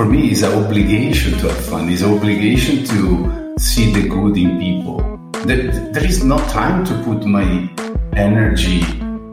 for 0.00 0.06
me, 0.06 0.30
it's 0.30 0.40
an 0.40 0.54
obligation 0.54 1.38
to 1.40 1.48
have 1.48 1.64
fun. 1.66 1.90
It's 1.90 2.00
an 2.00 2.14
obligation 2.14 2.86
to 2.86 3.54
see 3.58 3.92
the 3.92 4.08
good 4.08 4.34
in 4.38 4.58
people. 4.58 4.98
There, 5.44 5.70
there 5.92 6.02
is 6.02 6.24
no 6.24 6.38
time 6.48 6.86
to 6.86 6.94
put 7.04 7.26
my 7.26 7.68
energy 8.16 8.80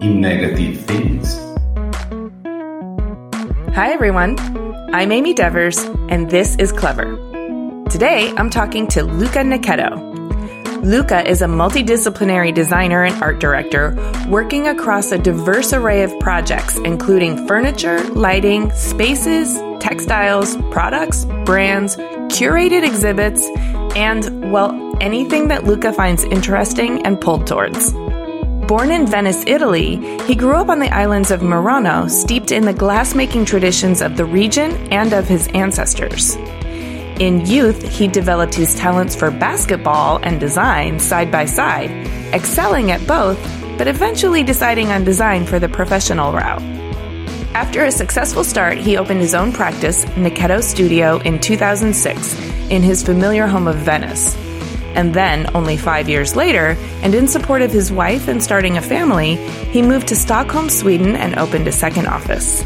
in 0.05 0.19
negative 0.19 0.81
things. 0.81 1.37
Hi, 3.75 3.93
everyone. 3.93 4.37
I'm 4.93 5.13
Amy 5.13 5.33
Devers, 5.33 5.77
and 6.09 6.29
this 6.29 6.57
is 6.57 6.73
Clever. 6.73 7.15
Today, 7.89 8.33
I'm 8.35 8.49
talking 8.49 8.87
to 8.87 9.03
Luca 9.05 9.43
Nichetto. 9.45 10.06
Luca 10.83 11.27
is 11.27 11.41
a 11.41 11.45
multidisciplinary 11.45 12.53
designer 12.53 13.03
and 13.03 13.21
art 13.21 13.39
director 13.39 13.95
working 14.29 14.67
across 14.67 15.11
a 15.11 15.17
diverse 15.17 15.73
array 15.73 16.03
of 16.03 16.19
projects, 16.19 16.77
including 16.77 17.47
furniture, 17.47 18.01
lighting, 18.09 18.71
spaces, 18.71 19.59
textiles, 19.79 20.55
products, 20.71 21.25
brands, 21.45 21.97
curated 22.29 22.85
exhibits, 22.85 23.47
and, 23.95 24.51
well, 24.51 24.95
anything 25.01 25.47
that 25.47 25.63
Luca 25.63 25.91
finds 25.91 26.23
interesting 26.25 27.05
and 27.05 27.19
pulled 27.19 27.47
towards. 27.47 27.91
Born 28.67 28.91
in 28.91 29.07
Venice, 29.07 29.43
Italy, 29.47 29.95
he 30.25 30.35
grew 30.35 30.55
up 30.55 30.69
on 30.69 30.79
the 30.79 30.93
islands 30.93 31.31
of 31.31 31.41
Murano, 31.41 32.07
steeped 32.07 32.51
in 32.51 32.65
the 32.65 32.73
glassmaking 32.73 33.47
traditions 33.47 34.01
of 34.01 34.17
the 34.17 34.25
region 34.25 34.71
and 34.91 35.13
of 35.13 35.27
his 35.27 35.47
ancestors. 35.49 36.37
In 37.19 37.43
youth, 37.47 37.81
he 37.81 38.07
developed 38.07 38.53
his 38.53 38.75
talents 38.75 39.15
for 39.15 39.31
basketball 39.31 40.19
and 40.21 40.39
design 40.39 40.99
side 40.99 41.31
by 41.31 41.45
side, 41.45 41.89
excelling 42.31 42.91
at 42.91 43.07
both, 43.07 43.39
but 43.79 43.87
eventually 43.87 44.43
deciding 44.43 44.89
on 44.89 45.03
design 45.03 45.43
for 45.47 45.57
the 45.57 45.67
professional 45.67 46.31
route. 46.31 46.61
After 47.55 47.85
a 47.85 47.91
successful 47.91 48.43
start, 48.43 48.77
he 48.77 48.97
opened 48.97 49.19
his 49.19 49.33
own 49.33 49.51
practice, 49.51 50.05
Nichetto 50.15 50.61
Studio, 50.61 51.17
in 51.21 51.39
2006 51.39 52.39
in 52.69 52.83
his 52.83 53.01
familiar 53.01 53.47
home 53.47 53.67
of 53.67 53.77
Venice. 53.77 54.35
And 54.93 55.11
then, 55.11 55.49
only 55.55 55.75
five 55.75 56.07
years 56.07 56.35
later, 56.35 56.77
and 57.01 57.15
in 57.15 57.27
support 57.27 57.63
of 57.63 57.71
his 57.71 57.91
wife 57.91 58.27
and 58.27 58.43
starting 58.43 58.77
a 58.77 58.81
family, 58.81 59.37
he 59.71 59.81
moved 59.81 60.09
to 60.09 60.15
Stockholm, 60.15 60.69
Sweden, 60.69 61.15
and 61.15 61.35
opened 61.39 61.67
a 61.67 61.71
second 61.71 62.05
office. 62.05 62.63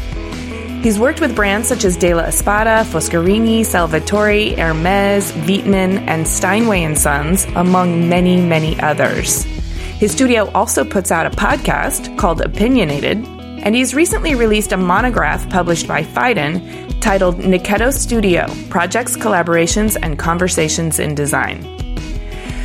He's 0.82 0.98
worked 0.98 1.20
with 1.20 1.36
brands 1.36 1.68
such 1.68 1.84
as 1.84 1.96
De 1.96 2.12
La 2.12 2.24
Espada, 2.24 2.84
Foscarini, 2.84 3.64
Salvatore, 3.64 4.56
Hermes, 4.56 5.30
Wittmann, 5.46 5.98
and 6.08 6.26
Steinway 6.26 6.92
& 6.94 6.96
Sons, 6.96 7.44
among 7.54 8.08
many, 8.08 8.40
many 8.40 8.80
others. 8.80 9.44
His 9.44 10.10
studio 10.10 10.50
also 10.50 10.84
puts 10.84 11.12
out 11.12 11.24
a 11.24 11.30
podcast 11.30 12.18
called 12.18 12.40
Opinionated, 12.40 13.24
and 13.62 13.76
he's 13.76 13.94
recently 13.94 14.34
released 14.34 14.72
a 14.72 14.76
monograph 14.76 15.48
published 15.50 15.86
by 15.86 16.02
Phaidon 16.02 17.00
titled 17.00 17.36
Nichetto 17.38 17.92
Studio 17.92 18.48
Projects, 18.68 19.16
Collaborations, 19.16 19.96
and 20.02 20.18
Conversations 20.18 20.98
in 20.98 21.14
Design. 21.14 21.62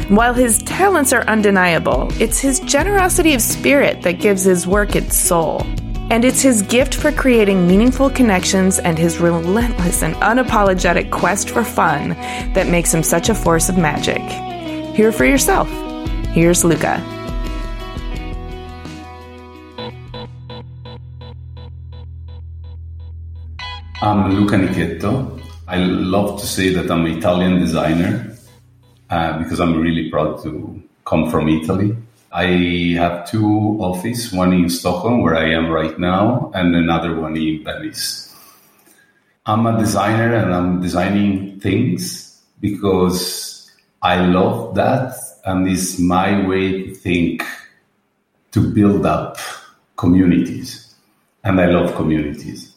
While 0.10 0.34
his 0.34 0.58
talents 0.64 1.14
are 1.14 1.22
undeniable, 1.28 2.08
it's 2.20 2.40
his 2.40 2.62
generosity 2.62 3.36
of 3.36 3.44
spirit 3.44 4.02
that 4.02 4.14
gives 4.14 4.44
his 4.44 4.66
work 4.66 4.96
its 4.96 5.16
soul. 5.16 5.62
And 6.10 6.24
it's 6.24 6.42
his 6.42 6.62
gift 6.62 6.96
for 6.96 7.12
creating 7.12 7.68
meaningful 7.68 8.10
connections 8.10 8.80
and 8.80 8.98
his 8.98 9.20
relentless 9.20 10.04
and 10.04 10.16
unapologetic 10.16 11.12
quest 11.12 11.50
for 11.50 11.66
fun 11.66 12.12
that 12.54 12.68
makes 12.68 12.94
him 12.94 13.04
such 13.04 13.28
a 13.28 13.36
force 13.36 13.68
of 13.68 13.78
magic. 13.78 14.22
Hear 14.96 15.12
for 15.12 15.26
yourself. 15.26 15.70
Here's 16.30 16.64
Luca. 16.64 17.04
I'm 24.02 24.32
Luca 24.34 24.56
Nichetto. 24.56 25.42
I 25.68 25.80
love 25.80 26.40
to 26.40 26.48
say 26.48 26.74
that 26.74 26.90
I'm 26.90 27.06
an 27.06 27.18
Italian 27.18 27.60
designer 27.60 28.38
uh, 29.10 29.40
because 29.40 29.60
I'm 29.60 29.82
really 29.82 30.10
proud 30.10 30.42
to 30.44 30.82
come 31.04 31.30
from 31.30 31.50
Italy. 31.50 31.98
I 32.32 32.96
have 32.98 33.30
two 33.30 33.78
offices, 33.80 34.34
one 34.34 34.54
in 34.54 34.70
Stockholm, 34.70 35.22
where 35.22 35.36
I 35.36 35.50
am 35.52 35.70
right 35.70 35.98
now, 35.98 36.52
and 36.54 36.76
another 36.76 37.20
one 37.20 37.38
in 37.38 37.64
Venice. 37.64 38.36
I'm 39.46 39.66
a 39.66 39.78
designer 39.78 40.36
and 40.36 40.54
I'm 40.54 40.82
designing 40.82 41.60
things 41.62 42.42
because 42.60 43.72
I 44.02 44.26
love 44.26 44.76
that, 44.76 45.16
and 45.46 45.68
it's 45.70 46.00
my 46.00 46.46
way 46.46 46.84
to 46.84 46.94
think 46.94 47.44
to 48.52 48.60
build 48.60 49.06
up 49.06 49.38
communities. 49.96 50.96
And 51.44 51.62
I 51.62 51.68
love 51.68 51.96
communities. 51.96 52.77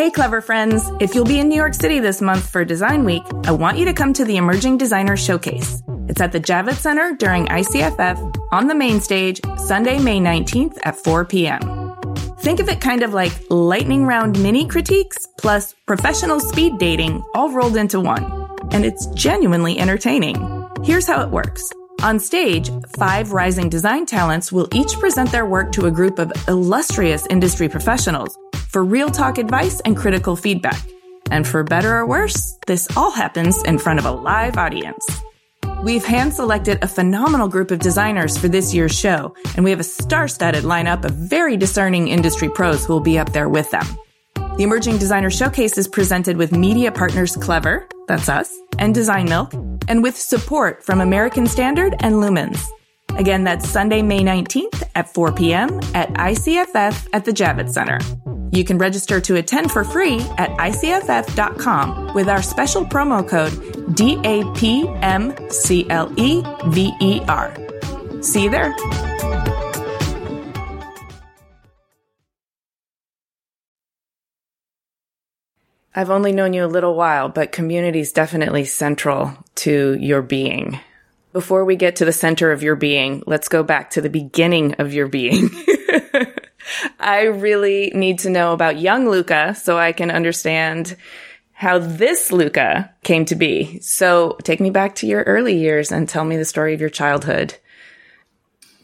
Hey, 0.00 0.10
clever 0.10 0.40
friends. 0.40 0.90
If 0.98 1.14
you'll 1.14 1.26
be 1.26 1.40
in 1.40 1.50
New 1.50 1.56
York 1.56 1.74
City 1.74 2.00
this 2.00 2.22
month 2.22 2.48
for 2.48 2.64
Design 2.64 3.04
Week, 3.04 3.22
I 3.44 3.50
want 3.50 3.76
you 3.76 3.84
to 3.84 3.92
come 3.92 4.14
to 4.14 4.24
the 4.24 4.38
Emerging 4.38 4.78
Designer 4.78 5.14
Showcase. 5.14 5.82
It's 6.08 6.22
at 6.22 6.32
the 6.32 6.40
Javits 6.40 6.76
Center 6.76 7.14
during 7.16 7.44
ICFF 7.48 8.34
on 8.50 8.66
the 8.66 8.74
main 8.74 9.02
stage, 9.02 9.42
Sunday, 9.58 9.98
May 9.98 10.18
19th 10.18 10.78
at 10.84 10.96
4 10.96 11.26
p.m. 11.26 11.60
Think 12.38 12.60
of 12.60 12.70
it 12.70 12.80
kind 12.80 13.02
of 13.02 13.12
like 13.12 13.30
lightning 13.50 14.06
round 14.06 14.42
mini 14.42 14.66
critiques 14.66 15.28
plus 15.36 15.74
professional 15.84 16.40
speed 16.40 16.78
dating 16.78 17.22
all 17.34 17.52
rolled 17.52 17.76
into 17.76 18.00
one. 18.00 18.24
And 18.70 18.86
it's 18.86 19.04
genuinely 19.08 19.78
entertaining. 19.78 20.66
Here's 20.82 21.06
how 21.06 21.20
it 21.20 21.28
works. 21.28 21.70
On 22.00 22.18
stage, 22.18 22.70
five 22.96 23.32
rising 23.32 23.68
design 23.68 24.06
talents 24.06 24.50
will 24.50 24.66
each 24.72 24.94
present 24.94 25.30
their 25.30 25.44
work 25.44 25.72
to 25.72 25.84
a 25.84 25.90
group 25.90 26.18
of 26.18 26.32
illustrious 26.48 27.26
industry 27.26 27.68
professionals 27.68 28.34
for 28.70 28.84
real 28.84 29.10
talk 29.10 29.38
advice 29.38 29.80
and 29.80 29.96
critical 29.96 30.36
feedback. 30.36 30.80
And 31.30 31.46
for 31.46 31.62
better 31.62 31.96
or 31.96 32.06
worse, 32.06 32.56
this 32.66 32.88
all 32.96 33.10
happens 33.10 33.62
in 33.64 33.78
front 33.78 33.98
of 33.98 34.04
a 34.04 34.10
live 34.10 34.56
audience. 34.56 35.04
We've 35.82 36.04
hand 36.04 36.34
selected 36.34 36.82
a 36.82 36.88
phenomenal 36.88 37.48
group 37.48 37.70
of 37.70 37.78
designers 37.78 38.36
for 38.36 38.48
this 38.48 38.74
year's 38.74 38.96
show, 38.98 39.34
and 39.56 39.64
we 39.64 39.70
have 39.70 39.80
a 39.80 39.84
star 39.84 40.28
studded 40.28 40.64
lineup 40.64 41.04
of 41.04 41.12
very 41.12 41.56
discerning 41.56 42.08
industry 42.08 42.50
pros 42.50 42.84
who 42.84 42.92
will 42.92 43.00
be 43.00 43.18
up 43.18 43.32
there 43.32 43.48
with 43.48 43.70
them. 43.70 43.86
The 44.34 44.64
Emerging 44.64 44.98
Designer 44.98 45.30
Showcase 45.30 45.78
is 45.78 45.88
presented 45.88 46.36
with 46.36 46.52
media 46.52 46.92
partners 46.92 47.34
Clever, 47.36 47.88
that's 48.08 48.28
us, 48.28 48.52
and 48.78 48.94
Design 48.94 49.26
Milk, 49.26 49.54
and 49.88 50.02
with 50.02 50.18
support 50.18 50.84
from 50.84 51.00
American 51.00 51.46
Standard 51.46 51.94
and 52.00 52.16
Lumens. 52.16 52.66
Again, 53.16 53.44
that's 53.44 53.68
Sunday, 53.68 54.02
May 54.02 54.20
19th 54.20 54.82
at 54.94 55.12
4 55.14 55.32
p.m. 55.32 55.80
at 55.94 56.12
ICFF 56.14 57.08
at 57.12 57.24
the 57.24 57.32
Javits 57.32 57.72
Center. 57.72 57.98
You 58.52 58.64
can 58.64 58.78
register 58.78 59.20
to 59.20 59.36
attend 59.36 59.70
for 59.70 59.84
free 59.84 60.20
at 60.38 60.50
icff.com 60.50 62.14
with 62.14 62.28
our 62.28 62.42
special 62.42 62.84
promo 62.84 63.26
code 63.28 63.52
DAPMCLEVER. 63.94 65.14
See 68.24 68.42
you 68.44 68.50
there. 68.50 68.74
I've 75.92 76.10
only 76.10 76.32
known 76.32 76.52
you 76.52 76.64
a 76.64 76.66
little 76.66 76.94
while, 76.94 77.28
but 77.28 77.50
community 77.50 77.98
is 78.00 78.12
definitely 78.12 78.64
central 78.64 79.36
to 79.56 79.96
your 80.00 80.22
being. 80.22 80.78
Before 81.32 81.64
we 81.64 81.76
get 81.76 81.96
to 81.96 82.04
the 82.04 82.12
center 82.12 82.52
of 82.52 82.62
your 82.62 82.76
being, 82.76 83.22
let's 83.26 83.48
go 83.48 83.62
back 83.62 83.90
to 83.90 84.00
the 84.00 84.10
beginning 84.10 84.74
of 84.74 84.94
your 84.94 85.08
being. 85.08 85.50
I 86.98 87.22
really 87.22 87.92
need 87.94 88.20
to 88.20 88.30
know 88.30 88.52
about 88.52 88.78
young 88.80 89.08
Luca 89.08 89.54
so 89.54 89.78
I 89.78 89.92
can 89.92 90.10
understand 90.10 90.96
how 91.52 91.78
this 91.78 92.32
Luca 92.32 92.90
came 93.02 93.24
to 93.26 93.34
be. 93.34 93.78
So 93.80 94.36
take 94.42 94.60
me 94.60 94.70
back 94.70 94.94
to 94.96 95.06
your 95.06 95.22
early 95.24 95.56
years 95.56 95.92
and 95.92 96.08
tell 96.08 96.24
me 96.24 96.36
the 96.36 96.44
story 96.44 96.74
of 96.74 96.80
your 96.80 96.90
childhood. 96.90 97.54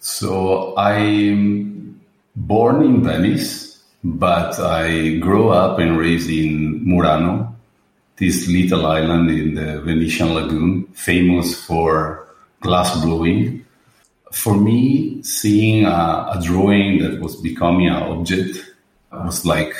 So 0.00 0.76
I'm 0.76 2.00
born 2.36 2.84
in 2.84 3.02
Venice, 3.02 3.82
but 4.04 4.60
I 4.60 5.16
grew 5.16 5.48
up 5.48 5.78
and 5.78 5.98
raised 5.98 6.30
in 6.30 6.86
Murano, 6.86 7.56
this 8.16 8.46
little 8.46 8.86
island 8.86 9.30
in 9.30 9.54
the 9.54 9.80
Venetian 9.80 10.32
lagoon, 10.32 10.84
famous 10.92 11.60
for 11.60 12.28
glass 12.60 13.02
blowing. 13.02 13.65
For 14.32 14.56
me, 14.56 15.22
seeing 15.22 15.84
a, 15.84 16.32
a 16.34 16.40
drawing 16.42 16.98
that 16.98 17.20
was 17.20 17.36
becoming 17.36 17.86
an 17.88 18.02
object 18.02 18.58
was 19.12 19.46
like 19.46 19.72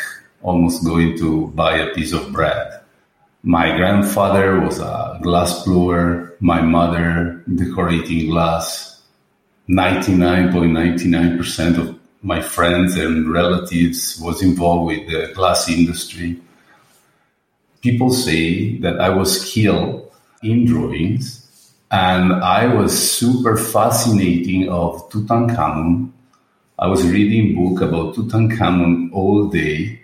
almost 0.42 0.84
going 0.84 1.18
to 1.18 1.48
buy 1.48 1.78
a 1.78 1.92
piece 1.94 2.12
of 2.12 2.30
bread. 2.32 2.80
My 3.42 3.76
grandfather 3.76 4.60
was 4.60 4.78
a 4.78 5.18
glass 5.22 5.64
blower, 5.64 6.36
my 6.40 6.62
mother 6.62 7.42
decorating 7.52 8.30
glass. 8.30 9.02
99.99% 9.68 11.78
of 11.78 11.98
my 12.22 12.40
friends 12.40 12.96
and 12.96 13.30
relatives 13.30 14.18
was 14.20 14.42
involved 14.42 14.86
with 14.86 15.06
the 15.08 15.32
glass 15.34 15.68
industry. 15.68 16.40
People 17.82 18.10
say 18.10 18.78
that 18.78 18.98
I 19.00 19.10
was 19.10 19.48
skilled 19.48 20.10
in 20.42 20.64
drawings 20.64 21.45
and 21.90 22.32
I 22.32 22.66
was 22.66 22.92
super 23.12 23.56
fascinating 23.56 24.68
of 24.68 25.08
Tutankhamun. 25.10 26.10
I 26.78 26.88
was 26.88 27.06
reading 27.06 27.54
book 27.54 27.80
about 27.80 28.16
Tutankhamun 28.16 29.12
all 29.12 29.48
day. 29.48 30.00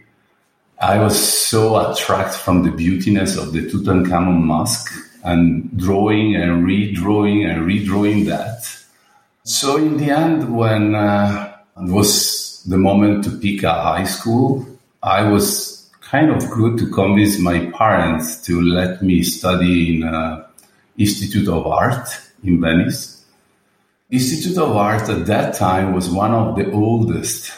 I 0.80 0.98
was 0.98 1.16
so 1.18 1.76
attracted 1.90 2.38
from 2.38 2.62
the 2.62 2.70
beautiness 2.70 3.36
of 3.36 3.52
the 3.52 3.62
Tutankhamun 3.62 4.44
mask 4.44 4.92
and 5.24 5.76
drawing 5.76 6.36
and 6.36 6.64
redrawing 6.64 7.48
and 7.48 7.66
redrawing 7.66 8.26
that. 8.26 8.66
So 9.44 9.76
in 9.76 9.96
the 9.96 10.10
end, 10.10 10.56
when 10.56 10.94
uh, 10.94 11.56
it 11.76 11.90
was 11.90 12.62
the 12.64 12.78
moment 12.78 13.24
to 13.24 13.30
pick 13.38 13.64
a 13.64 13.72
high 13.72 14.04
school, 14.04 14.66
I 15.02 15.28
was 15.28 15.90
kind 16.00 16.30
of 16.30 16.48
good 16.50 16.78
to 16.78 16.90
convince 16.90 17.38
my 17.38 17.66
parents 17.70 18.40
to 18.42 18.60
let 18.60 19.02
me 19.02 19.22
study 19.22 19.96
in 19.96 20.04
uh, 20.04 20.46
Institute 20.96 21.48
of 21.48 21.66
Art 21.66 22.08
in 22.44 22.60
Venice. 22.60 23.24
Institute 24.10 24.58
of 24.58 24.76
Art 24.76 25.08
at 25.08 25.26
that 25.26 25.54
time 25.54 25.94
was 25.94 26.10
one 26.10 26.32
of 26.32 26.56
the 26.56 26.70
oldest 26.72 27.52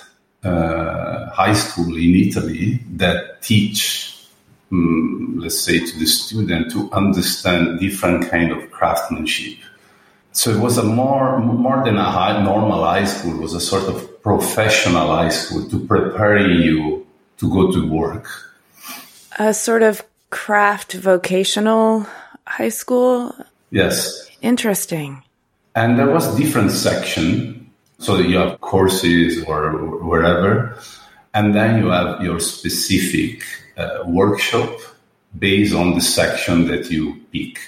uh, 0.44 1.30
high 1.30 1.54
school 1.54 1.96
in 1.96 2.14
Italy 2.14 2.80
that 2.92 3.42
teach, 3.42 4.26
um, 4.70 5.38
let's 5.40 5.60
say, 5.60 5.78
to 5.80 5.98
the 5.98 6.06
student 6.06 6.70
to 6.72 6.90
understand 6.92 7.80
different 7.80 8.30
kind 8.30 8.52
of 8.52 8.70
craftsmanship. 8.70 9.58
So 10.32 10.50
it 10.50 10.60
was 10.60 10.78
a 10.78 10.82
more 10.82 11.38
more 11.38 11.84
than 11.84 11.96
a 11.96 12.10
high, 12.10 12.42
normal 12.42 12.84
high 12.84 13.04
school. 13.04 13.34
It 13.34 13.40
was 13.40 13.54
a 13.54 13.60
sort 13.60 13.84
of 13.84 14.22
professional 14.22 15.08
high 15.08 15.28
school 15.28 15.68
to 15.70 15.78
prepare 15.86 16.38
you 16.38 17.06
to 17.38 17.48
go 17.50 17.70
to 17.72 17.88
work. 17.88 18.28
A 19.38 19.54
sort 19.54 19.82
of 19.82 20.02
craft 20.30 20.92
vocational 20.94 22.06
high 22.46 22.68
school? 22.68 23.34
Yes. 23.70 24.28
Interesting. 24.42 25.22
And 25.74 25.98
there 25.98 26.10
was 26.10 26.36
different 26.36 26.70
section. 26.70 27.70
So 27.98 28.18
you 28.18 28.38
have 28.38 28.60
courses 28.60 29.44
or 29.44 29.72
wherever. 30.04 30.78
And 31.32 31.54
then 31.54 31.82
you 31.82 31.88
have 31.88 32.22
your 32.22 32.38
specific 32.40 33.42
uh, 33.76 34.04
workshop 34.06 34.70
based 35.38 35.74
on 35.74 35.94
the 35.94 36.00
section 36.00 36.68
that 36.68 36.90
you 36.90 37.20
pick. 37.32 37.58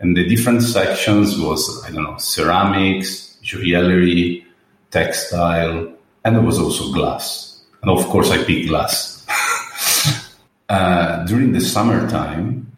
And 0.00 0.16
the 0.16 0.26
different 0.26 0.62
sections 0.62 1.38
was, 1.38 1.84
I 1.84 1.90
don't 1.90 2.04
know, 2.04 2.16
ceramics, 2.18 3.36
jewelry, 3.42 4.46
textile, 4.90 5.92
and 6.24 6.36
there 6.36 6.42
was 6.42 6.58
also 6.58 6.92
glass. 6.92 7.62
And 7.82 7.90
of 7.90 8.06
course, 8.06 8.30
I 8.30 8.42
picked 8.44 8.68
glass. 8.68 9.26
uh, 10.68 11.24
during 11.24 11.52
the 11.52 11.60
summertime, 11.60 12.72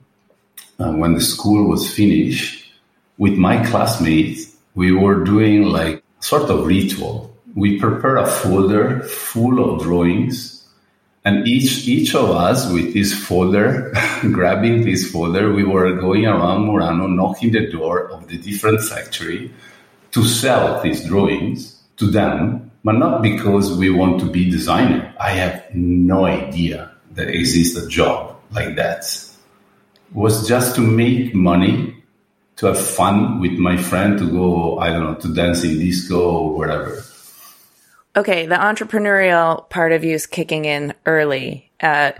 uh, 0.80 0.92
when 0.92 1.14
the 1.14 1.20
school 1.20 1.68
was 1.68 1.92
finished, 1.92 2.60
with 3.18 3.34
my 3.34 3.62
classmates, 3.66 4.56
we 4.74 4.92
were 4.92 5.22
doing 5.24 5.64
like 5.64 6.02
sort 6.20 6.50
of 6.50 6.66
ritual. 6.66 7.36
We 7.54 7.78
prepare 7.78 8.16
a 8.16 8.26
folder 8.26 9.02
full 9.02 9.62
of 9.62 9.82
drawings, 9.82 10.66
and 11.24 11.46
each 11.46 11.86
each 11.86 12.14
of 12.14 12.30
us 12.30 12.72
with 12.72 12.94
this 12.94 13.12
folder, 13.12 13.92
grabbing 14.22 14.84
this 14.84 15.10
folder, 15.10 15.52
we 15.52 15.64
were 15.64 16.00
going 16.00 16.24
around 16.24 16.64
Murano, 16.64 17.06
knocking 17.06 17.52
the 17.52 17.70
door 17.70 18.08
of 18.08 18.28
the 18.28 18.38
different 18.38 18.80
factory 18.82 19.52
to 20.12 20.24
sell 20.24 20.82
these 20.82 21.04
drawings 21.04 21.78
to 21.98 22.06
them, 22.06 22.70
but 22.82 22.92
not 22.92 23.20
because 23.20 23.76
we 23.76 23.90
want 23.90 24.18
to 24.20 24.30
be 24.30 24.50
designer. 24.50 25.14
I 25.20 25.32
have 25.32 25.74
no 25.74 26.24
idea 26.24 26.90
that 27.12 27.28
exists 27.28 27.76
a 27.76 27.86
job 27.86 28.40
like 28.50 28.76
that 28.76 29.04
was 30.12 30.48
just 30.48 30.74
to 30.76 30.80
make 30.80 31.34
money, 31.34 31.96
to 32.56 32.66
have 32.66 32.80
fun 32.80 33.40
with 33.40 33.52
my 33.52 33.76
friend, 33.76 34.18
to 34.18 34.30
go, 34.30 34.78
I 34.78 34.90
don't 34.90 35.04
know, 35.04 35.14
to 35.14 35.34
dance 35.34 35.64
in 35.64 35.78
disco 35.78 36.20
or 36.20 36.56
whatever. 36.56 37.02
Okay, 38.16 38.46
the 38.46 38.56
entrepreneurial 38.56 39.68
part 39.70 39.92
of 39.92 40.02
you 40.02 40.14
is 40.14 40.26
kicking 40.26 40.64
in 40.64 40.94
early. 41.06 41.70
Uh, 41.80 42.12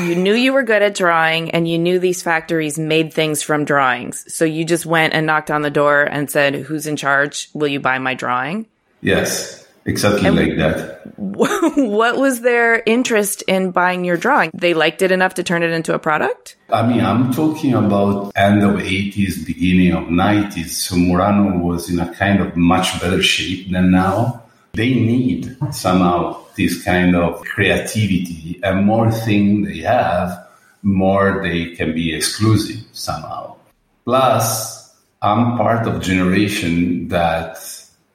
you 0.00 0.16
knew 0.16 0.34
you 0.34 0.52
were 0.52 0.62
good 0.62 0.82
at 0.82 0.94
drawing 0.94 1.50
and 1.50 1.68
you 1.68 1.78
knew 1.78 1.98
these 1.98 2.22
factories 2.22 2.78
made 2.78 3.12
things 3.12 3.42
from 3.42 3.64
drawings. 3.64 4.32
So 4.34 4.44
you 4.44 4.64
just 4.64 4.86
went 4.86 5.12
and 5.12 5.26
knocked 5.26 5.50
on 5.50 5.62
the 5.62 5.70
door 5.70 6.02
and 6.02 6.30
said, 6.30 6.54
Who's 6.54 6.86
in 6.86 6.96
charge? 6.96 7.50
Will 7.52 7.68
you 7.68 7.78
buy 7.78 7.98
my 7.98 8.14
drawing? 8.14 8.66
Yes. 9.02 9.63
Exactly 9.86 10.26
and 10.26 10.36
like 10.36 10.56
that. 10.56 11.02
What 11.76 12.16
was 12.16 12.40
their 12.40 12.82
interest 12.86 13.42
in 13.42 13.70
buying 13.70 14.04
your 14.04 14.16
drawing? 14.16 14.50
They 14.54 14.74
liked 14.74 15.02
it 15.02 15.12
enough 15.12 15.34
to 15.34 15.42
turn 15.42 15.62
it 15.62 15.70
into 15.70 15.94
a 15.94 15.98
product? 15.98 16.56
I 16.70 16.86
mean, 16.86 17.00
I'm 17.00 17.32
talking 17.32 17.74
about 17.74 18.32
end 18.34 18.62
of 18.62 18.76
80s, 18.76 19.46
beginning 19.46 19.92
of 19.92 20.04
90s. 20.04 20.68
So 20.68 20.96
Murano 20.96 21.58
was 21.58 21.90
in 21.90 22.00
a 22.00 22.12
kind 22.14 22.40
of 22.40 22.56
much 22.56 23.00
better 23.00 23.22
shape 23.22 23.70
than 23.70 23.90
now. 23.90 24.42
They 24.72 24.94
need 24.94 25.56
somehow 25.70 26.44
this 26.56 26.82
kind 26.82 27.14
of 27.14 27.42
creativity 27.42 28.60
and 28.62 28.86
more 28.86 29.10
thing 29.10 29.62
they 29.62 29.78
have, 29.78 30.48
more 30.82 31.40
they 31.42 31.74
can 31.76 31.94
be 31.94 32.14
exclusive 32.14 32.84
somehow. 32.92 33.56
Plus, 34.04 34.94
I'm 35.22 35.56
part 35.56 35.86
of 35.86 36.02
generation 36.02 37.08
that 37.08 37.58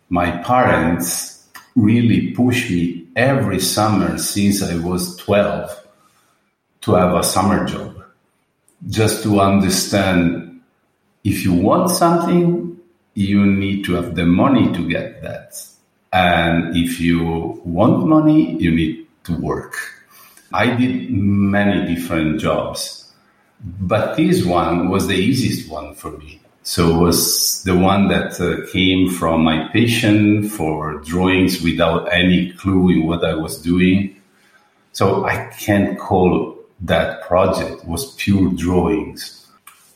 my 0.09 0.31
parents 0.43 1.28
really 1.75 2.31
pushed 2.31 2.69
me 2.69 3.07
every 3.15 3.59
summer 3.59 4.17
since 4.17 4.63
I 4.63 4.77
was 4.77 5.15
12 5.17 5.87
to 6.81 6.93
have 6.93 7.15
a 7.15 7.23
summer 7.23 7.65
job, 7.65 8.03
just 8.87 9.23
to 9.23 9.39
understand 9.39 10.61
if 11.23 11.43
you 11.43 11.53
want 11.53 11.89
something, 11.91 12.77
you 13.13 13.45
need 13.45 13.83
to 13.85 13.93
have 13.93 14.15
the 14.15 14.25
money 14.25 14.71
to 14.73 14.87
get 14.87 15.21
that. 15.21 15.61
And 16.13 16.75
if 16.75 16.99
you 16.99 17.61
want 17.65 18.07
money, 18.07 18.55
you 18.57 18.71
need 18.71 19.07
to 19.25 19.35
work. 19.35 19.75
I 20.51 20.67
did 20.75 21.11
many 21.11 21.93
different 21.93 22.39
jobs, 22.39 23.11
but 23.61 24.15
this 24.15 24.43
one 24.43 24.89
was 24.89 25.07
the 25.07 25.15
easiest 25.15 25.69
one 25.69 25.93
for 25.93 26.11
me 26.11 26.39
so 26.63 26.89
it 26.89 26.99
was 26.99 27.63
the 27.63 27.75
one 27.75 28.09
that 28.09 28.39
uh, 28.39 28.69
came 28.71 29.09
from 29.09 29.43
my 29.43 29.67
passion 29.69 30.47
for 30.47 30.99
drawings 30.99 31.61
without 31.61 32.11
any 32.13 32.51
clue 32.53 32.89
in 32.89 33.07
what 33.07 33.23
I 33.23 33.33
was 33.33 33.61
doing. 33.61 34.15
So 34.91 35.25
I 35.25 35.47
can't 35.57 35.97
call 35.97 36.57
that 36.81 37.23
project 37.23 37.85
was 37.85 38.13
pure 38.15 38.51
drawings. 38.51 39.47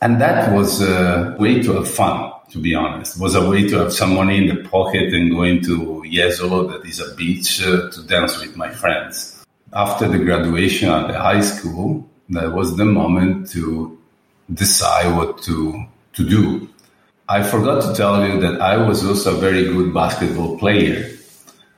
And 0.02 0.20
that 0.20 0.52
was 0.52 0.82
a 0.82 1.36
way 1.38 1.62
to 1.62 1.72
have 1.74 1.90
fun, 1.90 2.32
to 2.50 2.58
be 2.58 2.74
honest. 2.74 3.16
It 3.16 3.22
was 3.22 3.34
a 3.34 3.48
way 3.48 3.66
to 3.68 3.78
have 3.78 3.92
some 3.92 4.14
money 4.14 4.36
in 4.36 4.54
the 4.54 4.68
pocket 4.68 5.14
and 5.14 5.30
going 5.30 5.62
to 5.62 6.02
Jesolo, 6.06 6.70
that 6.70 6.86
is 6.88 7.00
a 7.00 7.14
beach, 7.14 7.62
uh, 7.62 7.90
to 7.90 8.02
dance 8.02 8.38
with 8.40 8.56
my 8.56 8.70
friends. 8.70 9.44
After 9.72 10.06
the 10.08 10.18
graduation 10.18 10.90
at 10.90 11.08
the 11.08 11.18
high 11.18 11.40
school, 11.40 12.08
that 12.30 12.52
was 12.52 12.76
the 12.76 12.84
moment 12.84 13.50
to 13.50 13.98
decide 14.52 15.16
what 15.16 15.42
to 15.42 15.86
to 16.14 16.28
do. 16.28 16.68
I 17.28 17.42
forgot 17.42 17.82
to 17.82 17.94
tell 17.94 18.26
you 18.26 18.40
that 18.40 18.60
I 18.60 18.76
was 18.76 19.04
also 19.04 19.36
a 19.36 19.40
very 19.40 19.64
good 19.64 19.94
basketball 19.94 20.58
player. 20.58 21.10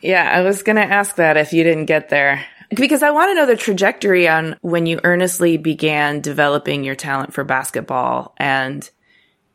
Yeah, 0.01 0.29
I 0.33 0.43
was 0.43 0.63
going 0.63 0.77
to 0.77 0.83
ask 0.83 1.17
that 1.17 1.37
if 1.37 1.53
you 1.53 1.63
didn't 1.63 1.87
get 1.87 2.09
there. 2.09 2.45
Because 2.71 3.05
I 3.05 3.11
want 3.11 3.31
to 3.31 3.35
know 3.35 3.47
the 3.47 3.57
trajectory 3.57 4.29
on 4.29 4.57
when 4.61 4.87
you 4.87 5.01
earnestly 5.05 5.57
began 5.57 6.21
developing 6.21 6.83
your 6.83 6.97
talent 6.97 7.33
for 7.33 7.45
basketball 7.45 8.35
and 8.39 8.89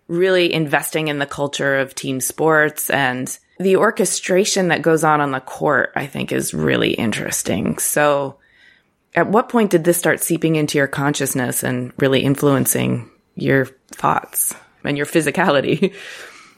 really 0.08 0.54
investing 0.54 1.10
in 1.10 1.20
the 1.20 1.26
culture 1.26 1.78
of 1.80 1.94
team 1.94 2.22
sports 2.22 2.90
and 2.90 3.38
the 3.60 3.76
orchestration 3.76 4.70
that 4.70 4.82
goes 4.82 5.04
on 5.04 5.20
on 5.20 5.32
the 5.32 5.42
court, 5.42 5.92
I 5.96 6.08
think 6.08 6.32
is 6.32 6.54
really 6.54 6.94
interesting. 6.94 7.78
So 7.78 8.38
at 9.14 9.28
what 9.28 9.50
point 9.50 9.72
did 9.72 9.84
this 9.84 9.98
start 9.98 10.22
seeping 10.22 10.56
into 10.56 10.78
your 10.78 10.88
consciousness 10.88 11.64
and 11.64 11.92
really 11.98 12.22
influencing 12.22 13.10
your 13.36 13.66
thoughts 13.92 14.56
and 14.84 14.98
your 14.98 15.06
physicality? 15.06 15.94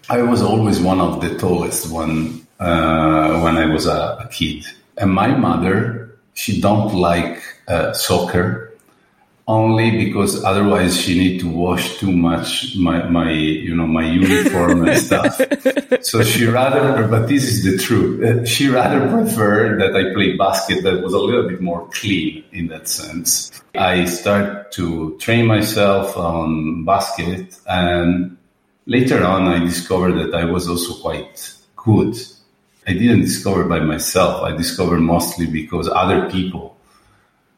I 0.10 0.22
was 0.22 0.42
always 0.42 0.80
one 0.80 1.00
of 1.00 1.22
the 1.22 1.38
tallest 1.38 1.92
one 1.92 2.46
uh, 2.60 3.40
when 3.42 3.58
I 3.58 3.66
was 3.68 3.86
a, 3.86 4.18
a, 4.26 4.30
kid, 4.32 4.66
and 4.98 5.12
my 5.12 5.28
mother 5.28 6.18
she 6.34 6.60
don't 6.60 6.94
like 6.94 7.42
uh, 7.68 7.94
soccer 7.94 8.73
only 9.48 10.06
because 10.06 10.44
otherwise 10.44 11.00
she 11.00 11.18
need 11.18 11.40
to 11.40 11.50
wash 11.50 11.98
too 11.98 12.12
much 12.12 12.76
my, 12.78 13.04
my 13.10 13.32
you 13.32 13.76
know 13.76 13.86
my 13.86 14.06
uniform 14.06 14.88
and 14.88 14.98
stuff. 15.10 15.40
So 16.02 16.24
she 16.24 16.46
rather 16.46 17.08
but 17.08 17.28
this 17.28 17.44
is 17.44 17.64
the 17.64 17.78
truth. 17.78 18.24
Uh, 18.24 18.46
she 18.46 18.70
rather 18.70 19.10
preferred 19.10 19.82
that 19.82 19.96
i 19.96 20.14
play 20.14 20.38
basket 20.38 20.84
that 20.84 21.02
was 21.02 21.14
a 21.14 21.20
little 21.20 21.48
bit 21.48 21.62
more 21.62 21.88
clean 21.90 22.44
in 22.54 22.68
that 22.68 22.88
sense. 22.88 23.52
I 23.76 24.06
start 24.06 24.72
to 24.74 25.18
train 25.18 25.46
myself 25.46 26.16
on 26.16 26.86
basket 26.86 27.58
and 27.68 28.38
later 28.86 29.24
on 29.24 29.48
i 29.48 29.60
discovered 29.60 30.14
that 30.14 30.34
i 30.34 30.46
was 30.46 30.70
also 30.70 30.94
quite 31.02 31.54
good. 31.76 32.16
I 32.86 32.94
didn't 32.94 33.22
discover 33.22 33.64
by 33.64 33.80
myself. 33.80 34.44
I 34.44 34.56
discovered 34.56 35.00
mostly 35.00 35.46
because 35.46 35.88
other 35.88 36.30
people 36.30 36.73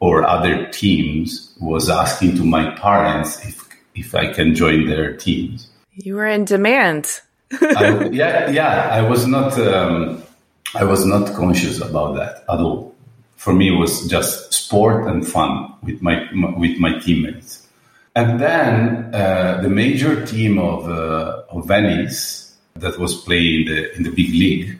or 0.06 0.24
other 0.28 0.68
teams 0.68 1.56
was 1.60 1.90
asking 1.90 2.36
to 2.38 2.44
my 2.44 2.70
parents 2.78 3.44
if 3.50 3.56
if 3.96 4.14
I 4.14 4.32
can 4.34 4.54
join 4.54 4.88
their 4.88 5.18
teams. 5.18 5.68
You 5.94 6.16
were 6.16 6.28
in 6.28 6.46
demand. 6.46 7.22
I, 7.62 8.10
yeah, 8.12 8.52
yeah. 8.52 8.90
I 8.92 9.02
was 9.02 9.26
not. 9.26 9.58
Um, 9.58 10.22
I 10.76 10.84
was 10.84 11.06
not 11.06 11.34
conscious 11.34 11.82
about 11.82 12.16
that 12.16 12.44
at 12.54 12.60
all. 12.60 12.94
For 13.38 13.54
me, 13.54 13.70
it 13.74 13.80
was 13.80 14.08
just 14.08 14.54
sport 14.54 15.08
and 15.08 15.26
fun 15.26 15.74
with 15.82 16.02
my 16.02 16.16
with 16.58 16.78
my 16.80 17.00
teammates. 17.00 17.66
And 18.16 18.40
then 18.40 19.14
uh, 19.14 19.60
the 19.62 19.70
major 19.70 20.26
team 20.26 20.58
of, 20.58 20.88
uh, 20.88 21.44
of 21.50 21.68
Venice 21.68 22.56
that 22.76 22.98
was 22.98 23.14
playing 23.14 23.68
the, 23.68 23.94
in 23.94 24.04
the 24.04 24.10
big 24.10 24.30
league, 24.32 24.80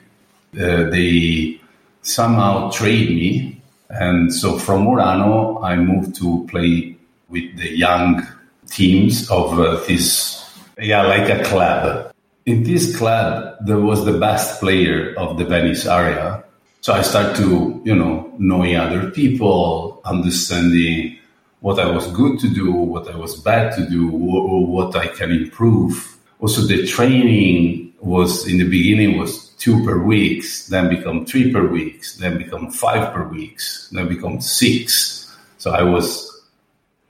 uh, 0.58 0.88
they 0.88 1.60
somehow 2.00 2.70
trade 2.70 3.10
me 3.10 3.55
and 3.90 4.32
so 4.32 4.58
from 4.58 4.84
Murano, 4.84 5.60
I 5.62 5.76
moved 5.76 6.16
to 6.16 6.46
play 6.48 6.96
with 7.28 7.56
the 7.56 7.76
young 7.76 8.26
teams 8.68 9.30
of 9.30 9.58
uh, 9.58 9.76
this, 9.86 10.44
yeah, 10.78 11.02
like 11.02 11.28
a 11.28 11.44
club. 11.44 12.12
In 12.46 12.62
this 12.62 12.96
club, 12.96 13.56
there 13.64 13.78
was 13.78 14.04
the 14.04 14.18
best 14.18 14.60
player 14.60 15.14
of 15.16 15.38
the 15.38 15.44
Venice 15.44 15.86
area. 15.86 16.44
So 16.80 16.92
I 16.92 17.02
started 17.02 17.36
to, 17.36 17.80
you 17.84 17.94
know, 17.94 18.32
knowing 18.38 18.76
other 18.76 19.10
people, 19.10 20.00
understanding 20.04 21.18
what 21.60 21.80
I 21.80 21.90
was 21.90 22.06
good 22.12 22.38
to 22.40 22.48
do, 22.48 22.70
what 22.70 23.08
I 23.08 23.16
was 23.16 23.40
bad 23.40 23.74
to 23.76 23.88
do, 23.88 24.12
or 24.12 24.66
what 24.66 24.94
I 24.94 25.08
can 25.08 25.32
improve. 25.32 26.16
Also, 26.38 26.62
the 26.62 26.86
training 26.86 27.92
was 28.00 28.46
in 28.46 28.58
the 28.58 28.68
beginning 28.68 29.18
was 29.18 29.45
two 29.66 29.82
per 29.84 29.98
weeks, 29.98 30.68
then 30.68 30.88
become 30.88 31.26
three 31.26 31.52
per 31.52 31.66
weeks, 31.66 32.18
then 32.18 32.38
become 32.38 32.70
five 32.70 33.12
per 33.12 33.26
weeks, 33.26 33.90
then 33.90 34.06
become 34.06 34.40
six. 34.40 35.36
So 35.58 35.72
I 35.72 35.82
was 35.82 36.06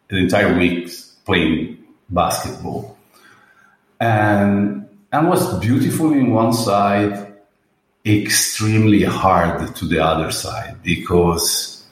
an 0.09 0.17
entire 0.17 0.57
week 0.57 0.91
playing 1.27 1.85
basketball. 2.09 2.97
And 4.01 4.89
and 5.13 5.29
was 5.29 5.59
beautiful 5.61 6.15
in 6.15 6.31
one 6.31 6.55
side, 6.55 7.35
extremely 8.07 9.03
hard 9.03 9.77
to 9.77 9.85
the 9.85 10.01
other 10.03 10.31
side 10.31 10.83
because 10.83 11.85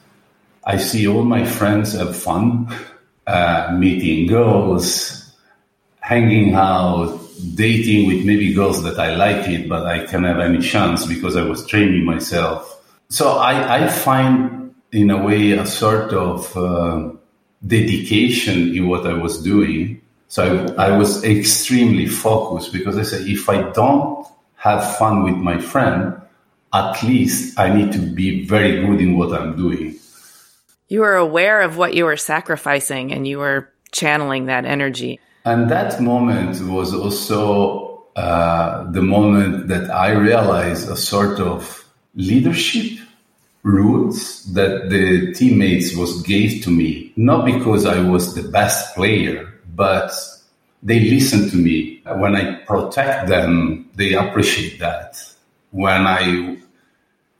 I 0.63 0.77
see 0.77 1.07
all 1.07 1.23
my 1.23 1.45
friends 1.45 1.93
have 1.93 2.17
fun, 2.17 2.73
uh, 3.27 3.75
meeting 3.77 4.25
girls, 4.25 5.31
hanging 5.99 6.55
out, 6.55 7.24
dating 7.55 8.07
with 8.07 8.25
maybe 8.25 8.53
girls 8.53 8.83
that 8.83 8.99
I 8.99 9.15
like 9.15 9.47
it, 9.47 9.67
but 9.67 9.85
I 9.85 10.05
can 10.05 10.23
have 10.23 10.39
any 10.39 10.59
chance 10.59 11.05
because 11.05 11.35
I 11.35 11.43
was 11.43 11.65
training 11.65 12.05
myself. 12.05 12.81
So 13.09 13.37
I, 13.37 13.83
I 13.83 13.87
find 13.87 14.73
in 14.91 15.09
a 15.09 15.23
way 15.23 15.51
a 15.51 15.65
sort 15.65 16.13
of 16.13 16.55
uh, 16.55 17.11
dedication 17.65 18.75
in 18.75 18.87
what 18.87 19.05
I 19.05 19.13
was 19.13 19.41
doing. 19.41 20.01
So 20.27 20.73
I, 20.77 20.87
I 20.87 20.97
was 20.97 21.23
extremely 21.23 22.07
focused 22.07 22.71
because 22.71 22.97
I 22.97 23.03
said, 23.03 23.27
if 23.27 23.49
I 23.49 23.71
don't 23.71 24.25
have 24.55 24.97
fun 24.97 25.23
with 25.23 25.35
my 25.35 25.59
friend, 25.59 26.19
at 26.73 27.01
least 27.03 27.59
I 27.59 27.73
need 27.73 27.91
to 27.93 27.99
be 27.99 28.45
very 28.45 28.81
good 28.85 28.99
in 28.99 29.17
what 29.17 29.33
I'm 29.33 29.55
doing. 29.55 29.95
You 30.87 31.01
were 31.01 31.15
aware 31.15 31.61
of 31.61 31.77
what 31.77 31.93
you 31.93 32.05
were 32.05 32.17
sacrificing 32.17 33.11
and 33.11 33.27
you 33.27 33.39
were 33.39 33.69
channeling 33.91 34.45
that 34.45 34.65
energy. 34.65 35.19
And 35.45 35.69
that 35.69 36.01
moment 36.01 36.59
was 36.67 36.93
also 36.93 38.03
uh, 38.15 38.89
the 38.91 39.01
moment 39.01 39.67
that 39.67 39.91
I 39.91 40.11
realized 40.11 40.89
a 40.89 40.97
sort 40.97 41.39
of 41.39 41.85
leadership 42.15 42.99
roots 43.61 44.43
that 44.53 44.89
the 44.89 45.33
teammates 45.33 45.95
was 45.95 46.21
gave 46.23 46.63
to 46.63 46.71
me, 46.71 47.13
not 47.15 47.45
because 47.45 47.85
I 47.85 47.99
was 47.99 48.33
the 48.33 48.47
best 48.49 48.95
player, 48.95 49.53
but 49.75 50.11
they 50.81 50.99
listen 50.99 51.49
to 51.49 51.57
me. 51.57 52.01
When 52.15 52.35
I 52.35 52.55
protect 52.65 53.27
them, 53.27 53.89
they 53.95 54.13
appreciate 54.13 54.79
that. 54.79 55.17
When 55.71 56.07
I 56.07 56.57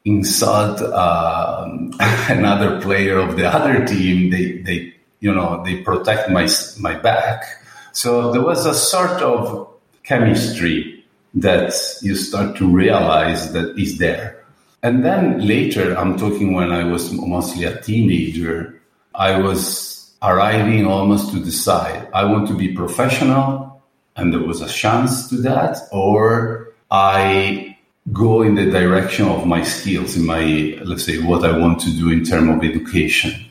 insult 0.03 0.81
uh, 0.81 1.67
another 2.29 2.81
player 2.81 3.17
of 3.17 3.35
the 3.35 3.47
other 3.47 3.85
team, 3.85 4.29
they, 4.29 4.59
they, 4.59 4.93
you 5.19 5.33
know, 5.33 5.63
they 5.63 5.81
protect 5.81 6.29
my, 6.29 6.47
my 6.79 6.95
back. 6.95 7.64
So 7.95 8.33
there 8.33 8.41
was 8.41 8.65
a 8.65 8.73
sort 8.73 9.21
of 9.21 9.69
chemistry 10.03 11.05
that 11.33 11.73
you 12.01 12.15
start 12.15 12.57
to 12.57 12.67
realize 12.67 13.53
that 13.53 13.79
is 13.79 13.99
there. 13.99 14.43
And 14.83 15.05
then 15.05 15.39
later, 15.39 15.97
I'm 15.97 16.17
talking 16.17 16.53
when 16.53 16.73
I 16.73 16.83
was 16.83 17.13
mostly 17.13 17.63
a 17.63 17.79
teenager, 17.81 18.81
I 19.15 19.39
was 19.39 20.11
arriving 20.21 20.85
almost 20.85 21.31
to 21.31 21.39
decide 21.39 22.09
I 22.13 22.25
want 22.25 22.49
to 22.49 22.57
be 22.57 22.73
professional, 22.73 23.81
and 24.17 24.33
there 24.33 24.43
was 24.43 24.59
a 24.61 24.67
chance 24.67 25.29
to 25.29 25.37
that, 25.43 25.77
or 25.93 26.73
I 26.91 27.77
go 28.11 28.41
in 28.41 28.55
the 28.55 28.69
direction 28.69 29.29
of 29.29 29.47
my 29.47 29.63
skills, 29.63 30.17
in 30.17 30.25
my, 30.25 30.77
let's 30.83 31.05
say, 31.05 31.19
what 31.19 31.45
I 31.45 31.57
want 31.57 31.79
to 31.81 31.91
do 31.91 32.11
in 32.11 32.25
terms 32.25 32.49
of 32.57 32.69
education 32.69 33.45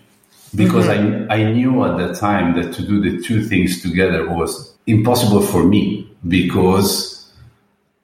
because 0.55 0.87
mm-hmm. 0.87 1.31
I, 1.31 1.37
I 1.37 1.53
knew 1.53 1.85
at 1.85 1.99
that 1.99 2.17
time 2.17 2.55
that 2.61 2.73
to 2.75 2.83
do 2.83 3.01
the 3.01 3.23
two 3.23 3.45
things 3.45 3.83
together 3.83 4.29
was 4.29 4.75
impossible 4.87 5.43
for 5.43 5.65
me 5.65 6.09
because 6.27 7.33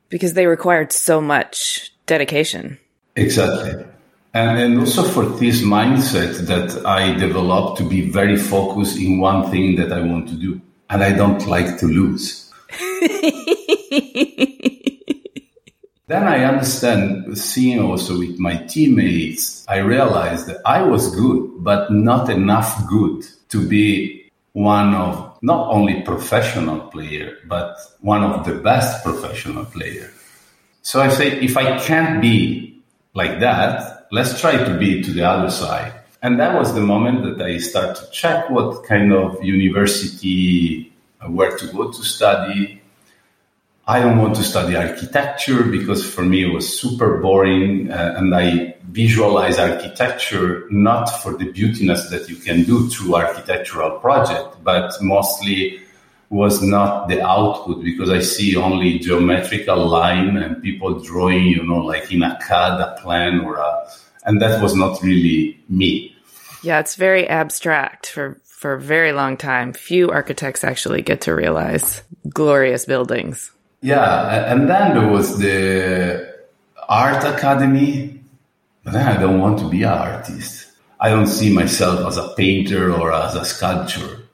because 0.08 0.34
they 0.34 0.46
required 0.46 0.92
so 0.92 1.20
much 1.20 1.92
dedication. 2.06 2.78
Exactly. 3.16 3.84
And, 4.32 4.58
and 4.58 4.78
also 4.78 5.02
for 5.02 5.24
this 5.26 5.60
mindset 5.62 6.46
that 6.46 6.86
i 6.86 7.12
developed 7.14 7.78
to 7.78 7.88
be 7.88 8.08
very 8.08 8.36
focused 8.36 8.96
in 8.96 9.18
one 9.18 9.50
thing 9.50 9.74
that 9.74 9.90
i 9.92 10.00
want 10.00 10.28
to 10.28 10.36
do 10.36 10.60
and 10.88 11.02
i 11.02 11.12
don't 11.12 11.48
like 11.48 11.78
to 11.78 11.86
lose 11.86 12.48
Then 16.10 16.26
I 16.26 16.42
understand 16.42 17.38
seeing 17.38 17.78
also 17.78 18.18
with 18.18 18.36
my 18.40 18.56
teammates, 18.56 19.64
I 19.68 19.76
realized 19.76 20.48
that 20.48 20.60
I 20.66 20.82
was 20.82 21.14
good, 21.14 21.62
but 21.62 21.92
not 21.92 22.28
enough 22.28 22.84
good 22.88 23.24
to 23.50 23.68
be 23.68 24.28
one 24.52 24.92
of 24.92 25.38
not 25.40 25.72
only 25.72 26.02
professional 26.02 26.80
player, 26.88 27.36
but 27.46 27.76
one 28.00 28.24
of 28.24 28.44
the 28.44 28.56
best 28.56 29.04
professional 29.04 29.64
player. 29.66 30.10
So 30.82 31.00
I 31.00 31.10
say, 31.10 31.28
if 31.42 31.56
I 31.56 31.78
can't 31.78 32.20
be 32.20 32.82
like 33.14 33.38
that, 33.38 34.08
let's 34.10 34.40
try 34.40 34.56
to 34.56 34.78
be 34.78 35.04
to 35.04 35.12
the 35.12 35.22
other 35.22 35.48
side. 35.48 35.92
And 36.22 36.40
that 36.40 36.58
was 36.58 36.74
the 36.74 36.80
moment 36.80 37.22
that 37.22 37.40
I 37.40 37.58
start 37.58 37.94
to 37.98 38.10
check 38.10 38.50
what 38.50 38.82
kind 38.82 39.12
of 39.12 39.44
university, 39.44 40.92
uh, 41.20 41.30
where 41.30 41.56
to 41.56 41.66
go 41.68 41.92
to 41.92 42.02
study, 42.02 42.79
I 43.90 43.98
don't 43.98 44.18
want 44.18 44.36
to 44.36 44.44
study 44.44 44.76
architecture 44.76 45.64
because 45.64 46.08
for 46.08 46.22
me 46.22 46.44
it 46.44 46.54
was 46.54 46.80
super 46.80 47.18
boring 47.18 47.90
uh, 47.90 48.14
and 48.18 48.32
I 48.32 48.76
visualize 48.84 49.58
architecture 49.58 50.68
not 50.70 51.06
for 51.06 51.36
the 51.36 51.46
beautiness 51.46 52.08
that 52.10 52.28
you 52.28 52.36
can 52.36 52.62
do 52.62 52.88
through 52.88 53.16
architectural 53.16 53.98
project, 53.98 54.62
but 54.62 54.92
mostly 55.02 55.80
was 56.28 56.62
not 56.62 57.08
the 57.08 57.20
output 57.20 57.82
because 57.82 58.10
I 58.10 58.20
see 58.20 58.54
only 58.54 59.00
geometrical 59.00 59.84
line 59.88 60.36
and 60.36 60.62
people 60.62 61.00
drawing, 61.00 61.46
you 61.46 61.64
know, 61.64 61.78
like 61.78 62.12
in 62.12 62.22
a 62.22 62.38
CAD, 62.46 62.80
a 62.80 62.96
plan 63.02 63.40
or 63.40 63.56
a, 63.56 63.88
and 64.24 64.40
that 64.40 64.62
was 64.62 64.76
not 64.76 65.02
really 65.02 65.58
me. 65.68 66.14
Yeah, 66.62 66.78
it's 66.78 66.94
very 66.94 67.26
abstract 67.28 68.06
for 68.06 68.40
for 68.44 68.74
a 68.74 68.80
very 68.80 69.10
long 69.10 69.36
time. 69.36 69.72
Few 69.72 70.10
architects 70.10 70.62
actually 70.62 71.02
get 71.02 71.22
to 71.22 71.34
realize 71.34 72.04
glorious 72.32 72.84
buildings. 72.84 73.50
Yeah, 73.82 74.52
and 74.52 74.68
then 74.68 74.94
there 74.94 75.08
was 75.08 75.38
the 75.38 76.38
art 76.88 77.24
academy, 77.24 78.20
but 78.84 78.92
then 78.92 79.08
I 79.08 79.18
don't 79.18 79.40
want 79.40 79.58
to 79.60 79.68
be 79.68 79.84
an 79.84 79.92
artist. 79.92 80.72
I 80.98 81.08
don't 81.08 81.26
see 81.26 81.52
myself 81.52 82.06
as 82.06 82.18
a 82.18 82.34
painter 82.36 82.92
or 82.92 83.12
as 83.12 83.34
a 83.34 83.44
sculptor. 83.44 84.28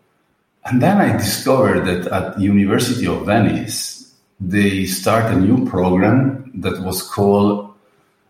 And 0.64 0.82
then 0.82 0.96
I 0.96 1.16
discovered 1.16 1.84
that 1.84 2.12
at 2.12 2.40
University 2.40 3.06
of 3.06 3.24
Venice, 3.24 4.12
they 4.40 4.84
start 4.86 5.32
a 5.32 5.38
new 5.38 5.64
program 5.64 6.50
that 6.54 6.82
was 6.82 7.02
called 7.02 7.72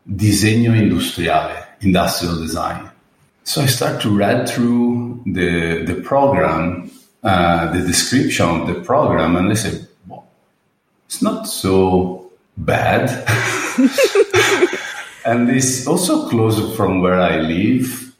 Disegno 0.08 0.72
Industriale, 0.72 1.64
industrial 1.80 2.36
design. 2.36 2.90
So 3.44 3.62
I 3.62 3.66
start 3.66 4.02
to 4.02 4.10
read 4.10 4.48
through 4.48 5.22
the, 5.24 5.84
the 5.86 6.02
program, 6.02 6.90
uh, 7.22 7.72
the 7.72 7.86
description 7.86 8.48
of 8.48 8.66
the 8.66 8.82
program, 8.82 9.36
and 9.36 9.50
I 9.50 9.54
said, 9.54 9.85
it's 11.06 11.22
not 11.22 11.46
so 11.46 12.30
bad. 12.56 13.08
and 15.24 15.48
it's 15.50 15.86
also 15.86 16.28
close 16.28 16.76
from 16.76 17.00
where 17.00 17.20
I 17.20 17.38
live. 17.38 18.14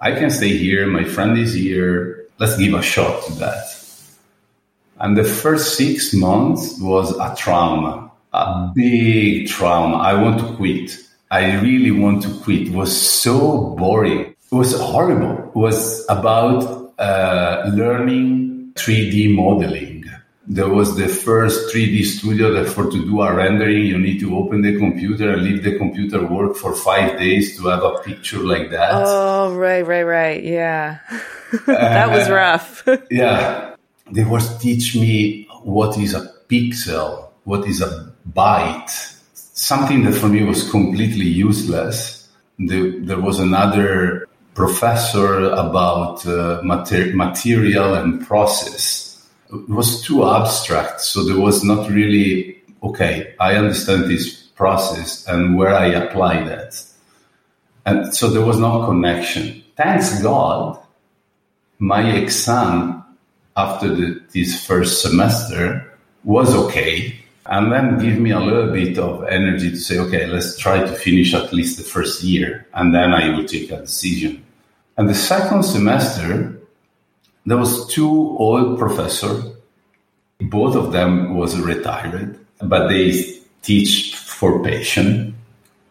I 0.00 0.12
can 0.12 0.30
stay 0.30 0.56
here, 0.56 0.86
my 0.86 1.04
friend 1.04 1.38
is 1.38 1.54
here. 1.54 2.26
Let's 2.38 2.56
give 2.58 2.74
a 2.74 2.82
shot 2.82 3.24
to 3.26 3.32
that. 3.34 3.64
And 4.98 5.16
the 5.16 5.24
first 5.24 5.76
six 5.76 6.14
months 6.14 6.78
was 6.80 7.16
a 7.18 7.34
trauma, 7.36 8.10
a 8.32 8.72
big 8.74 9.48
trauma. 9.48 9.96
I 9.96 10.14
want 10.20 10.40
to 10.40 10.56
quit. 10.56 10.96
I 11.30 11.60
really 11.60 11.90
want 11.90 12.22
to 12.22 12.30
quit. 12.40 12.68
It 12.68 12.72
was 12.72 12.94
so 12.94 13.74
boring. 13.76 14.20
It 14.20 14.54
was 14.54 14.78
horrible. 14.78 15.48
It 15.48 15.56
was 15.56 16.06
about 16.08 16.94
uh, 16.98 17.70
learning 17.74 18.72
3D 18.74 19.34
modeling. 19.34 19.93
There 20.46 20.68
was 20.68 20.96
the 20.96 21.08
first 21.08 21.74
3D 21.74 22.04
studio 22.04 22.52
that 22.52 22.68
for 22.70 22.90
to 22.90 23.04
do 23.04 23.22
a 23.22 23.34
rendering, 23.34 23.86
you 23.86 23.98
need 23.98 24.20
to 24.20 24.36
open 24.36 24.60
the 24.60 24.76
computer 24.78 25.32
and 25.32 25.42
leave 25.42 25.62
the 25.62 25.78
computer 25.78 26.26
work 26.26 26.56
for 26.56 26.74
five 26.74 27.18
days 27.18 27.56
to 27.56 27.68
have 27.68 27.82
a 27.82 27.98
picture 28.04 28.40
like 28.40 28.70
that. 28.70 28.92
Oh, 28.92 29.54
right, 29.54 29.86
right, 29.86 30.02
right. 30.02 30.44
Yeah. 30.44 30.98
that 31.66 32.10
was 32.10 32.28
Uh, 32.28 32.34
rough. 32.34 32.84
yeah, 33.10 33.74
they 34.12 34.24
was 34.24 34.58
teach 34.58 34.94
me 34.94 35.48
what 35.62 35.96
is 35.96 36.12
a 36.14 36.30
pixel, 36.48 37.28
what 37.44 37.66
is 37.66 37.80
a 37.80 38.12
byte, 38.30 38.90
something 39.54 40.02
that 40.04 40.12
for 40.12 40.28
me 40.28 40.42
was 40.44 40.68
completely 40.70 41.24
useless. 41.26 42.28
There, 42.58 43.00
there 43.00 43.20
was 43.20 43.38
another 43.40 44.28
professor 44.54 45.48
about 45.50 46.26
uh, 46.26 46.60
mater- 46.62 47.14
material 47.14 47.94
and 47.94 48.26
process. 48.26 49.03
Was 49.68 50.02
too 50.02 50.26
abstract, 50.26 51.00
so 51.00 51.24
there 51.24 51.38
was 51.38 51.62
not 51.62 51.90
really 51.90 52.62
okay. 52.82 53.34
I 53.40 53.54
understand 53.54 54.04
this 54.04 54.34
process 54.56 55.26
and 55.26 55.56
where 55.56 55.74
I 55.74 55.86
apply 55.86 56.44
that, 56.44 56.82
and 57.86 58.14
so 58.14 58.30
there 58.30 58.44
was 58.44 58.58
no 58.58 58.84
connection. 58.86 59.62
Thanks 59.76 60.22
God, 60.22 60.78
my 61.78 62.12
exam 62.12 63.04
after 63.56 63.94
the, 63.94 64.20
this 64.32 64.64
first 64.64 65.02
semester 65.02 65.92
was 66.24 66.54
okay 66.54 67.14
and 67.46 67.70
then 67.70 67.98
give 67.98 68.18
me 68.18 68.30
a 68.30 68.40
little 68.40 68.72
bit 68.72 68.98
of 68.98 69.24
energy 69.24 69.70
to 69.70 69.76
say 69.76 69.98
okay 69.98 70.26
let's 70.26 70.58
try 70.58 70.80
to 70.80 70.94
finish 70.94 71.34
at 71.34 71.52
least 71.52 71.76
the 71.76 71.84
first 71.84 72.22
year 72.22 72.66
and 72.74 72.94
then 72.94 73.12
i 73.12 73.28
will 73.36 73.44
take 73.44 73.70
a 73.70 73.76
decision 73.76 74.42
and 74.96 75.08
the 75.08 75.14
second 75.14 75.62
semester 75.62 76.58
there 77.46 77.56
was 77.56 77.86
two 77.86 78.36
old 78.38 78.78
professors 78.78 79.44
both 80.40 80.74
of 80.76 80.92
them 80.92 81.34
was 81.34 81.58
retired 81.60 82.38
but 82.62 82.88
they 82.88 83.12
teach 83.62 84.14
for 84.16 84.62
patient 84.62 85.34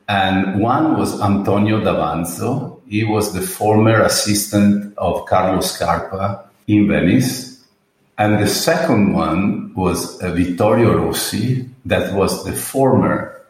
and 0.07 0.59
one 0.59 0.97
was 0.97 1.21
antonio 1.21 1.79
davanzo. 1.79 2.81
He 2.87 3.03
was 3.03 3.33
the 3.33 3.41
former 3.41 4.01
assistant 4.01 4.93
of 4.97 5.25
Carlo 5.25 5.61
scarpa 5.61 6.45
in 6.67 6.87
venice. 6.87 7.63
And 8.17 8.43
the 8.43 8.47
second 8.47 9.13
one 9.13 9.73
was 9.73 10.21
uh, 10.21 10.31
Vittorio 10.31 10.97
Rossi, 10.97 11.67
that 11.85 12.13
was 12.13 12.45
the 12.45 12.53
former 12.53 13.41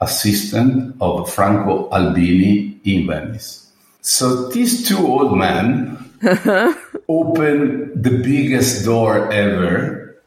assistant 0.00 0.96
of 1.00 1.32
Franco 1.32 1.88
Albini 1.92 2.80
in 2.84 3.06
Venice. 3.06 3.70
So 4.00 4.48
these 4.48 4.88
two 4.88 4.98
old 4.98 5.38
men 5.38 6.11
opened 7.08 8.04
the 8.04 8.20
biggest 8.22 8.84
door 8.84 9.32
ever 9.32 10.22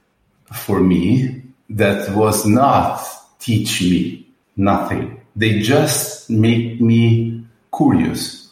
for 0.52 0.82
me 0.82 1.42
that 1.70 2.14
was 2.16 2.46
not 2.46 3.02
teach 3.40 3.82
me 3.82 4.28
nothing. 4.58 5.22
They 5.36 5.60
just 5.60 6.30
make 6.30 6.82
me 6.82 7.46
curious. 7.76 8.52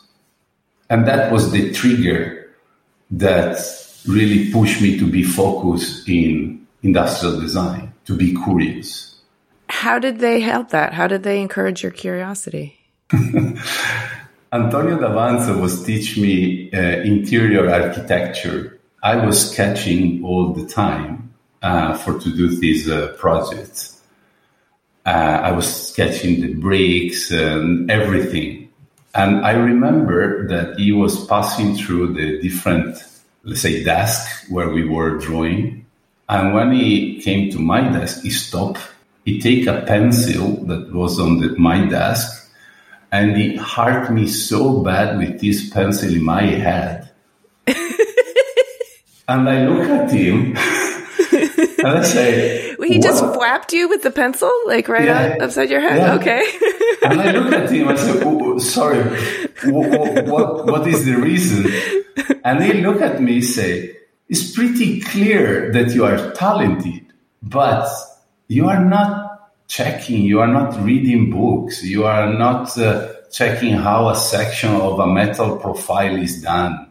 And 0.90 1.08
that 1.08 1.32
was 1.32 1.52
the 1.52 1.74
trigger 1.74 2.50
that 3.12 3.58
really 4.08 4.52
pushed 4.52 4.82
me 4.82 4.98
to 5.00 5.10
be 5.10 5.24
focused 5.24 6.08
in 6.08 6.66
industrial 6.82 7.40
design, 7.40 7.94
to 8.06 8.16
be 8.16 8.34
curious. 8.36 9.16
How 9.70 10.00
did 10.00 10.20
they 10.20 10.40
help 10.40 10.70
that? 10.70 10.94
How 10.94 11.08
did 11.08 11.24
they 11.24 11.42
encourage 11.42 11.84
your 11.84 11.92
curiosity? 11.92 12.78
Antonio 14.54 15.00
Davanzo 15.00 15.60
was 15.60 15.84
teach 15.84 16.16
me 16.16 16.72
uh, 16.72 17.02
interior 17.02 17.68
architecture. 17.72 18.80
I 19.02 19.26
was 19.26 19.52
sketching 19.52 20.24
all 20.24 20.54
the 20.54 20.68
time 20.68 21.34
uh, 21.64 21.98
for 21.98 22.20
to 22.20 22.30
do 22.30 22.56
these 22.60 22.88
uh, 22.88 23.16
project. 23.18 23.94
Uh, 25.08 25.10
I 25.10 25.52
was 25.54 25.90
sketching 25.90 26.42
the 26.42 26.54
bricks 26.54 27.32
and 27.32 27.90
everything. 27.90 28.70
And 29.16 29.44
I 29.44 29.54
remember 29.54 30.48
that 30.48 30.78
he 30.78 30.92
was 30.92 31.26
passing 31.26 31.76
through 31.76 32.14
the 32.14 32.40
different, 32.40 33.04
let's 33.44 33.62
say, 33.62 33.84
desk 33.84 34.48
where 34.50 34.70
we 34.70 34.88
were 34.88 35.18
drawing. 35.18 35.88
And 36.30 36.54
when 36.54 36.74
he 36.74 37.20
came 37.24 37.50
to 37.54 37.60
my 37.60 37.82
desk, 37.82 38.22
he 38.22 38.30
stopped. 38.30 38.82
He 39.26 39.42
take 39.42 39.66
a 39.66 39.82
pencil 39.82 40.64
that 40.66 40.94
was 40.94 41.20
on 41.20 41.40
the, 41.40 41.56
my 41.58 41.88
desk 41.88 42.43
and 43.14 43.38
he 43.38 43.56
hurt 43.56 44.10
me 44.12 44.28
so 44.28 44.82
bad 44.82 45.20
with 45.20 45.40
this 45.40 45.70
pencil 45.70 46.10
in 46.12 46.24
my 46.24 46.42
head. 46.42 47.12
and 47.68 49.48
I 49.48 49.68
look 49.68 49.88
at 49.88 50.12
him 50.12 50.58
and 51.86 51.88
I 52.00 52.02
say, 52.02 52.76
He 52.82 52.98
just 53.00 53.24
"What?" 53.24 53.38
whapped 53.40 53.72
you 53.72 53.88
with 53.88 54.02
the 54.02 54.10
pencil, 54.10 54.52
like 54.66 54.90
right 54.90 55.06
Yeah. 55.06 55.36
up, 55.38 55.42
upside 55.44 55.70
your 55.70 55.80
head. 55.80 55.98
Yeah. 55.98 56.16
Okay. 56.16 56.44
And 57.04 57.20
I 57.20 57.32
look 57.32 57.52
at 57.52 57.70
him 57.70 57.90
and 57.90 58.00
say, 58.00 58.22
oh, 58.24 58.54
oh 58.54 58.58
sorry, 58.60 59.04
what, 59.66 60.26
what, 60.26 60.66
what 60.66 60.88
is 60.88 61.04
the 61.04 61.16
reason? 61.16 61.70
And 62.46 62.64
he 62.64 62.80
look 62.82 63.02
at 63.02 63.22
me 63.22 63.36
and 63.36 63.44
say, 63.44 63.98
it's 64.30 64.56
pretty 64.56 65.02
clear 65.02 65.70
that 65.74 65.94
you 65.94 66.06
are 66.06 66.32
talented, 66.32 67.06
but 67.42 67.90
you 68.48 68.70
are 68.70 68.86
not 68.86 69.23
checking, 69.74 70.22
you 70.22 70.40
are 70.40 70.54
not 70.60 70.80
reading 70.84 71.32
books, 71.32 71.84
you 71.84 72.06
are 72.06 72.32
not 72.32 72.78
uh, 72.78 73.12
checking 73.32 73.74
how 73.74 74.08
a 74.10 74.16
section 74.16 74.70
of 74.70 75.00
a 75.00 75.08
metal 75.08 75.58
profile 75.58 76.16
is 76.16 76.44
done. 76.44 76.88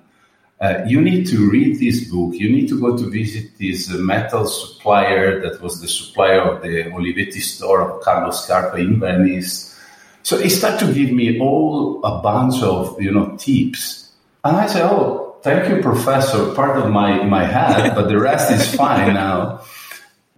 Uh, 0.60 0.82
you 0.84 1.00
need 1.00 1.24
to 1.24 1.48
read 1.48 1.78
this 1.78 2.10
book. 2.10 2.34
You 2.34 2.50
need 2.50 2.68
to 2.68 2.80
go 2.80 2.96
to 2.96 3.08
visit 3.08 3.56
this 3.56 3.88
metal 3.90 4.46
supplier 4.46 5.40
that 5.42 5.62
was 5.62 5.80
the 5.80 5.86
supplier 5.86 6.40
of 6.40 6.62
the 6.62 6.90
Olivetti 6.96 7.40
store 7.40 7.80
of 7.88 8.02
Carlos 8.02 8.44
Scarpa 8.44 8.76
in 8.78 8.98
Venice. 8.98 9.78
So 10.24 10.38
he 10.38 10.48
started 10.48 10.86
to 10.86 10.92
give 10.92 11.12
me 11.12 11.38
all 11.38 12.04
a 12.04 12.20
bunch 12.20 12.62
of 12.62 13.00
you 13.00 13.12
know 13.12 13.36
tips, 13.36 14.10
and 14.44 14.56
I 14.56 14.66
said, 14.66 14.86
"Oh, 14.90 15.36
thank 15.42 15.68
you, 15.68 15.82
professor. 15.82 16.52
Part 16.54 16.78
of 16.78 16.90
my 16.90 17.22
my 17.24 17.44
head, 17.44 17.94
but 17.96 18.08
the 18.08 18.18
rest 18.18 18.50
is 18.52 18.74
fine 18.74 19.14
now." 19.14 19.62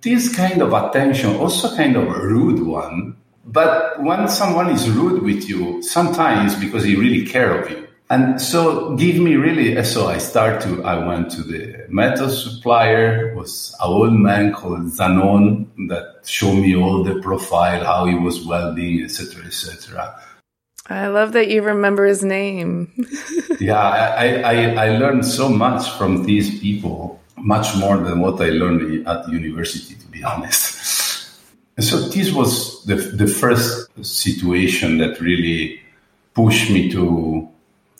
This 0.04 0.36
kind 0.36 0.60
of 0.60 0.74
attention, 0.74 1.34
also 1.36 1.74
kind 1.74 1.96
of 1.96 2.04
a 2.04 2.20
rude 2.28 2.60
one, 2.60 3.16
but 3.46 4.02
when 4.02 4.28
someone 4.28 4.68
is 4.68 4.88
rude 4.90 5.22
with 5.22 5.48
you, 5.48 5.82
sometimes 5.82 6.54
because 6.54 6.84
he 6.84 6.94
really 6.94 7.24
care 7.24 7.58
of 7.58 7.70
you. 7.70 7.88
And 8.10 8.38
so 8.38 8.94
give 8.96 9.16
me 9.16 9.36
really, 9.36 9.78
uh, 9.78 9.82
so 9.82 10.08
I 10.08 10.18
start 10.18 10.60
to, 10.62 10.84
I 10.84 11.04
went 11.06 11.30
to 11.32 11.42
the 11.42 11.86
metal 11.88 12.28
supplier, 12.28 13.34
was 13.34 13.74
an 13.80 13.88
old 13.88 14.12
man 14.12 14.52
called 14.52 14.92
Zanon 14.92 15.68
that 15.88 16.20
showed 16.26 16.56
me 16.56 16.76
all 16.76 17.02
the 17.02 17.22
profile, 17.22 17.82
how 17.82 18.04
he 18.04 18.14
was 18.14 18.44
welding, 18.44 19.02
etc., 19.02 19.46
etc. 19.46 20.20
I 20.90 21.06
love 21.06 21.32
that 21.32 21.48
you 21.48 21.62
remember 21.62 22.04
his 22.04 22.22
name. 22.22 22.92
yeah, 23.58 23.80
I, 23.80 24.36
I, 24.42 24.86
I 24.86 24.98
learned 24.98 25.24
so 25.24 25.48
much 25.48 25.88
from 25.92 26.24
these 26.24 26.60
people, 26.60 27.22
much 27.44 27.76
more 27.76 27.98
than 27.98 28.20
what 28.20 28.40
I 28.40 28.48
learned 28.48 29.06
at 29.06 29.28
university, 29.28 29.94
to 29.94 30.06
be 30.08 30.24
honest. 30.24 30.64
And 31.76 31.84
so 31.84 32.08
this 32.08 32.32
was 32.32 32.82
the, 32.86 32.96
the 32.96 33.26
first 33.26 33.90
situation 34.02 34.98
that 34.98 35.20
really 35.20 35.80
pushed 36.32 36.70
me 36.70 36.90
to, 36.92 37.48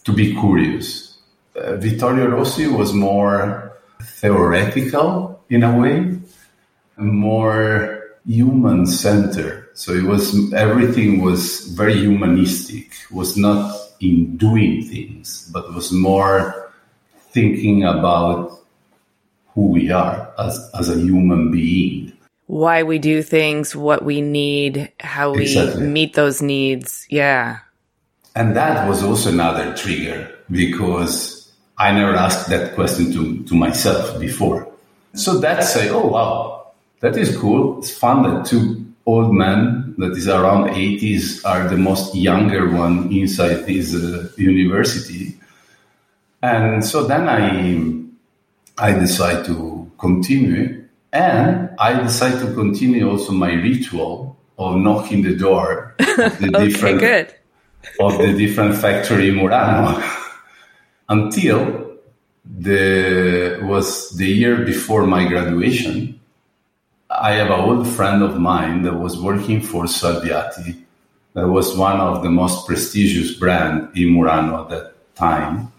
to 0.04 0.12
be 0.12 0.32
curious. 0.32 1.18
uh, 1.56 1.76
Vittorio 1.76 2.26
Rossi 2.28 2.66
was 2.66 2.92
more 2.92 3.72
theoretical 4.02 5.42
in 5.48 5.62
a 5.62 5.78
way, 5.78 6.18
more 6.96 8.02
human 8.26 8.86
centered. 8.86 9.68
So 9.74 9.92
it 9.92 10.04
was 10.04 10.52
everything 10.52 11.20
was 11.20 11.66
very 11.68 11.98
humanistic. 11.98 12.92
Was 13.10 13.36
not 13.36 13.76
in 14.00 14.36
doing 14.36 14.84
things, 14.84 15.50
but 15.52 15.74
was 15.74 15.92
more 15.92 16.70
thinking 17.30 17.84
about 17.84 18.63
who 19.54 19.68
we 19.68 19.90
are 19.90 20.32
as, 20.38 20.70
as 20.78 20.88
a 20.90 20.98
human 20.98 21.50
being. 21.50 22.12
Why 22.46 22.82
we 22.82 22.98
do 22.98 23.22
things, 23.22 23.74
what 23.74 24.04
we 24.04 24.20
need, 24.20 24.92
how 25.00 25.32
we 25.32 25.42
Exactly. 25.42 25.86
meet 25.86 26.14
those 26.14 26.42
needs. 26.42 27.06
Yeah. 27.08 27.58
And 28.36 28.56
that 28.56 28.88
was 28.88 29.02
also 29.02 29.30
another 29.30 29.74
trigger 29.76 30.30
because 30.50 31.52
I 31.78 31.92
never 31.92 32.14
asked 32.14 32.48
that 32.48 32.74
question 32.74 33.12
to, 33.12 33.44
to 33.44 33.54
myself 33.54 34.20
before. 34.20 34.68
So 35.14 35.38
that's 35.38 35.76
a, 35.76 35.88
oh 35.90 36.06
wow, 36.08 36.72
that 37.00 37.16
is 37.16 37.36
cool. 37.36 37.78
It's 37.78 37.90
fun 37.96 38.22
that 38.24 38.46
two 38.46 38.84
old 39.06 39.32
men 39.32 39.94
that 39.98 40.12
is 40.12 40.28
around 40.28 40.70
80s 40.70 41.44
are 41.44 41.68
the 41.68 41.76
most 41.76 42.14
younger 42.14 42.70
one 42.70 43.12
inside 43.12 43.66
this 43.66 43.94
uh, 43.94 44.28
university. 44.36 45.38
And 46.42 46.84
so 46.84 47.04
then 47.06 47.28
I, 47.28 48.03
I 48.78 48.92
decide 48.92 49.44
to 49.46 49.90
continue 49.98 50.84
and 51.12 51.70
I 51.78 52.02
decide 52.02 52.40
to 52.40 52.52
continue 52.54 53.08
also 53.08 53.32
my 53.32 53.52
ritual 53.52 54.36
of 54.58 54.76
knocking 54.76 55.22
the 55.22 55.36
door 55.36 55.94
of 55.98 56.38
the 56.40 56.50
Okay, 56.54 56.66
different 56.68 57.00
good. 57.00 57.34
of 58.00 58.18
the 58.18 58.32
different 58.32 58.74
factory 58.76 59.28
in 59.28 59.36
Murano 59.36 60.02
until 61.08 61.92
the 62.44 63.58
was 63.62 64.10
the 64.16 64.26
year 64.26 64.64
before 64.64 65.06
my 65.06 65.26
graduation. 65.26 66.20
I 67.10 67.32
have 67.32 67.50
an 67.50 67.60
old 67.60 67.86
friend 67.86 68.22
of 68.22 68.38
mine 68.40 68.82
that 68.82 68.94
was 68.94 69.20
working 69.20 69.60
for 69.60 69.84
Salviati. 69.84 70.82
That 71.34 71.48
was 71.48 71.76
one 71.76 72.00
of 72.00 72.22
the 72.22 72.30
most 72.30 72.66
prestigious 72.66 73.32
brand 73.34 73.96
in 73.96 74.10
Murano 74.10 74.62
at 74.64 74.68
that 74.70 75.14
time. 75.14 75.72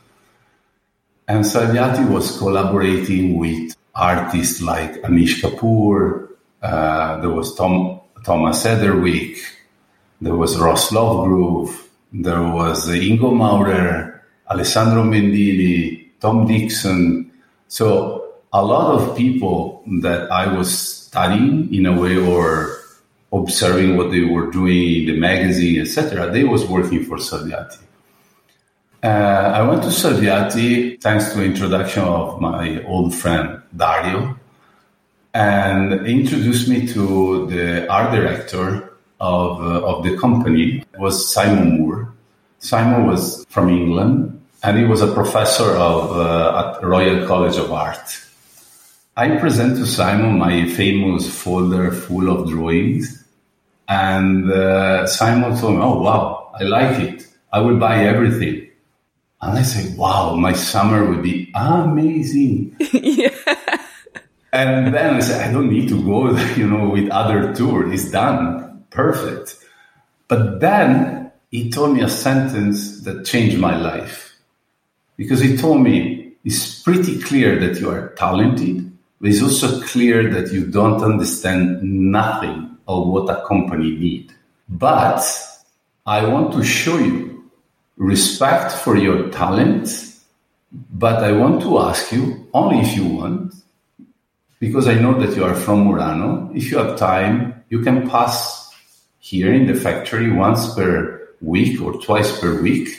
And 1.28 1.44
Salviati 1.44 2.08
was 2.08 2.38
collaborating 2.38 3.40
with 3.40 3.76
artists 3.96 4.62
like 4.62 5.02
Anish 5.02 5.42
Kapoor, 5.42 6.30
uh, 6.62 7.20
there 7.22 7.32
was 7.32 7.56
Tom, 7.56 8.00
Thomas 8.24 8.64
Heatherwick, 8.64 9.38
there 10.22 10.36
was 10.36 10.58
Ross 10.58 10.92
Lovegrove, 10.92 11.88
there 12.14 12.44
was 12.44 12.88
Ingo 12.88 13.36
Maurer, 13.36 14.24
Alessandro 14.52 15.04
Mendini, 15.04 16.10
Tom 16.20 16.46
Dixon. 16.46 17.32
So 17.70 18.36
a 18.54 18.64
lot 18.64 18.94
of 18.94 19.18
people 19.18 19.84
that 20.02 20.32
I 20.32 20.54
was 20.54 20.78
studying 20.78 21.74
in 21.74 21.88
a 21.88 22.00
way 22.00 22.18
or 22.18 22.78
observing 23.34 23.98
what 23.98 24.12
they 24.12 24.22
were 24.22 24.52
doing 24.52 25.02
in 25.02 25.06
the 25.08 25.20
magazine, 25.20 25.82
etc., 25.82 26.32
they 26.32 26.44
was 26.44 26.66
working 26.68 27.04
for 27.04 27.18
Salviati. 27.18 27.85
Uh, 29.06 29.52
I 29.54 29.62
went 29.62 29.84
to 29.84 29.90
Salviati 29.90 31.00
thanks 31.00 31.32
to 31.32 31.44
introduction 31.44 32.02
of 32.02 32.42
my 32.42 32.84
old 32.86 33.14
friend 33.14 33.62
Dario, 33.78 34.36
and 35.32 36.08
introduced 36.08 36.68
me 36.68 36.88
to 36.88 37.46
the 37.46 37.88
art 37.88 38.12
director 38.12 38.98
of 39.20 39.62
uh, 39.62 39.86
of 39.86 40.04
the 40.04 40.18
company. 40.18 40.80
It 40.92 41.00
was 41.00 41.32
Simon 41.32 41.78
Moore. 41.78 42.12
Simon 42.58 43.06
was 43.06 43.46
from 43.48 43.70
England, 43.70 44.42
and 44.64 44.80
he 44.80 44.86
was 44.86 45.04
a 45.04 45.14
professor 45.14 45.70
of 45.78 46.18
uh, 46.18 46.74
at 46.74 46.84
Royal 46.84 47.28
College 47.28 47.58
of 47.58 47.72
Art. 47.72 48.08
I 49.16 49.38
present 49.38 49.78
to 49.78 49.86
Simon 49.86 50.40
my 50.40 50.68
famous 50.70 51.30
folder 51.30 51.92
full 51.92 52.28
of 52.28 52.50
drawings, 52.50 53.24
and 53.88 54.52
uh, 54.52 55.06
Simon 55.06 55.56
told 55.60 55.76
me, 55.76 55.82
"Oh 55.84 56.02
wow, 56.02 56.50
I 56.60 56.64
like 56.64 57.00
it. 57.02 57.28
I 57.54 57.60
will 57.60 57.78
buy 57.78 58.04
everything." 58.04 58.65
And 59.46 59.60
I 59.60 59.62
say, 59.62 59.94
wow, 59.96 60.34
my 60.34 60.54
summer 60.54 61.06
would 61.06 61.22
be 61.22 61.52
amazing. 61.54 62.76
yeah. 62.94 63.30
And 64.52 64.92
then 64.92 65.14
I 65.14 65.20
said, 65.20 65.48
I 65.48 65.54
don't 65.54 65.70
need 65.70 65.88
to 65.90 66.04
go, 66.04 66.36
you 66.58 66.68
know, 66.68 66.90
with 66.90 67.10
other 67.12 67.54
tour. 67.54 67.94
It's 67.94 68.10
done. 68.10 68.86
Perfect. 68.90 69.64
But 70.28 70.62
then 70.62 71.32
he 71.52 71.70
told 71.70 71.94
me 71.96 72.02
a 72.02 72.10
sentence 72.10 73.02
that 73.02 73.24
changed 73.26 73.60
my 73.60 73.78
life. 73.78 74.36
Because 75.16 75.42
he 75.42 75.56
told 75.56 75.82
me, 75.82 76.34
it's 76.44 76.82
pretty 76.82 77.22
clear 77.22 77.60
that 77.60 77.80
you 77.80 77.92
are 77.92 78.16
talented, 78.18 78.92
but 79.22 79.30
it's 79.30 79.44
also 79.44 79.80
clear 79.82 80.28
that 80.34 80.52
you 80.52 80.66
don't 80.66 81.04
understand 81.04 81.84
nothing 81.84 82.78
of 82.88 83.08
what 83.08 83.30
a 83.30 83.46
company 83.46 83.92
need. 83.92 84.34
But 84.68 85.24
I 86.06 86.26
want 86.26 86.54
to 86.54 86.64
show 86.64 86.98
you 86.98 87.35
respect 87.98 88.72
for 88.72 88.98
your 88.98 89.30
talent, 89.30 89.90
but 90.72 91.24
I 91.24 91.32
want 91.32 91.62
to 91.62 91.80
ask 91.80 92.12
you, 92.12 92.48
only 92.54 92.80
if 92.80 92.96
you 92.96 93.06
want, 93.06 93.54
because 94.60 94.88
I 94.88 94.96
know 94.96 95.20
that 95.20 95.36
you 95.36 95.44
are 95.44 95.56
from 95.56 95.86
Murano, 95.86 96.52
if 96.54 96.72
you 96.72 96.78
have 96.78 96.98
time, 96.98 97.64
you 97.70 97.82
can 97.82 98.10
pass 98.10 98.72
here 99.20 99.54
in 99.54 99.68
the 99.68 99.76
factory 99.76 100.32
once 100.32 100.74
per 100.76 101.30
week 101.42 101.82
or 101.82 101.94
twice 102.02 102.40
per 102.40 102.62
week, 102.62 102.90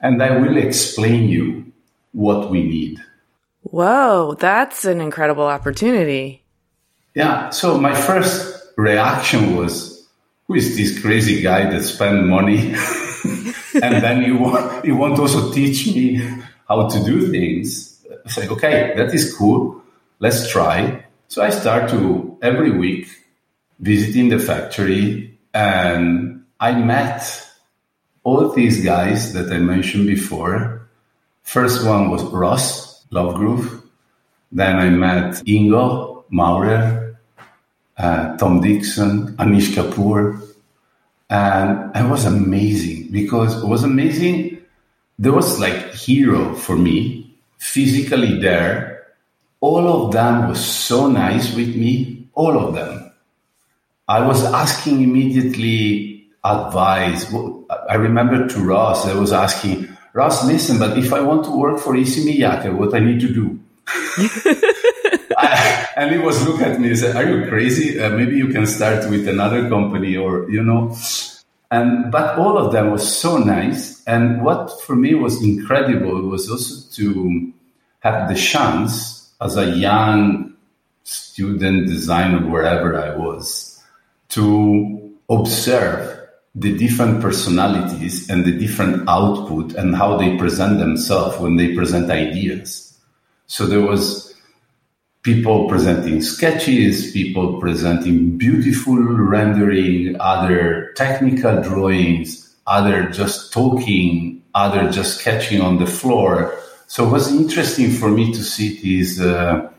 and 0.00 0.22
I 0.22 0.38
will 0.38 0.56
explain 0.56 1.28
you 1.28 1.72
what 2.12 2.50
we 2.50 2.62
need. 2.62 3.02
Whoa, 3.62 4.36
that's 4.38 4.84
an 4.84 5.00
incredible 5.00 5.44
opportunity. 5.44 6.42
Yeah, 7.14 7.50
so 7.50 7.78
my 7.78 7.94
first 7.94 8.72
reaction 8.76 9.56
was, 9.56 10.08
who 10.46 10.54
is 10.54 10.76
this 10.76 11.00
crazy 11.00 11.42
guy 11.42 11.70
that 11.70 11.82
spend 11.82 12.28
money 12.28 12.74
and 13.82 14.02
then 14.02 14.22
you 14.22 14.38
want, 14.38 14.84
you 14.84 14.96
want 14.96 15.16
to 15.16 15.22
also 15.22 15.52
teach 15.52 15.86
me 15.86 16.16
how 16.68 16.88
to 16.88 17.04
do 17.04 17.30
things? 17.30 17.98
Say, 18.26 18.48
okay, 18.48 18.92
that 18.96 19.12
is 19.14 19.34
cool. 19.34 19.82
Let's 20.18 20.50
try. 20.50 21.04
So 21.28 21.42
I 21.42 21.50
start 21.50 21.90
to 21.90 22.38
every 22.42 22.76
week 22.76 23.08
visiting 23.78 24.28
the 24.28 24.38
factory 24.38 25.38
and 25.54 26.44
I 26.60 26.72
met 26.72 27.46
all 28.22 28.48
these 28.50 28.84
guys 28.84 29.32
that 29.32 29.50
I 29.52 29.58
mentioned 29.58 30.06
before. 30.06 30.88
First 31.42 31.86
one 31.86 32.10
was 32.10 32.22
Ross 32.24 33.04
Lovegrove. 33.10 33.82
Then 34.52 34.76
I 34.76 34.90
met 34.90 35.34
Ingo 35.46 36.24
Maurer, 36.30 37.18
uh, 37.96 38.36
Tom 38.36 38.60
Dixon, 38.60 39.36
Anish 39.36 39.74
Kapoor. 39.74 40.49
And 41.30 41.94
it 41.94 42.10
was 42.10 42.24
amazing 42.24 43.12
because 43.12 43.62
it 43.62 43.66
was 43.66 43.84
amazing. 43.84 44.62
There 45.18 45.32
was 45.32 45.60
like 45.60 45.94
hero 45.94 46.54
for 46.54 46.76
me, 46.76 47.38
physically 47.58 48.40
there. 48.40 49.06
All 49.60 49.86
of 49.86 50.12
them 50.12 50.48
was 50.48 50.64
so 50.64 51.06
nice 51.06 51.54
with 51.54 51.76
me, 51.76 52.26
all 52.34 52.58
of 52.58 52.74
them. 52.74 53.12
I 54.08 54.26
was 54.26 54.42
asking 54.42 55.02
immediately 55.02 56.26
advice. 56.42 57.32
I 57.88 57.94
remember 57.94 58.48
to 58.48 58.58
Ross, 58.58 59.06
I 59.06 59.14
was 59.14 59.32
asking, 59.32 59.86
Ross, 60.14 60.44
listen, 60.44 60.80
but 60.80 60.98
if 60.98 61.12
I 61.12 61.20
want 61.20 61.44
to 61.44 61.56
work 61.56 61.78
for 61.78 61.94
Issey 61.94 62.24
Miyake, 62.24 62.74
what 62.74 62.92
I 62.92 62.98
need 62.98 63.20
to 63.20 63.32
do? 63.32 63.60
And 66.00 66.10
he 66.12 66.16
was 66.16 66.48
looking 66.48 66.64
at 66.64 66.80
me 66.80 66.88
and 66.88 66.98
said, 66.98 67.14
"Are 67.14 67.28
you 67.28 67.46
crazy? 67.46 68.00
Uh, 68.00 68.08
maybe 68.08 68.34
you 68.34 68.48
can 68.48 68.64
start 68.64 69.10
with 69.10 69.28
another 69.28 69.68
company, 69.68 70.16
or 70.16 70.48
you 70.48 70.64
know." 70.64 70.96
And 71.70 72.10
but 72.10 72.38
all 72.38 72.56
of 72.56 72.72
them 72.72 72.90
was 72.90 73.04
so 73.04 73.36
nice, 73.36 74.02
and 74.06 74.40
what 74.40 74.80
for 74.80 74.96
me 74.96 75.14
was 75.14 75.44
incredible 75.44 76.22
was 76.22 76.48
also 76.48 76.88
to 76.96 77.52
have 78.00 78.30
the 78.30 78.34
chance 78.34 79.28
as 79.42 79.58
a 79.58 79.76
young 79.76 80.56
student 81.04 81.86
designer, 81.86 82.48
wherever 82.48 82.96
I 82.96 83.14
was, 83.14 83.78
to 84.30 85.12
observe 85.28 86.16
the 86.54 86.72
different 86.78 87.20
personalities 87.20 88.30
and 88.30 88.46
the 88.46 88.56
different 88.56 89.06
output 89.06 89.74
and 89.74 89.94
how 89.94 90.16
they 90.16 90.38
present 90.38 90.78
themselves 90.78 91.38
when 91.38 91.56
they 91.56 91.74
present 91.74 92.10
ideas. 92.10 92.96
So 93.46 93.66
there 93.66 93.82
was 93.82 94.29
people 95.22 95.68
presenting 95.68 96.22
sketches, 96.22 97.12
people 97.12 97.60
presenting 97.60 98.38
beautiful 98.38 98.96
rendering, 98.96 100.16
other 100.20 100.92
technical 100.96 101.62
drawings, 101.62 102.54
other 102.66 103.08
just 103.10 103.52
talking, 103.52 104.42
other 104.54 104.90
just 104.90 105.18
sketching 105.20 105.60
on 105.60 105.78
the 105.78 105.86
floor. 105.86 106.54
So 106.86 107.06
it 107.06 107.10
was 107.10 107.32
interesting 107.32 107.90
for 107.90 108.08
me 108.10 108.32
to 108.32 108.42
see 108.42 108.80
this 108.82 109.20
uh, 109.20 109.70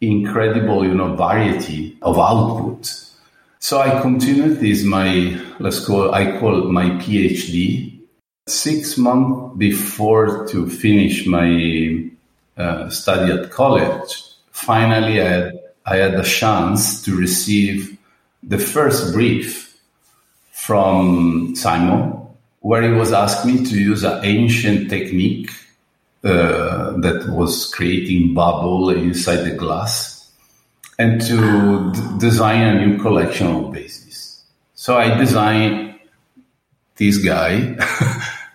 incredible, 0.00 0.84
you 0.84 0.94
know, 0.94 1.14
variety 1.14 1.96
of 2.02 2.18
output. 2.18 2.92
So 3.58 3.80
I 3.80 4.00
continued 4.00 4.60
this 4.60 4.84
my 4.84 5.40
let's 5.58 5.84
call 5.84 6.14
I 6.14 6.38
call 6.38 6.62
it 6.62 6.70
my 6.70 6.90
PhD 7.02 7.96
Six 8.48 8.96
months 8.96 9.56
before 9.58 10.46
to 10.46 10.70
finish 10.70 11.26
my 11.26 12.08
uh, 12.56 12.88
study 12.90 13.32
at 13.32 13.50
college, 13.50 14.22
finally 14.56 15.20
I 15.20 15.28
had, 15.28 15.60
I 15.84 15.96
had 15.96 16.16
the 16.16 16.22
chance 16.22 17.02
to 17.02 17.14
receive 17.14 17.98
the 18.42 18.58
first 18.58 19.12
brief 19.12 19.78
from 20.50 21.54
Simon, 21.54 22.14
where 22.60 22.82
he 22.82 22.90
was 22.90 23.12
asking 23.12 23.54
me 23.54 23.64
to 23.66 23.78
use 23.78 24.02
an 24.02 24.24
ancient 24.24 24.88
technique 24.88 25.50
uh, 26.24 26.96
that 26.98 27.28
was 27.28 27.72
creating 27.74 28.34
bubble 28.34 28.90
inside 28.90 29.42
the 29.44 29.54
glass 29.54 30.32
and 30.98 31.20
to 31.20 31.92
d- 31.92 32.00
design 32.18 32.62
a 32.62 32.86
new 32.86 32.98
collection 32.98 33.46
of 33.48 33.72
bases. 33.72 34.42
So 34.74 34.96
I 34.96 35.16
designed 35.18 36.00
this 36.96 37.18
guy, 37.18 37.76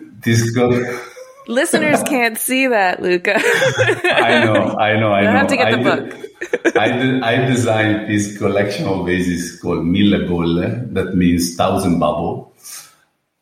this 0.00 0.50
guy. 0.50 0.98
Listeners 1.48 2.02
can't 2.06 2.38
see 2.38 2.68
that, 2.68 3.02
Luca. 3.02 3.34
I 3.36 4.44
know, 4.44 4.76
I 4.78 4.98
know, 4.98 5.12
I 5.12 5.22
know. 5.24 5.30
have 5.32 5.48
to 5.48 5.56
get 5.56 5.68
I 5.68 5.82
the 5.82 5.96
did- 6.00 6.76
I, 6.76 6.88
did, 6.96 7.22
I 7.22 7.46
designed 7.46 8.08
this 8.08 8.36
collection 8.38 8.86
of 8.86 9.06
vases 9.06 9.60
called 9.60 9.84
Mille 9.86 10.26
Bolle, 10.28 10.84
that 10.92 11.14
means 11.14 11.56
thousand 11.56 11.98
bubble, 11.98 12.52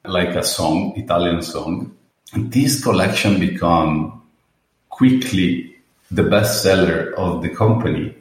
like 0.04 0.30
a 0.30 0.42
song, 0.44 0.92
Italian 0.96 1.42
song. 1.42 1.94
And 2.32 2.52
this 2.52 2.82
collection 2.82 3.40
became 3.40 4.12
quickly 4.90 5.76
the 6.10 6.22
bestseller 6.22 7.12
of 7.14 7.42
the 7.42 7.48
company. 7.48 8.14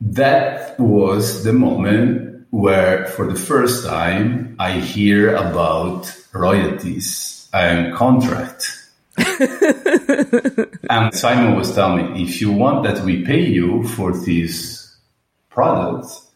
That 0.00 0.78
was 0.78 1.44
the 1.44 1.52
moment 1.52 2.46
where, 2.50 3.06
for 3.06 3.26
the 3.26 3.38
first 3.38 3.84
time, 3.86 4.54
I 4.58 4.72
hear 4.80 5.34
about 5.34 6.14
royalties 6.32 7.48
and 7.52 7.94
contract. 7.94 8.76
And 10.90 11.14
Simon 11.14 11.56
was 11.56 11.74
telling 11.74 12.12
me, 12.12 12.22
if 12.24 12.40
you 12.40 12.52
want 12.52 12.84
that 12.84 13.04
we 13.04 13.24
pay 13.24 13.40
you 13.44 13.86
for 13.88 14.12
these 14.12 14.96
products, 15.48 16.26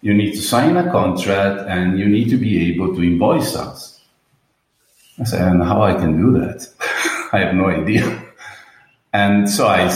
you 0.00 0.14
need 0.14 0.32
to 0.32 0.40
sign 0.40 0.76
a 0.76 0.90
contract 0.90 1.68
and 1.68 1.98
you 1.98 2.06
need 2.06 2.30
to 2.30 2.36
be 2.36 2.72
able 2.72 2.94
to 2.94 3.02
invoice 3.02 3.56
us. 3.56 4.00
I 5.20 5.24
said, 5.24 5.42
and 5.42 5.62
how 5.62 5.82
I 5.82 5.94
can 5.94 6.16
do 6.16 6.38
that? 6.38 6.68
I 7.32 7.40
have 7.40 7.54
no 7.54 7.68
idea. 7.68 8.22
And 9.12 9.50
so 9.50 9.66
I, 9.66 9.92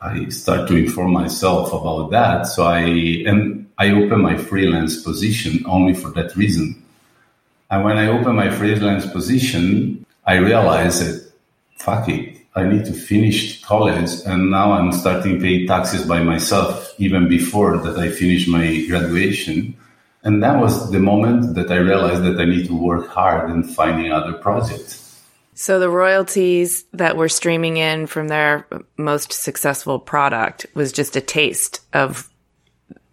I 0.00 0.28
start 0.30 0.68
to 0.68 0.76
inform 0.76 1.12
myself 1.12 1.72
about 1.72 2.10
that. 2.10 2.46
So 2.46 2.64
I, 2.64 2.80
and 3.26 3.70
I 3.78 3.90
open 3.90 4.20
my 4.22 4.36
freelance 4.36 5.02
position 5.02 5.64
only 5.66 5.94
for 5.94 6.10
that 6.10 6.34
reason. 6.34 6.82
And 7.70 7.84
when 7.84 7.98
I 7.98 8.06
open 8.08 8.36
my 8.36 8.50
freelance 8.50 9.06
position, 9.06 10.06
I 10.26 10.36
realize 10.36 11.00
that, 11.00 11.23
fuck 11.76 12.08
it, 12.08 12.38
I 12.54 12.64
need 12.64 12.84
to 12.86 12.92
finish 12.92 13.62
college 13.62 14.10
and 14.26 14.50
now 14.50 14.72
I'm 14.72 14.92
starting 14.92 15.40
paying 15.40 15.66
taxes 15.66 16.06
by 16.06 16.22
myself 16.22 16.94
even 16.98 17.28
before 17.28 17.78
that 17.78 17.98
I 17.98 18.10
finish 18.10 18.46
my 18.46 18.84
graduation. 18.88 19.76
And 20.22 20.42
that 20.42 20.60
was 20.60 20.90
the 20.90 21.00
moment 21.00 21.54
that 21.56 21.70
I 21.70 21.76
realized 21.76 22.22
that 22.22 22.40
I 22.40 22.44
need 22.44 22.66
to 22.66 22.76
work 22.76 23.08
hard 23.08 23.50
in 23.50 23.64
finding 23.64 24.12
other 24.12 24.32
projects. 24.32 25.22
So 25.54 25.78
the 25.78 25.90
royalties 25.90 26.84
that 26.92 27.16
were 27.16 27.28
streaming 27.28 27.76
in 27.76 28.06
from 28.06 28.28
their 28.28 28.66
most 28.96 29.32
successful 29.32 29.98
product 29.98 30.66
was 30.74 30.92
just 30.92 31.16
a 31.16 31.20
taste 31.20 31.80
of 31.92 32.28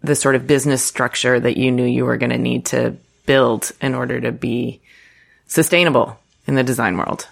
the 0.02 0.16
sort 0.16 0.34
of 0.34 0.46
business 0.46 0.84
structure 0.84 1.38
that 1.38 1.56
you 1.56 1.70
knew 1.70 1.84
you 1.84 2.04
were 2.04 2.16
going 2.16 2.30
to 2.30 2.38
need 2.38 2.66
to 2.66 2.96
build 3.26 3.70
in 3.80 3.94
order 3.94 4.20
to 4.20 4.32
be 4.32 4.80
sustainable 5.46 6.18
in 6.46 6.56
the 6.56 6.64
design 6.64 6.96
world. 6.96 7.28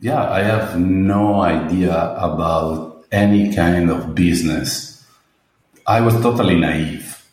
Yeah, 0.00 0.30
I 0.30 0.42
have 0.42 0.78
no 0.78 1.40
idea 1.40 2.14
about 2.18 3.04
any 3.10 3.52
kind 3.52 3.90
of 3.90 4.14
business. 4.14 5.04
I 5.88 6.00
was 6.00 6.14
totally 6.22 6.54
naive. 6.54 7.24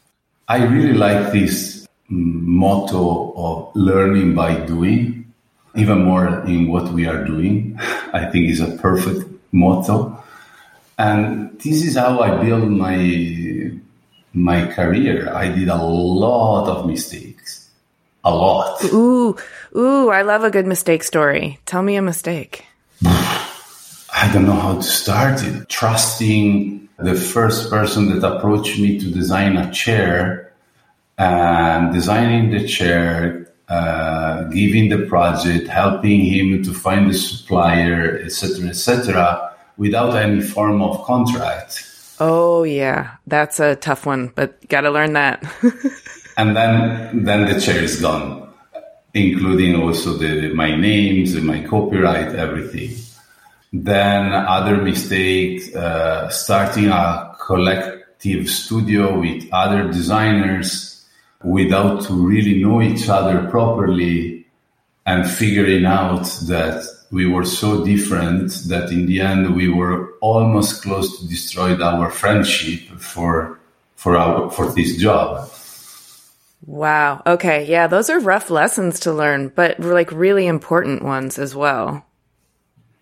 I 0.47 0.65
really 0.65 0.93
like 0.93 1.32
this 1.32 1.88
motto 2.10 3.34
of 3.38 3.75
learning 3.75 4.34
by 4.34 4.56
doing, 4.65 5.32
even 5.75 6.06
more 6.06 6.43
in 6.45 6.67
what 6.67 6.91
we 6.91 7.06
are 7.06 7.23
doing. 7.23 7.78
I 8.13 8.25
think 8.32 8.49
is 8.49 8.62
a 8.62 8.75
perfect 8.78 9.30
motto. 9.51 10.23
And 10.97 11.60
this 11.60 11.84
is 11.84 11.97
how 11.97 12.19
I 12.19 12.43
built 12.43 12.69
my 12.69 13.71
my 14.34 14.65
career. 14.73 15.32
I 15.32 15.49
did 15.49 15.69
a 15.69 15.78
lot 15.84 16.67
of 16.67 16.88
mistakes. 16.88 17.35
A 18.25 18.33
lot. 18.33 18.83
Ooh, 18.85 19.38
ooh, 19.75 20.09
I 20.09 20.23
love 20.23 20.43
a 20.43 20.49
good 20.49 20.65
mistake 20.65 21.03
story. 21.03 21.59
Tell 21.67 21.83
me 21.83 21.95
a 21.95 22.01
mistake. 22.01 22.65
I 23.05 24.31
don't 24.33 24.47
know 24.47 24.53
how 24.53 24.75
to 24.75 24.83
start 24.83 25.43
it. 25.43 25.69
Trusting 25.69 26.89
the 26.97 27.13
first 27.13 27.69
person 27.69 28.09
that 28.09 28.27
approached 28.27 28.79
me 28.79 28.97
to 28.99 29.11
design 29.11 29.57
a 29.57 29.71
chair 29.71 30.51
and 31.19 31.93
designing 31.93 32.49
the 32.49 32.67
chair, 32.67 33.53
uh, 33.69 34.45
giving 34.45 34.89
the 34.89 35.05
project, 35.05 35.67
helping 35.67 36.21
him 36.21 36.63
to 36.63 36.73
find 36.73 37.09
the 37.09 37.13
supplier, 37.13 38.19
etc., 38.23 38.69
etc., 38.69 39.55
without 39.77 40.15
any 40.15 40.41
form 40.41 40.81
of 40.81 41.05
contract. 41.05 41.85
Oh 42.19 42.63
yeah, 42.63 43.17
that's 43.27 43.59
a 43.59 43.75
tough 43.75 44.07
one, 44.07 44.31
but 44.33 44.67
got 44.67 44.81
to 44.81 44.89
learn 44.89 45.13
that. 45.13 45.43
and 46.38 46.56
then 46.56 47.24
then 47.24 47.45
the 47.45 47.60
chair 47.60 47.82
is 47.82 48.02
gone, 48.02 48.50
including 49.13 49.76
also 49.76 50.13
the 50.13 50.54
my 50.54 50.76
names 50.76 51.34
and 51.34 51.45
my 51.45 51.63
copyright, 51.63 52.36
everything. 52.36 52.95
Then 53.74 54.32
other 54.32 54.78
mistakes, 54.78 55.74
uh, 55.76 56.30
starting 56.30 56.88
a 56.88 57.36
collective 57.45 58.50
studio 58.50 59.19
with 59.19 59.48
other 59.52 59.91
designers 59.91 61.06
without 61.43 62.02
to 62.04 62.13
really 62.13 62.63
know 62.63 62.82
each 62.82 63.08
other 63.10 63.48
properly 63.50 64.45
and 65.06 65.30
figuring 65.30 65.86
out 65.86 66.24
that 66.48 66.84
we 67.12 67.28
were 67.28 67.45
so 67.45 67.86
different 67.86 68.52
that 68.67 68.91
in 68.91 69.06
the 69.06 69.21
end 69.21 69.56
we 69.56 69.69
were 69.69 70.13
almost 70.21 70.82
close 70.82 71.19
to 71.19 71.28
destroy 71.28 71.76
our 71.82 72.10
friendship 72.10 72.82
for 72.98 73.60
for 73.95 74.17
our 74.17 74.50
for 74.50 74.71
this 74.74 74.98
job. 74.98 75.50
Wow. 76.65 77.22
Okay. 77.26 77.65
Yeah, 77.65 77.88
those 77.88 78.10
are 78.10 78.20
rough 78.20 78.50
lessons 78.50 79.00
to 79.02 79.13
learn, 79.13 79.50
but 79.50 79.80
like 79.80 80.12
really 80.12 80.48
important 80.48 81.04
ones 81.04 81.38
as 81.38 81.56
well. 81.56 82.06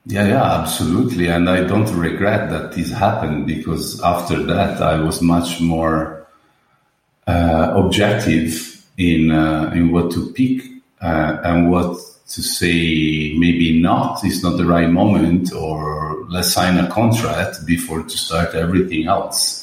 Yeah, 0.05 0.27
yeah, 0.27 0.43
absolutely. 0.43 1.27
And 1.27 1.49
I 1.49 1.63
don't 1.63 1.89
regret 1.95 2.49
that 2.49 2.73
this 2.73 2.91
happened 2.91 3.47
because 3.47 4.01
after 4.01 4.43
that 4.43 4.81
I 4.81 5.01
was 5.01 5.21
much 5.21 5.61
more 5.61 6.27
uh, 7.25 7.71
objective 7.75 8.83
in 8.97 9.31
uh, 9.31 9.71
in 9.73 9.93
what 9.93 10.11
to 10.11 10.31
pick 10.33 10.61
uh, 11.01 11.37
and 11.43 11.71
what 11.71 11.97
to 12.27 12.41
say. 12.43 13.33
Maybe 13.37 13.81
not 13.81 14.25
is 14.25 14.43
not 14.43 14.57
the 14.57 14.65
right 14.65 14.89
moment, 14.89 15.53
or 15.53 16.25
let's 16.27 16.51
sign 16.51 16.77
a 16.77 16.89
contract 16.89 17.65
before 17.65 18.03
to 18.03 18.17
start 18.17 18.55
everything 18.55 19.07
else. 19.07 19.62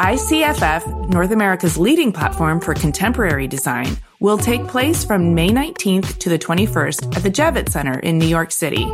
ICFF, 0.00 1.08
North 1.08 1.32
America's 1.32 1.76
leading 1.76 2.12
platform 2.12 2.60
for 2.60 2.72
contemporary 2.72 3.48
design, 3.48 3.96
will 4.20 4.38
take 4.38 4.64
place 4.68 5.04
from 5.04 5.34
May 5.34 5.48
19th 5.48 6.18
to 6.18 6.28
the 6.28 6.38
21st 6.38 7.16
at 7.16 7.24
the 7.24 7.30
Javits 7.30 7.70
Center 7.70 7.98
in 7.98 8.16
New 8.16 8.28
York 8.28 8.52
City. 8.52 8.86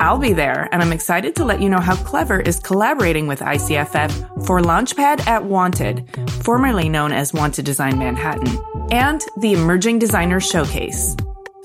I'll 0.00 0.16
be 0.16 0.32
there, 0.32 0.66
and 0.72 0.80
I'm 0.80 0.94
excited 0.94 1.36
to 1.36 1.44
let 1.44 1.60
you 1.60 1.68
know 1.68 1.78
how 1.78 1.94
Clever 1.94 2.40
is 2.40 2.58
collaborating 2.58 3.26
with 3.26 3.40
ICFF 3.40 4.46
for 4.46 4.60
Launchpad 4.60 5.26
at 5.26 5.44
Wanted, 5.44 6.08
formerly 6.42 6.88
known 6.88 7.12
as 7.12 7.34
Wanted 7.34 7.66
Design 7.66 7.98
Manhattan, 7.98 8.58
and 8.90 9.22
the 9.36 9.52
Emerging 9.52 9.98
Designers 9.98 10.48
Showcase. 10.48 11.16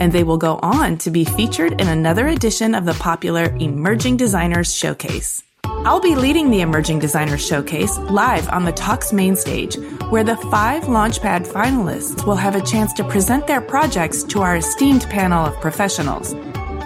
and 0.00 0.12
they 0.12 0.24
will 0.24 0.38
go 0.38 0.58
on 0.62 0.98
to 0.98 1.10
be 1.10 1.24
featured 1.24 1.80
in 1.80 1.86
another 1.86 2.26
edition 2.26 2.74
of 2.74 2.84
the 2.84 2.94
popular 2.94 3.54
Emerging 3.60 4.16
Designers 4.16 4.74
Showcase. 4.74 5.42
I'll 5.64 6.00
be 6.00 6.14
leading 6.14 6.50
the 6.50 6.62
Emerging 6.62 6.98
Designers 6.98 7.46
Showcase 7.46 7.96
live 7.98 8.48
on 8.48 8.64
the 8.64 8.72
Talks 8.72 9.12
main 9.12 9.36
stage, 9.36 9.76
where 10.10 10.24
the 10.24 10.36
five 10.36 10.84
Launchpad 10.84 11.46
finalists 11.46 12.26
will 12.26 12.36
have 12.36 12.56
a 12.56 12.62
chance 12.62 12.92
to 12.94 13.04
present 13.04 13.46
their 13.46 13.60
projects 13.60 14.22
to 14.24 14.42
our 14.42 14.56
esteemed 14.56 15.04
panel 15.04 15.46
of 15.46 15.60
professionals. 15.60 16.34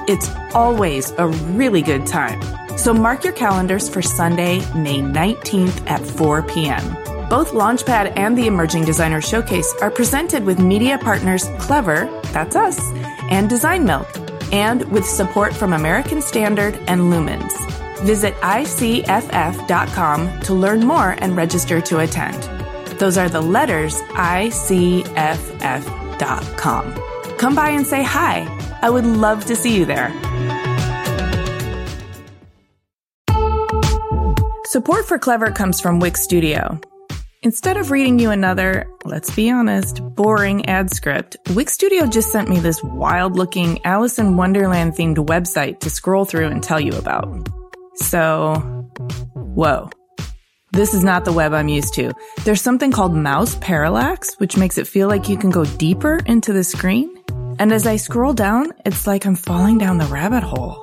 It's 0.06 0.28
always 0.54 1.10
a 1.12 1.28
really 1.28 1.82
good 1.82 2.06
time. 2.06 2.40
So 2.76 2.92
mark 2.92 3.24
your 3.24 3.32
calendars 3.32 3.88
for 3.88 4.02
Sunday, 4.02 4.58
May 4.74 5.00
19th 5.00 5.88
at 5.88 6.04
4 6.04 6.42
p.m. 6.42 7.13
Both 7.34 7.50
Launchpad 7.50 8.12
and 8.16 8.38
the 8.38 8.46
Emerging 8.46 8.84
Designer 8.84 9.20
Showcase 9.20 9.74
are 9.82 9.90
presented 9.90 10.44
with 10.44 10.60
media 10.60 10.98
partners 10.98 11.50
Clever, 11.58 12.08
that's 12.32 12.54
us, 12.54 12.78
and 13.28 13.50
Design 13.50 13.84
Milk, 13.84 14.06
and 14.52 14.84
with 14.92 15.04
support 15.04 15.52
from 15.52 15.72
American 15.72 16.22
Standard 16.22 16.76
and 16.86 17.12
Lumens. 17.12 17.50
Visit 18.02 18.34
ICFF.com 18.34 19.10
to 20.42 20.54
learn 20.54 20.86
more 20.86 21.16
and 21.18 21.36
register 21.36 21.80
to 21.80 21.98
attend. 21.98 22.40
Those 23.00 23.18
are 23.18 23.28
the 23.28 23.40
letters 23.40 24.00
ICFF.com. 24.12 24.94
Come 27.38 27.56
by 27.56 27.70
and 27.70 27.84
say 27.84 28.04
hi. 28.04 28.46
I 28.80 28.90
would 28.90 29.06
love 29.06 29.44
to 29.46 29.56
see 29.56 29.76
you 29.76 29.84
there. 29.84 30.12
Support 34.66 35.06
for 35.06 35.18
Clever 35.18 35.50
comes 35.50 35.80
from 35.80 35.98
Wix 35.98 36.22
Studio. 36.22 36.78
Instead 37.44 37.76
of 37.76 37.90
reading 37.90 38.18
you 38.18 38.30
another, 38.30 38.88
let's 39.04 39.30
be 39.36 39.50
honest, 39.50 40.00
boring 40.14 40.64
ad 40.64 40.90
script, 40.90 41.36
Wix 41.50 41.74
Studio 41.74 42.06
just 42.06 42.32
sent 42.32 42.48
me 42.48 42.58
this 42.58 42.82
wild 42.82 43.36
looking 43.36 43.84
Alice 43.84 44.18
in 44.18 44.38
Wonderland 44.38 44.94
themed 44.94 45.18
website 45.18 45.78
to 45.80 45.90
scroll 45.90 46.24
through 46.24 46.48
and 46.48 46.62
tell 46.62 46.80
you 46.80 46.92
about. 46.92 47.28
So, 47.96 48.54
whoa. 49.34 49.90
This 50.72 50.94
is 50.94 51.04
not 51.04 51.26
the 51.26 51.34
web 51.34 51.52
I'm 51.52 51.68
used 51.68 51.92
to. 51.96 52.14
There's 52.46 52.62
something 52.62 52.90
called 52.90 53.14
mouse 53.14 53.56
parallax, 53.56 54.36
which 54.36 54.56
makes 54.56 54.78
it 54.78 54.86
feel 54.86 55.08
like 55.08 55.28
you 55.28 55.36
can 55.36 55.50
go 55.50 55.66
deeper 55.66 56.20
into 56.24 56.54
the 56.54 56.64
screen. 56.64 57.14
And 57.58 57.74
as 57.74 57.86
I 57.86 57.96
scroll 57.96 58.32
down, 58.32 58.72
it's 58.86 59.06
like 59.06 59.26
I'm 59.26 59.36
falling 59.36 59.76
down 59.76 59.98
the 59.98 60.06
rabbit 60.06 60.42
hole 60.42 60.82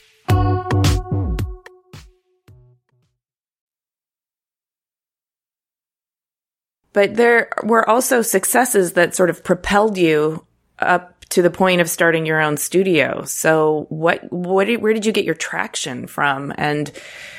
But 6.93 7.15
there 7.15 7.49
were 7.63 7.87
also 7.89 8.21
successes 8.21 8.93
that 8.93 9.15
sort 9.15 9.29
of 9.29 9.43
propelled 9.43 9.97
you 9.97 10.45
up 10.79 11.25
to 11.29 11.41
the 11.41 11.49
point 11.49 11.79
of 11.79 11.89
starting 11.89 12.25
your 12.25 12.41
own 12.41 12.57
studio. 12.57 13.23
So 13.23 13.85
what, 13.89 14.31
what, 14.31 14.67
where 14.81 14.93
did 14.93 15.05
you 15.05 15.13
get 15.13 15.23
your 15.23 15.35
traction 15.35 16.05
from? 16.05 16.53
And 16.57 16.91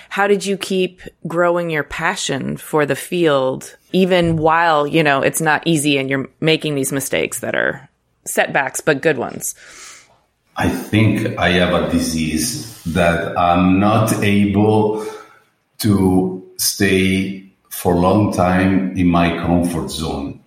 how 0.09 0.27
did 0.27 0.47
you 0.47 0.57
keep 0.57 1.03
growing 1.27 1.69
your 1.69 1.83
passion 1.83 2.57
for 2.57 2.87
the 2.87 2.97
field, 2.97 3.77
even 3.93 4.37
while, 4.39 4.87
you 4.87 5.03
know, 5.03 5.21
it's 5.21 5.41
not 5.41 5.67
easy 5.67 5.99
and 5.99 6.09
you're 6.09 6.29
making 6.41 6.75
these 6.75 6.93
mistakes 6.93 7.41
that 7.41 7.55
are 7.55 7.89
setbacks, 8.25 8.81
but 8.81 9.03
good 9.03 9.19
ones? 9.19 9.55
I 10.57 10.69
think 10.69 11.39
I 11.39 11.51
have 11.51 11.75
a 11.75 11.91
disease 11.91 12.83
that 12.85 13.37
I'm 13.39 13.79
not 13.79 14.13
able 14.23 15.07
to 15.79 16.51
stay 16.59 17.42
for 17.73 17.95
a 17.95 17.99
long 17.99 18.33
time 18.33 18.97
in 18.97 19.09
my 19.09 19.31
comfort 19.39 19.91
zone. 19.91 20.39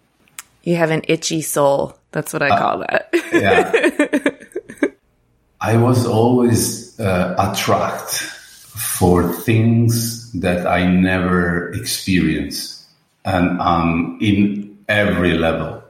You 0.64 0.76
have 0.76 0.92
an 0.92 1.02
itchy 1.08 1.42
soul. 1.42 1.98
That's 2.12 2.32
what 2.32 2.44
I 2.44 2.50
uh, 2.50 2.60
call 2.60 2.80
that. 2.80 3.10
yeah. 3.34 4.90
I 5.62 5.76
was 5.78 6.06
always 6.06 6.98
uh, 7.00 7.36
attracted 7.38 8.30
for 8.78 9.34
things 9.34 10.32
that 10.34 10.68
I 10.68 10.86
never 10.86 11.74
experienced 11.74 12.86
and 13.26 13.60
um, 13.60 14.20
in 14.22 14.78
every 14.88 15.34
level. 15.34 15.84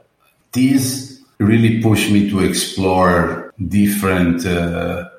This 0.52 1.20
really 1.38 1.82
pushed 1.82 2.10
me 2.10 2.30
to 2.30 2.40
explore 2.40 3.52
different 3.68 4.46
uh, 4.46 5.10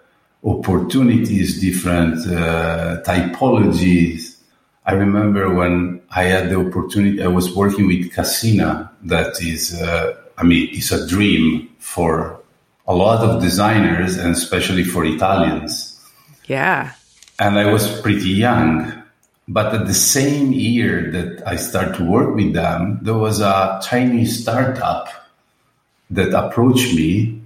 opportunities, 0.43 1.61
different 1.61 2.18
uh, 2.26 3.01
typologies, 3.05 4.38
I 4.88 4.93
remember 4.93 5.53
when 5.53 5.96
I 6.12 6.24
had 6.24 6.49
the 6.49 6.60
opportunity, 6.60 7.22
I 7.22 7.28
was 7.28 7.53
working 7.53 7.88
with 7.88 8.12
Cassina, 8.14 8.89
that 9.03 9.41
is, 9.41 9.80
uh, 9.82 10.16
I 10.38 10.43
mean, 10.43 10.70
it's 10.72 10.91
a 10.91 11.08
dream 11.08 11.70
for 11.80 12.39
a 12.88 12.95
lot 12.95 13.28
of 13.28 13.41
designers, 13.41 14.18
and 14.18 14.34
especially 14.34 14.84
for 14.84 15.03
Italians. 15.03 15.99
Yeah. 16.45 16.93
And 17.39 17.60
I 17.60 17.72
was 17.72 18.01
pretty 18.01 18.30
young. 18.30 19.03
But 19.49 19.74
at 19.74 19.88
the 19.88 19.93
same 19.93 20.51
year 20.51 21.12
that 21.12 21.47
I 21.47 21.55
started 21.55 21.95
to 21.95 22.03
work 22.03 22.36
with 22.36 22.53
them, 22.53 22.99
there 23.01 23.16
was 23.16 23.39
a 23.39 23.80
Chinese 23.88 24.41
startup 24.41 25.08
that 26.10 26.34
approached 26.34 26.93
me. 26.93 27.41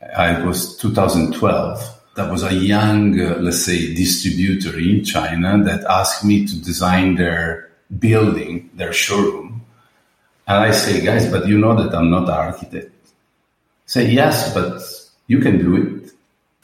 It 0.00 0.44
was 0.44 0.76
2012. 0.78 2.00
That 2.16 2.30
was 2.30 2.42
a 2.42 2.54
young, 2.54 3.20
uh, 3.20 3.36
let's 3.40 3.64
say, 3.64 3.94
distributor 3.94 4.78
in 4.78 5.04
China 5.04 5.62
that 5.64 5.84
asked 5.84 6.24
me 6.24 6.46
to 6.46 6.62
design 6.62 7.16
their 7.16 7.65
building, 7.98 8.70
their 8.74 8.92
showroom. 8.92 9.64
And 10.46 10.58
I 10.64 10.70
say, 10.70 11.04
guys, 11.04 11.30
but 11.30 11.46
you 11.46 11.58
know 11.58 11.74
that 11.82 11.94
I'm 11.94 12.10
not 12.10 12.24
an 12.24 12.30
architect. 12.30 12.92
Say, 13.86 14.10
yes, 14.10 14.52
but 14.54 14.82
you 15.26 15.40
can 15.40 15.58
do 15.58 15.76
it. 15.76 16.12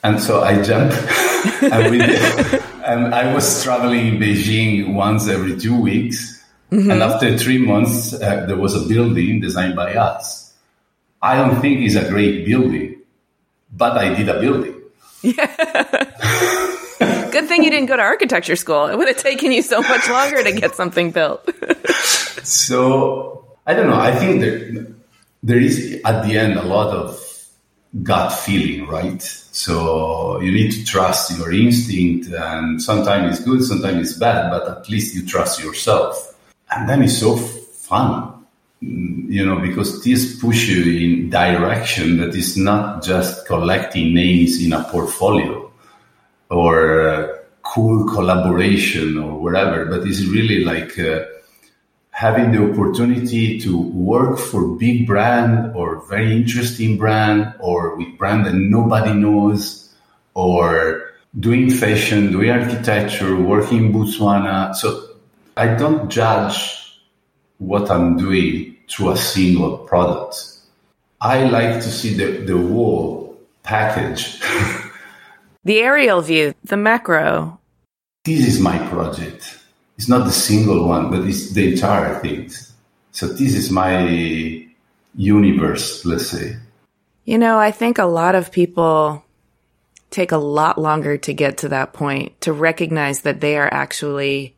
And 0.05 0.21
so 0.21 0.43
I 0.43 0.61
jumped 0.63 0.97
and 1.63 1.91
we 1.91 1.99
did. 1.99 2.63
And 2.85 3.15
I 3.15 3.33
was 3.33 3.63
traveling 3.63 4.07
in 4.09 4.17
Beijing 4.17 4.95
once 4.95 5.29
every 5.29 5.57
two 5.59 5.81
weeks. 5.81 6.43
Mm-hmm. 6.71 6.91
And 6.91 7.03
after 7.03 7.39
three 7.39 7.59
months, 7.59 8.13
uh, 8.15 8.47
there 8.47 8.57
was 8.57 8.75
a 8.75 8.89
building 8.89 9.41
designed 9.41 9.77
by 9.77 9.95
us. 9.95 10.53
I 11.21 11.37
don't 11.37 11.61
think 11.61 11.81
it's 11.81 11.95
a 11.95 12.09
great 12.09 12.45
building, 12.45 13.01
but 13.73 13.97
I 13.97 14.15
did 14.15 14.29
a 14.29 14.41
building. 14.41 14.81
Yeah. 15.23 16.59
Good 17.31 17.49
thing 17.49 17.63
you 17.63 17.71
didn't 17.71 17.87
go 17.87 17.97
to 17.97 18.03
architecture 18.03 18.57
school. 18.57 18.87
It 18.87 18.97
would 18.97 19.09
have 19.09 19.17
taken 19.17 19.53
you 19.53 19.63
so 19.63 19.81
much 19.81 20.09
longer 20.09 20.43
to 20.43 20.53
get 20.53 20.75
something 20.75 21.11
built. 21.11 21.49
so 22.43 23.57
I 23.67 23.75
don't 23.75 23.89
know. 23.89 24.01
I 24.01 24.15
think 24.15 24.41
there, 24.41 24.87
there 25.43 25.61
is 25.61 26.01
at 26.05 26.25
the 26.25 26.39
end 26.39 26.59
a 26.59 26.63
lot 26.63 26.95
of 26.95 27.19
gut 28.03 28.33
feeling, 28.33 28.87
right? 28.87 29.21
So 29.23 30.41
you 30.41 30.51
need 30.51 30.73
to 30.73 30.85
trust 30.85 31.37
your 31.37 31.53
instinct, 31.53 32.29
and 32.33 32.83
sometimes 32.83 33.39
it's 33.39 33.45
good, 33.45 33.63
sometimes 33.63 34.11
it's 34.11 34.19
bad, 34.19 34.51
but 34.51 34.67
at 34.69 34.89
least 34.89 35.15
you 35.15 35.27
trust 35.27 35.63
yourself. 35.63 36.35
And 36.71 36.89
then 36.89 37.03
it's 37.03 37.19
so 37.19 37.37
fun, 37.37 38.47
mm, 38.83 39.31
you 39.31 39.45
know, 39.45 39.59
because 39.59 40.03
this 40.03 40.41
push 40.41 40.69
you 40.69 41.07
in 41.07 41.31
direction 41.31 42.17
that 42.19 42.35
is 42.35 42.57
not 42.57 43.03
just 43.03 43.47
collecting 43.47 44.15
names 44.15 44.63
in 44.65 44.73
a 44.73 44.85
portfolio 44.85 45.72
or 46.53 47.45
cool 47.63 48.07
collaboration 48.09 49.19
or 49.19 49.41
whatever, 49.41 49.87
but 49.87 50.07
it's 50.07 50.25
really 50.27 50.65
like. 50.65 50.99
Uh, 50.99 51.25
having 52.13 52.53
the 52.53 52.63
opportunity 52.63 53.59
to 53.59 53.81
work 53.81 54.39
for 54.39 54.77
big 54.77 55.07
brand 55.07 55.75
or 55.75 56.05
very 56.07 56.37
interesting 56.37 56.99
brand 56.99 57.53
or 57.59 57.97
with 57.97 58.17
brand 58.19 58.45
that 58.45 58.55
nobody 58.55 59.15
knows 59.15 59.93
or 60.35 61.11
doing 61.41 61.71
fashion, 61.71 62.31
doing 62.31 62.51
architecture, 62.51 63.37
working 63.37 63.87
in 63.87 63.93
Botswana. 63.93 64.75
So 64.75 65.09
I 65.57 65.75
don't 65.75 66.11
judge 66.11 67.01
what 67.59 67.91
I'm 67.91 68.17
doing 68.19 68.77
through 68.89 69.13
a 69.13 69.17
single 69.17 69.79
product. 69.79 70.37
I 71.21 71.45
like 71.45 71.83
to 71.83 71.91
see 71.91 72.15
the, 72.15 72.45
the 72.45 72.59
whole 72.59 73.39
package. 73.63 74.41
the 75.65 75.79
aerial 75.79 76.21
view, 76.21 76.55
the 76.65 76.77
macro. 76.77 77.59
This 78.25 78.47
is 78.47 78.61
my 78.61 78.79
project 78.89 79.63
it's 80.03 80.09
not 80.09 80.25
the 80.25 80.33
single 80.33 80.89
one, 80.89 81.11
but 81.11 81.21
it's 81.21 81.51
the 81.51 81.73
entire 81.73 82.19
thing. 82.19 82.51
So 83.13 83.29
this 83.29 83.55
is 83.55 83.71
my 83.71 84.67
universe, 85.15 86.05
let's 86.05 86.27
say. 86.27 86.57
You 87.25 87.39
know, 87.39 87.57
I 87.57 87.71
think 87.71 87.99
a 87.99 88.05
lot 88.07 88.35
of 88.35 88.51
people 88.51 89.25
take 90.11 90.33
a 90.33 90.39
lot 90.39 90.77
longer 90.77 91.17
to 91.19 91.33
get 91.33 91.59
to 91.59 91.69
that 91.69 91.93
point 91.93 92.41
to 92.41 92.53
recognize 92.53 93.21
that 93.21 93.41
they 93.41 93.57
are 93.57 93.73
actually 93.73 94.57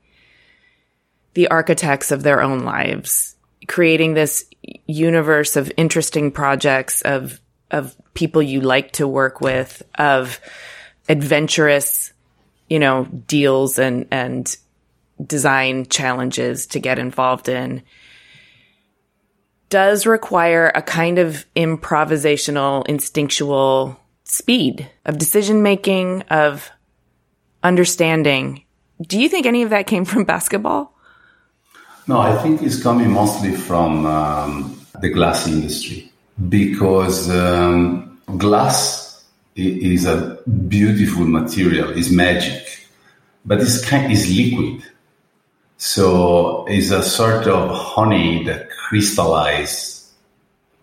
the 1.34 1.48
architects 1.48 2.10
of 2.10 2.22
their 2.22 2.40
own 2.40 2.60
lives, 2.60 3.36
creating 3.68 4.14
this 4.14 4.46
universe 4.86 5.56
of 5.56 5.70
interesting 5.76 6.30
projects 6.30 7.02
of 7.02 7.38
of 7.70 7.94
people 8.14 8.42
you 8.42 8.62
like 8.62 8.92
to 8.92 9.06
work 9.06 9.42
with, 9.42 9.82
of 9.96 10.40
adventurous, 11.08 12.12
you 12.68 12.78
know, 12.78 13.04
deals 13.26 13.78
and 13.78 14.06
and 14.10 14.56
design 15.24 15.86
challenges 15.86 16.66
to 16.66 16.80
get 16.80 16.98
involved 16.98 17.48
in 17.48 17.82
does 19.74 20.06
require 20.06 20.70
a 20.74 20.80
kind 20.82 21.18
of 21.18 21.44
improvisational, 21.56 22.86
instinctual 22.86 23.98
speed 24.22 24.88
of 25.04 25.18
decision 25.18 25.62
making, 25.62 26.22
of 26.30 26.70
understanding. 27.62 28.62
Do 29.02 29.20
you 29.20 29.28
think 29.28 29.46
any 29.46 29.62
of 29.62 29.70
that 29.70 29.88
came 29.88 30.04
from 30.04 30.22
basketball? 30.24 30.94
No, 32.06 32.20
I 32.20 32.40
think 32.42 32.62
it's 32.62 32.80
coming 32.80 33.10
mostly 33.10 33.52
from 33.52 34.06
um, 34.06 34.86
the 35.00 35.08
glass 35.08 35.48
industry 35.48 36.12
because 36.48 37.28
um, 37.30 38.20
glass 38.36 39.03
is 39.56 40.04
a 40.04 40.38
beautiful 40.68 41.24
material, 41.24 41.90
is 41.90 42.10
magic, 42.10 42.88
but 43.44 43.60
it's 43.60 43.84
kind, 43.84 44.12
it's 44.12 44.28
liquid. 44.28 44.82
So 45.76 46.66
it's 46.66 46.90
a 46.90 47.02
sort 47.02 47.46
of 47.46 47.70
honey 47.70 48.44
that 48.44 48.70
crystallizes 48.70 50.12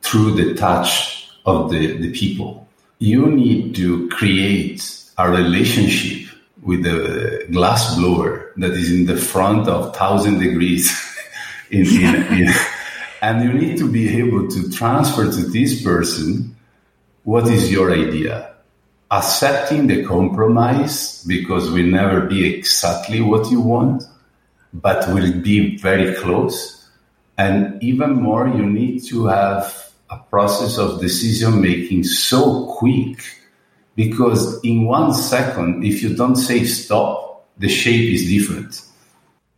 through 0.01 0.36
the 0.36 0.53
touch 0.55 1.30
of 1.45 1.72
the, 1.72 1.97
the 1.97 2.11
people. 2.11 2.67
You 2.99 3.28
need 3.28 3.76
to 3.76 4.07
create 4.09 4.84
a 5.17 5.30
relationship 5.30 6.30
with 6.61 6.84
the 6.84 7.47
glass 7.51 7.95
blower 7.95 8.51
that 8.57 8.72
is 8.72 8.91
in 8.91 9.05
the 9.05 9.17
front 9.17 9.67
of 9.67 9.95
thousand 9.95 10.39
degrees 10.39 10.91
in, 11.72 11.86
in, 11.88 12.15
in, 12.34 12.53
and 13.22 13.43
you 13.43 13.53
need 13.53 13.78
to 13.78 13.89
be 13.89 14.17
able 14.19 14.47
to 14.47 14.69
transfer 14.69 15.26
to 15.26 15.41
this 15.49 15.84
person 15.84 16.55
what 17.24 17.47
is 17.47 17.72
your 17.72 17.91
idea 17.91 18.50
accepting 19.12 19.88
the 19.88 20.03
compromise 20.05 21.24
because 21.28 21.70
will 21.70 21.86
never 21.86 22.22
be 22.22 22.55
exactly 22.55 23.22
what 23.22 23.51
you 23.51 23.59
want 23.59 24.03
but 24.74 25.07
will 25.14 25.34
be 25.41 25.78
very 25.78 26.14
close. 26.16 26.89
And 27.38 27.82
even 27.84 28.14
more, 28.14 28.47
you 28.47 28.66
need 28.66 29.03
to 29.07 29.26
have 29.28 29.91
a 30.09 30.18
process 30.18 30.78
of 30.78 31.01
decision 31.01 31.62
making 31.62 32.03
so 32.03 32.74
quick 32.78 33.24
because 33.95 34.59
in 34.64 34.86
one 34.86 35.14
second, 35.14 35.84
if 35.84 36.01
you 36.01 36.16
don't 36.16 36.36
say 36.36 36.64
stop, 36.64 37.45
the 37.57 37.70
shape 37.70 38.14
is 38.14 38.28
different. 38.28 38.82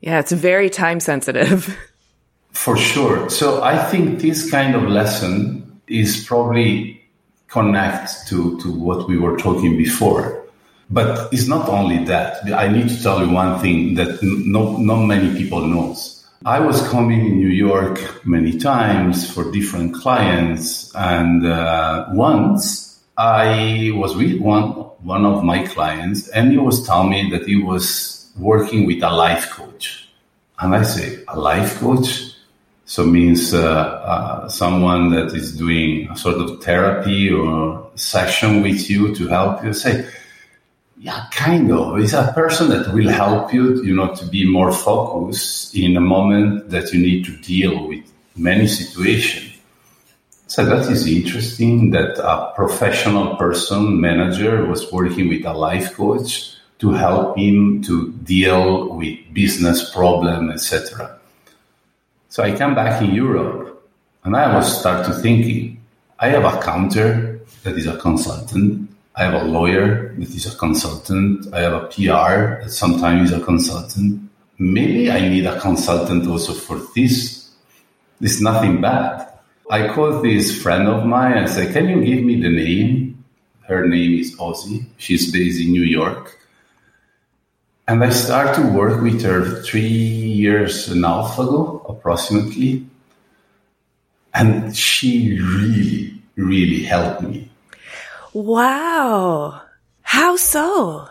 Yeah, 0.01 0.19
it's 0.19 0.31
very 0.31 0.69
time 0.69 0.99
sensitive. 0.99 1.77
For 2.51 2.77
sure. 2.77 3.29
So 3.29 3.63
I 3.63 3.83
think 3.85 4.19
this 4.19 4.49
kind 4.49 4.75
of 4.75 4.83
lesson 4.83 5.81
is 5.87 6.25
probably 6.25 7.02
connect 7.53 8.27
to, 8.27 8.59
to 8.61 8.71
what 8.71 9.07
we 9.07 9.17
were 9.17 9.37
talking 9.37 9.77
before 9.77 10.43
but 10.89 11.33
it's 11.33 11.47
not 11.47 11.67
only 11.69 12.03
that. 12.05 12.43
I 12.53 12.67
need 12.67 12.89
to 12.89 13.01
tell 13.01 13.25
you 13.25 13.31
one 13.31 13.59
thing 13.59 13.95
that 13.95 14.19
not, 14.21 14.79
not 14.79 15.05
many 15.05 15.35
people 15.35 15.65
knows. 15.65 16.23
I 16.45 16.59
was 16.59 16.85
coming 16.89 17.25
in 17.25 17.39
New 17.39 17.47
York 17.47 18.25
many 18.25 18.57
times 18.59 19.29
for 19.29 19.49
different 19.51 19.95
clients, 19.95 20.93
and 20.93 21.45
uh, 21.45 22.07
once 22.11 23.01
I 23.17 23.91
was 23.95 24.15
with 24.15 24.39
one 24.39 24.71
one 25.03 25.25
of 25.25 25.43
my 25.43 25.65
clients, 25.67 26.27
and 26.29 26.51
he 26.51 26.57
was 26.57 26.85
telling 26.85 27.09
me 27.09 27.29
that 27.31 27.45
he 27.47 27.61
was 27.61 28.29
working 28.37 28.85
with 28.85 29.01
a 29.03 29.09
life 29.09 29.49
coach, 29.51 30.09
and 30.59 30.75
I 30.75 30.83
say 30.83 31.23
a 31.29 31.39
life 31.39 31.79
coach, 31.79 32.32
so 32.93 33.03
means 33.03 33.55
uh, 33.55 33.65
uh, 34.13 34.47
someone 34.47 35.09
that 35.09 35.33
is 35.33 35.57
doing 35.57 36.07
a 36.11 36.15
sort 36.15 36.35
of 36.35 36.63
therapy 36.63 37.31
or 37.31 37.89
session 37.95 38.61
with 38.61 38.87
you 38.87 39.15
to 39.15 39.27
help 39.29 39.63
you. 39.63 39.73
Say 39.73 40.07
yeah, 40.99 41.25
kind 41.31 41.71
of. 41.71 41.97
It's 41.97 42.13
a 42.13 42.31
person 42.35 42.69
that 42.69 42.93
will 42.93 43.09
help 43.09 43.51
you, 43.51 43.83
you 43.83 43.95
know, 43.95 44.13
to 44.13 44.25
be 44.27 44.47
more 44.47 44.71
focused 44.71 45.75
in 45.75 45.97
a 45.97 46.01
moment 46.01 46.69
that 46.69 46.93
you 46.93 47.01
need 47.01 47.25
to 47.25 47.35
deal 47.37 47.87
with 47.87 48.05
many 48.35 48.67
situations. 48.67 49.57
So 50.45 50.63
that 50.63 50.85
is 50.91 51.07
interesting 51.07 51.89
that 51.91 52.19
a 52.19 52.53
professional 52.53 53.37
person, 53.37 53.99
manager, 53.99 54.67
was 54.67 54.91
working 54.91 55.29
with 55.29 55.45
a 55.45 55.53
life 55.53 55.95
coach 55.95 56.53
to 56.77 56.91
help 56.91 57.39
him 57.39 57.81
to 57.85 58.11
deal 58.23 58.95
with 58.95 59.17
business 59.33 59.89
problem, 59.89 60.51
etc. 60.51 61.19
So 62.33 62.41
I 62.41 62.57
come 62.57 62.73
back 62.73 62.99
in 62.99 63.13
Europe 63.13 63.87
and 64.23 64.35
I 64.35 64.55
was 64.55 64.79
start 64.79 65.05
to 65.05 65.13
thinking, 65.13 65.77
I 66.17 66.29
have 66.29 66.45
a 66.45 66.59
counter 66.63 67.41
that 67.61 67.77
is 67.77 67.85
a 67.85 67.97
consultant 67.97 68.89
I 69.15 69.25
have 69.25 69.35
a 69.35 69.43
lawyer 69.45 70.11
that 70.17 70.29
is 70.29 70.51
a 70.51 70.57
consultant. 70.57 71.53
I 71.53 71.61
have 71.61 71.73
a 71.73 71.85
PR 71.85 72.63
that 72.63 72.71
sometimes 72.71 73.31
is 73.31 73.37
a 73.37 73.45
consultant. 73.45 74.27
Maybe 74.57 75.11
I 75.11 75.29
need 75.29 75.45
a 75.45 75.59
consultant 75.59 76.27
also 76.27 76.53
for 76.53 76.81
this. 76.95 77.51
It's 78.19 78.41
nothing 78.41 78.81
bad. 78.81 79.29
I 79.69 79.93
call 79.93 80.19
this 80.21 80.59
friend 80.59 80.87
of 80.87 81.05
mine 81.05 81.37
and 81.37 81.47
say, 81.47 81.71
Can 81.71 81.89
you 81.89 82.03
give 82.03 82.23
me 82.23 82.41
the 82.41 82.49
name 82.49 83.23
Her 83.67 83.87
name 83.87 84.19
is 84.19 84.35
Ozzy. 84.37 84.85
She's 84.97 85.31
based 85.31 85.61
in 85.61 85.71
New 85.71 85.83
York. 85.83 86.39
And 87.87 88.03
I 88.03 88.09
started 88.09 88.61
to 88.61 88.67
work 88.71 89.01
with 89.01 89.21
her 89.23 89.61
three 89.61 89.81
years 89.81 90.87
and 90.87 91.03
a 91.03 91.07
half 91.07 91.37
ago, 91.37 91.85
approximately. 91.89 92.85
And 94.33 94.75
she 94.75 95.37
really, 95.39 96.21
really 96.35 96.83
helped 96.83 97.21
me. 97.23 97.49
Wow. 98.33 99.61
How 100.01 100.35
so? 100.37 101.07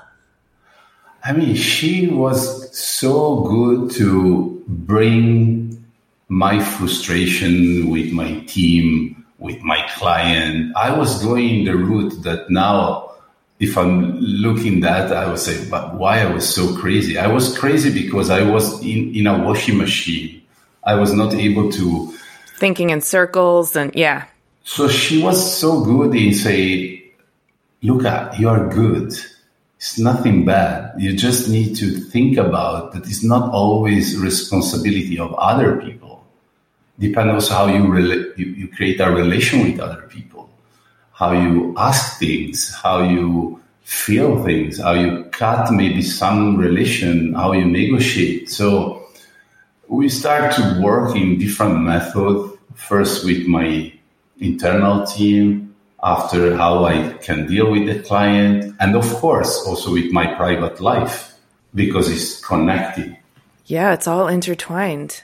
I 1.24 1.32
mean, 1.32 1.54
she 1.54 2.08
was 2.08 2.76
so 2.76 3.42
good 3.42 3.90
to 3.92 4.64
bring 4.66 5.84
my 6.28 6.64
frustration 6.64 7.90
with 7.90 8.10
my 8.12 8.40
team, 8.46 9.24
with 9.38 9.60
my 9.62 9.86
client. 9.94 10.74
I 10.76 10.96
was 10.96 11.22
going 11.22 11.64
the 11.64 11.76
route 11.76 12.22
that 12.22 12.50
now, 12.50 13.11
if 13.62 13.78
I'm 13.78 14.18
looking 14.18 14.80
that, 14.80 15.12
I 15.12 15.28
would 15.28 15.38
say, 15.38 15.68
but 15.70 15.94
why 15.94 16.20
I 16.20 16.32
was 16.32 16.52
so 16.52 16.76
crazy? 16.76 17.16
I 17.16 17.28
was 17.28 17.56
crazy 17.56 17.90
because 18.02 18.28
I 18.28 18.42
was 18.42 18.82
in, 18.82 19.14
in 19.14 19.28
a 19.28 19.38
washing 19.38 19.78
machine. 19.78 20.42
I 20.82 20.96
was 20.96 21.14
not 21.14 21.32
able 21.32 21.70
to 21.70 22.12
thinking 22.56 22.90
in 22.90 23.00
circles 23.00 23.76
and 23.76 23.94
yeah. 23.94 24.26
So 24.64 24.88
she 24.88 25.22
was 25.22 25.38
so 25.58 25.84
good 25.84 26.14
in 26.16 26.34
say, 26.34 27.04
Luca, 27.82 28.12
uh, 28.12 28.36
you 28.36 28.48
are 28.48 28.68
good. 28.68 29.14
It's 29.76 29.98
nothing 29.98 30.44
bad. 30.44 30.94
You 30.98 31.16
just 31.16 31.48
need 31.48 31.76
to 31.76 31.86
think 32.14 32.38
about 32.38 32.92
that 32.92 33.04
it's 33.06 33.22
not 33.22 33.52
always 33.52 34.18
responsibility 34.18 35.20
of 35.20 35.34
other 35.34 35.80
people. 35.80 36.26
Depends 36.98 37.34
also 37.34 37.54
how 37.54 37.66
you, 37.66 37.82
rela- 37.84 38.36
you, 38.36 38.46
you 38.46 38.68
create 38.68 39.00
a 39.00 39.08
relation 39.10 39.56
with 39.64 39.78
other 39.78 40.02
people, 40.02 40.31
how 41.22 41.30
you 41.30 41.72
ask 41.76 42.18
things, 42.18 42.74
how 42.74 43.00
you 43.00 43.60
feel 43.84 44.42
things, 44.42 44.80
how 44.80 44.92
you 44.92 45.22
cut 45.30 45.70
maybe 45.70 46.02
some 46.02 46.56
relation, 46.56 47.32
how 47.34 47.52
you 47.52 47.64
negotiate. 47.64 48.50
So 48.50 49.06
we 49.86 50.08
start 50.08 50.52
to 50.56 50.80
work 50.82 51.14
in 51.14 51.38
different 51.38 51.80
methods. 51.80 52.58
First 52.74 53.24
with 53.24 53.46
my 53.46 53.92
internal 54.40 55.06
team, 55.06 55.76
after 56.02 56.56
how 56.56 56.86
I 56.86 57.12
can 57.22 57.46
deal 57.46 57.70
with 57.70 57.86
the 57.86 58.00
client, 58.00 58.74
and 58.80 58.96
of 58.96 59.06
course 59.22 59.62
also 59.64 59.92
with 59.92 60.10
my 60.10 60.26
private 60.34 60.80
life 60.80 61.34
because 61.72 62.10
it's 62.10 62.44
connected. 62.44 63.16
Yeah, 63.66 63.92
it's 63.94 64.08
all 64.08 64.26
intertwined. 64.26 65.22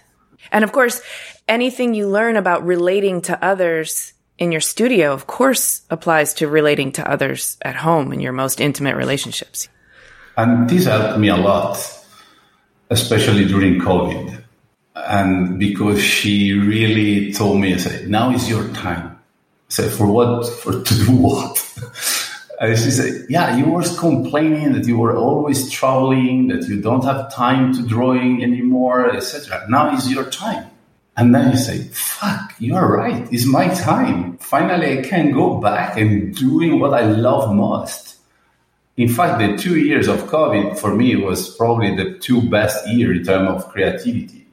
And 0.53 0.63
of 0.63 0.71
course, 0.71 1.03
anything 1.49 1.95
you 1.95 2.07
learn 2.07 2.37
about 2.37 2.65
relating 2.65 3.21
to 3.23 3.35
others 3.45 4.13
in 4.39 4.53
your 4.53 4.61
studio, 4.61 5.13
of 5.13 5.27
course, 5.27 5.83
applies 5.91 6.35
to 6.35 6.49
relating 6.49 6.93
to 6.93 7.11
others 7.11 7.59
at 7.63 7.77
home 7.77 8.13
in 8.13 8.21
your 8.21 8.33
most 8.33 8.61
intimate 8.61 8.97
relationships. 8.97 9.69
And 10.37 10.71
this 10.71 10.85
helped 10.85 11.19
me 11.19 11.29
a 11.29 11.37
lot, 11.37 11.77
especially 12.91 13.45
during 13.45 13.81
COVID. 13.81 14.43
And 14.95 15.59
because 15.59 16.03
she 16.03 16.53
really 16.53 17.33
told 17.33 17.61
me, 17.61 17.75
I 17.75 17.77
said, 17.77 18.09
now 18.09 18.31
is 18.31 18.49
your 18.49 18.69
time 18.69 19.19
said, 19.69 19.93
for 19.93 20.07
what? 20.07 20.47
For 20.47 20.83
to 20.83 20.95
do 20.95 21.13
what? 21.13 21.63
and 22.61 22.79
she 22.79 22.91
said, 22.91 23.27
yeah, 23.29 23.57
you 23.57 23.67
were 23.67 23.85
complaining 23.99 24.73
that 24.73 24.87
you 24.87 24.99
were 24.99 25.17
always 25.17 25.71
traveling, 25.71 26.49
that 26.49 26.69
you 26.69 26.81
don't 26.81 27.05
have 27.05 27.33
time 27.33 27.73
to 27.75 27.87
drawing 27.87 28.43
anymore, 28.43 29.15
etc. 29.15 29.67
Now 29.69 29.95
is 29.95 30.11
your 30.11 30.25
time. 30.31 30.68
And 31.19 31.35
then 31.35 31.51
you 31.51 31.59
say, 31.59 31.79
fuck, 31.89 32.55
you're 32.61 32.97
right. 32.97 33.27
It's 33.33 33.45
my 33.45 33.67
time. 33.75 34.39
Finally, 34.39 35.01
I 35.01 35.03
can 35.03 35.33
go 35.33 35.59
back 35.59 35.99
and 35.99 36.33
doing 36.33 36.79
what 36.79 36.95
I 36.95 37.03
love 37.03 37.53
most. 37.53 38.19
In 38.97 39.09
fact, 39.09 39.41
the 39.41 39.57
two 39.57 39.79
years 39.79 40.07
of 40.07 40.23
COVID 40.25 40.79
for 40.79 40.95
me 40.95 41.17
was 41.17 41.57
probably 41.57 41.97
the 41.97 42.19
two 42.19 42.49
best 42.49 42.87
year 42.89 43.13
in 43.13 43.25
terms 43.25 43.49
of 43.51 43.69
creativity. 43.69 44.47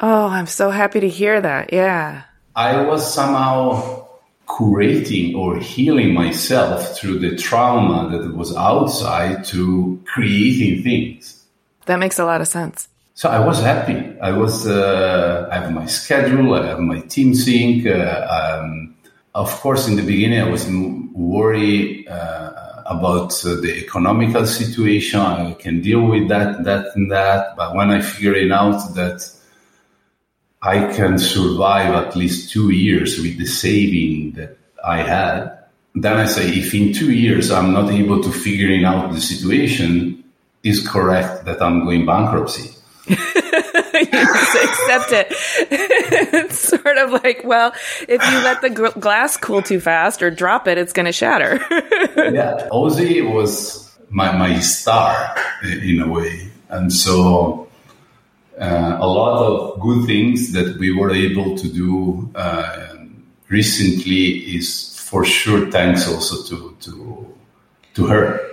Oh, 0.00 0.28
I'm 0.28 0.46
so 0.46 0.70
happy 0.70 1.00
to 1.00 1.08
hear 1.10 1.42
that. 1.42 1.74
Yeah. 1.74 2.22
I 2.56 2.82
was 2.86 3.12
somehow 3.12 4.06
curating 4.46 5.36
or 5.36 5.58
healing 5.58 6.14
myself 6.14 6.96
through 6.96 7.18
the 7.18 7.36
trauma 7.36 8.16
that 8.16 8.34
was 8.34 8.56
outside 8.56 9.44
to 9.46 10.02
creating 10.06 10.82
things. 10.82 11.44
That 11.84 11.98
makes 11.98 12.18
a 12.18 12.24
lot 12.24 12.40
of 12.40 12.48
sense. 12.48 12.88
So 13.18 13.28
I 13.28 13.40
was 13.40 13.58
happy. 13.58 14.16
I 14.20 14.30
was, 14.30 14.68
uh, 14.68 15.48
I 15.50 15.56
have 15.56 15.72
my 15.72 15.86
schedule, 15.86 16.54
I 16.54 16.68
have 16.68 16.78
my 16.78 17.00
team 17.00 17.34
sync. 17.34 17.84
Uh, 17.84 18.24
um, 18.30 18.94
of 19.34 19.50
course, 19.60 19.88
in 19.88 19.96
the 19.96 20.04
beginning, 20.04 20.40
I 20.40 20.48
was 20.48 20.68
worried 21.14 22.06
uh, 22.06 22.84
about 22.86 23.32
uh, 23.44 23.56
the 23.60 23.74
economical 23.76 24.46
situation. 24.46 25.18
I 25.18 25.54
can 25.54 25.80
deal 25.80 26.02
with 26.02 26.28
that, 26.28 26.62
that, 26.62 26.94
and 26.94 27.10
that. 27.10 27.56
But 27.56 27.74
when 27.74 27.90
I 27.90 28.02
figured 28.02 28.52
out 28.52 28.94
that 28.94 29.28
I 30.62 30.92
can 30.94 31.18
survive 31.18 31.94
at 31.94 32.14
least 32.14 32.52
two 32.52 32.70
years 32.70 33.18
with 33.18 33.36
the 33.36 33.46
saving 33.46 34.34
that 34.34 34.56
I 34.84 35.02
had. 35.02 35.58
Then 35.96 36.18
I 36.18 36.26
say, 36.26 36.50
if 36.50 36.72
in 36.72 36.92
two 36.92 37.10
years 37.10 37.50
I'm 37.50 37.72
not 37.72 37.90
able 37.90 38.22
to 38.22 38.30
figuring 38.30 38.84
out 38.84 39.12
the 39.12 39.20
situation, 39.20 40.22
is 40.62 40.86
correct 40.86 41.46
that 41.46 41.60
I'm 41.60 41.84
going 41.84 42.06
bankruptcy. 42.06 42.77
you 43.94 44.06
just 44.06 44.56
accept 44.56 45.12
it. 45.12 45.26
it's 45.70 46.58
sort 46.58 46.98
of 46.98 47.10
like, 47.12 47.42
well, 47.44 47.72
if 48.08 48.22
you 48.30 48.38
let 48.38 48.60
the 48.60 48.70
glass 49.00 49.36
cool 49.36 49.62
too 49.62 49.80
fast 49.80 50.22
or 50.22 50.30
drop 50.30 50.68
it, 50.68 50.78
it's 50.78 50.92
going 50.92 51.06
to 51.06 51.12
shatter. 51.12 51.56
yeah, 52.16 52.68
Ozzy 52.70 53.22
was 53.32 53.96
my 54.10 54.32
my 54.32 54.58
star 54.60 55.36
in 55.62 56.00
a 56.00 56.08
way, 56.08 56.50
and 56.68 56.92
so 56.92 57.68
uh, 58.60 58.96
a 59.00 59.06
lot 59.06 59.44
of 59.44 59.80
good 59.80 60.06
things 60.06 60.52
that 60.52 60.76
we 60.78 60.92
were 60.92 61.10
able 61.10 61.56
to 61.56 61.68
do 61.68 62.30
uh, 62.34 62.96
recently 63.48 64.56
is 64.56 64.98
for 64.98 65.24
sure 65.24 65.70
thanks 65.70 66.08
also 66.08 66.42
to 66.44 66.76
to 66.80 67.34
to 67.94 68.06
her. 68.06 68.47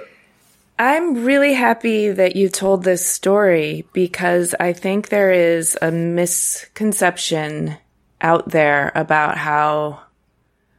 I'm 0.78 1.24
really 1.24 1.54
happy 1.54 2.12
that 2.12 2.36
you 2.36 2.50
told 2.50 2.84
this 2.84 3.06
story 3.06 3.88
because 3.94 4.54
I 4.60 4.74
think 4.74 5.08
there 5.08 5.32
is 5.32 5.78
a 5.82 5.90
misconception 5.90 7.78
out 8.20 8.50
there 8.50 8.92
about 8.94 9.38
how 9.38 10.02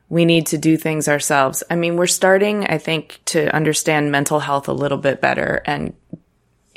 we 0.08 0.24
need 0.26 0.48
to 0.48 0.58
do 0.58 0.76
things 0.76 1.08
ourselves. 1.08 1.62
I 1.70 1.76
mean, 1.76 1.96
we're 1.96 2.06
starting, 2.06 2.66
I 2.66 2.76
think, 2.76 3.20
to 3.26 3.54
understand 3.54 4.12
mental 4.12 4.38
health 4.38 4.68
a 4.68 4.72
little 4.74 4.98
bit 4.98 5.20
better 5.20 5.62
and 5.64 5.94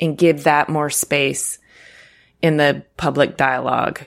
and 0.00 0.16
give 0.16 0.44
that 0.44 0.70
more 0.70 0.88
space 0.88 1.58
in 2.40 2.56
the 2.56 2.84
public 2.96 3.36
dialogue. 3.36 4.00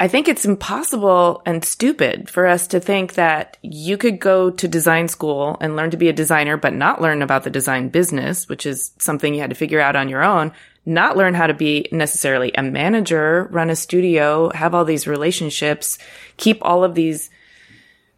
I 0.00 0.08
think 0.08 0.28
it's 0.28 0.46
impossible 0.46 1.42
and 1.44 1.62
stupid 1.62 2.30
for 2.30 2.46
us 2.46 2.68
to 2.68 2.80
think 2.80 3.14
that 3.14 3.58
you 3.60 3.98
could 3.98 4.18
go 4.18 4.48
to 4.48 4.66
design 4.66 5.08
school 5.08 5.58
and 5.60 5.76
learn 5.76 5.90
to 5.90 5.98
be 5.98 6.08
a 6.08 6.14
designer, 6.14 6.56
but 6.56 6.72
not 6.72 7.02
learn 7.02 7.20
about 7.20 7.44
the 7.44 7.50
design 7.50 7.90
business, 7.90 8.48
which 8.48 8.64
is 8.64 8.92
something 8.98 9.34
you 9.34 9.42
had 9.42 9.50
to 9.50 9.56
figure 9.56 9.78
out 9.78 9.96
on 9.96 10.08
your 10.08 10.24
own, 10.24 10.52
not 10.86 11.18
learn 11.18 11.34
how 11.34 11.46
to 11.46 11.52
be 11.52 11.86
necessarily 11.92 12.50
a 12.54 12.62
manager, 12.62 13.46
run 13.52 13.68
a 13.68 13.76
studio, 13.76 14.50
have 14.54 14.74
all 14.74 14.86
these 14.86 15.06
relationships, 15.06 15.98
keep 16.38 16.56
all 16.62 16.82
of 16.82 16.94
these 16.94 17.28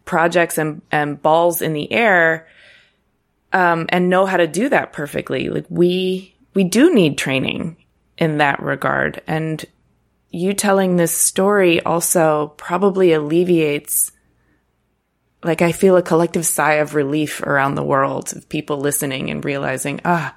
projects 0.05 0.57
and, 0.57 0.81
and 0.89 1.21
balls 1.21 1.61
in 1.61 1.73
the 1.73 1.91
air, 1.91 2.47
um, 3.51 3.87
and 3.89 4.09
know 4.09 4.25
how 4.25 4.37
to 4.37 4.47
do 4.47 4.69
that 4.69 4.93
perfectly. 4.93 5.49
Like 5.49 5.65
we, 5.67 6.33
we 6.53 6.63
do 6.63 6.93
need 6.93 7.17
training 7.17 7.75
in 8.17 8.37
that 8.37 8.61
regard. 8.61 9.21
And 9.27 9.65
you 10.33 10.53
telling 10.53 10.95
this 10.95 11.15
story 11.15 11.79
also 11.81 12.47
probably 12.57 13.13
alleviates 13.13 14.11
like 15.43 15.61
I 15.61 15.71
feel 15.73 15.95
a 15.95 16.01
collective 16.01 16.45
sigh 16.45 16.75
of 16.75 16.95
relief 16.95 17.43
around 17.43 17.75
the 17.75 17.83
world 17.83 18.33
of 18.35 18.49
people 18.49 18.77
listening 18.77 19.29
and 19.29 19.45
realizing, 19.45 19.99
ah, 20.05 20.35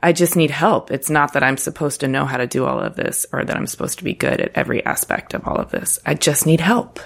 I 0.00 0.12
just 0.12 0.36
need 0.36 0.50
help. 0.52 0.92
It's 0.92 1.10
not 1.10 1.32
that 1.32 1.42
I'm 1.42 1.56
supposed 1.56 2.00
to 2.00 2.08
know 2.08 2.24
how 2.24 2.36
to 2.36 2.46
do 2.46 2.66
all 2.66 2.78
of 2.78 2.94
this 2.94 3.26
or 3.32 3.44
that 3.44 3.56
I'm 3.56 3.66
supposed 3.66 3.98
to 3.98 4.04
be 4.04 4.12
good 4.12 4.40
at 4.40 4.52
every 4.54 4.84
aspect 4.84 5.34
of 5.34 5.48
all 5.48 5.56
of 5.56 5.70
this. 5.70 5.98
I 6.06 6.14
just 6.14 6.46
need 6.46 6.60
help. 6.60 7.00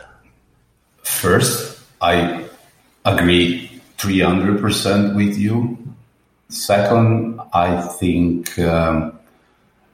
First, 1.02 1.80
I 2.02 2.44
agree 3.04 3.80
300% 3.96 5.14
with 5.14 5.38
you. 5.38 5.78
Second, 6.48 7.40
I 7.54 7.80
think 7.80 8.58
um, 8.58 9.19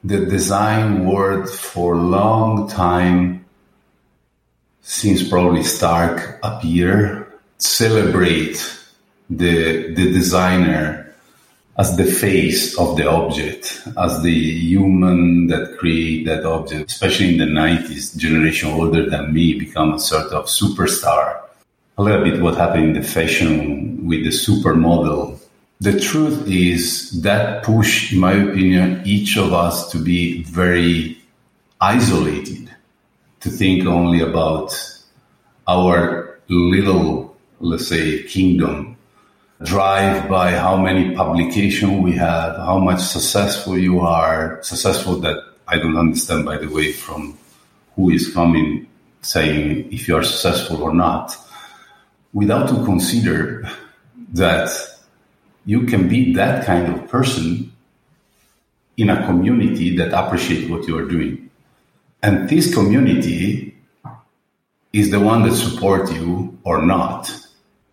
the 0.07 0.25
design 0.27 1.05
world 1.05 1.49
for 1.49 1.95
a 1.95 2.03
long 2.19 2.69
time 2.69 3.45
since 4.81 5.29
probably 5.29 5.65
Starck 5.65 6.39
appear 6.43 7.27
celebrate 7.59 8.57
the 9.29 9.93
the 9.95 10.13
designer 10.13 11.15
as 11.79 11.97
the 11.97 12.05
face 12.05 12.79
of 12.79 12.97
the 12.97 13.07
object, 13.07 13.83
as 13.99 14.23
the 14.23 14.33
human 14.33 15.47
that 15.49 15.77
create 15.79 16.25
that 16.25 16.45
object, 16.47 16.91
especially 16.91 17.35
in 17.35 17.39
the 17.39 17.45
90s, 17.45 18.17
generation 18.17 18.71
older 18.71 19.11
than 19.11 19.35
me 19.35 19.59
become 19.59 19.93
a 19.93 19.99
sort 19.99 20.33
of 20.33 20.47
superstar. 20.47 21.43
a 21.99 22.03
little 22.03 22.25
bit 22.25 22.43
what 22.43 22.57
happened 22.57 22.85
in 22.85 22.93
the 22.93 23.03
fashion 23.03 24.07
with 24.07 24.23
the 24.23 24.31
supermodel. 24.31 25.39
The 25.81 26.01
truth 26.01 26.49
is 26.49 27.21
that 27.21 27.63
push, 27.63 28.13
in 28.13 28.19
my 28.21 28.33
opinion, 28.33 29.03
each 29.05 29.37
of 29.37 29.53
us 29.53 29.91
to 29.93 29.99
be 29.99 30.43
very 30.45 31.19
isolated, 31.81 32.71
to 33.41 33.51
think 33.51 33.87
only 33.87 34.23
about 34.23 34.73
our 35.69 36.41
little, 36.49 37.37
let's 37.61 37.89
say, 37.89 38.23
kingdom, 38.23 38.97
drive 39.63 40.29
by 40.31 40.53
how 40.53 40.79
many 40.79 41.15
publication 41.15 42.03
we 42.03 42.13
have, 42.13 42.57
how 42.57 42.79
much 42.79 43.01
successful 43.01 43.77
you 43.77 44.01
are, 44.01 44.63
successful 44.63 45.17
that 45.21 45.37
I 45.69 45.77
don't 45.79 45.99
understand, 45.99 46.47
by 46.47 46.57
the 46.57 46.69
way, 46.69 46.93
from 46.93 47.37
who 47.97 48.11
is 48.11 48.33
coming 48.33 48.87
saying 49.21 49.93
if 49.93 50.09
you 50.09 50.17
are 50.17 50.23
successful 50.23 50.83
or 50.83 50.95
not, 50.95 51.37
without 52.33 52.69
to 52.69 52.85
consider 52.85 53.69
that 54.33 54.71
you 55.67 55.83
can 55.83 56.09
be 56.09 56.33
that 56.35 56.65
kind 56.65 56.87
of 56.93 57.09
person 57.09 57.73
in 58.97 59.11
a 59.11 59.27
community 59.27 59.97
that 59.97 60.13
appreciates 60.15 60.71
what 60.71 60.87
you 60.87 60.97
are 60.97 61.05
doing. 61.05 61.51
And 62.23 62.49
this 62.49 62.73
community 62.73 63.77
is 64.93 65.11
the 65.11 65.21
one 65.21 65.43
that 65.43 65.55
support 65.55 66.11
you 66.13 66.57
or 66.65 66.81
not. 66.81 67.31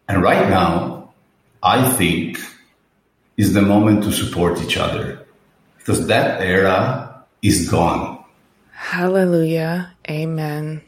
And 0.08 0.22
right 0.22 0.48
now, 0.50 1.14
I 1.62 1.92
think 1.92 2.40
is 3.36 3.54
the 3.54 3.62
moment 3.62 4.04
to 4.04 4.12
support 4.12 4.62
each 4.62 4.78
other 4.78 5.26
because 5.78 6.08
that 6.08 6.42
era 6.42 7.26
is 7.42 7.70
gone. 7.70 8.24
Hallelujah. 8.72 9.94
Amen. 10.10 10.82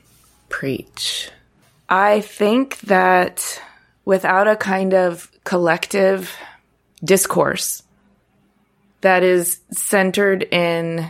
Preach. 0.50 1.30
I 1.90 2.22
think 2.22 2.80
that 2.82 3.62
without 4.06 4.48
a 4.48 4.56
kind 4.56 4.94
of 4.94 5.32
collective 5.44 6.38
discourse 7.06 7.84
that 9.02 9.24
is 9.24 9.60
centered 9.72 10.44
in, 10.44 11.10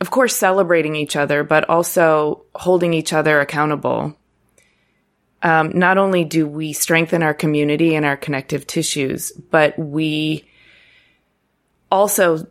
of 0.00 0.10
course, 0.10 0.36
celebrating 0.36 0.94
each 0.94 1.16
other, 1.16 1.42
but 1.44 1.68
also 1.70 2.44
holding 2.54 2.92
each 2.92 3.12
other 3.12 3.40
accountable. 3.40 4.16
Um, 5.42 5.78
not 5.78 5.98
only 5.98 6.24
do 6.24 6.46
we 6.46 6.72
strengthen 6.72 7.22
our 7.22 7.34
community 7.34 7.94
and 7.94 8.04
our 8.04 8.16
connective 8.16 8.66
tissues, 8.66 9.32
but 9.32 9.78
we 9.78 10.44
also 11.90 12.46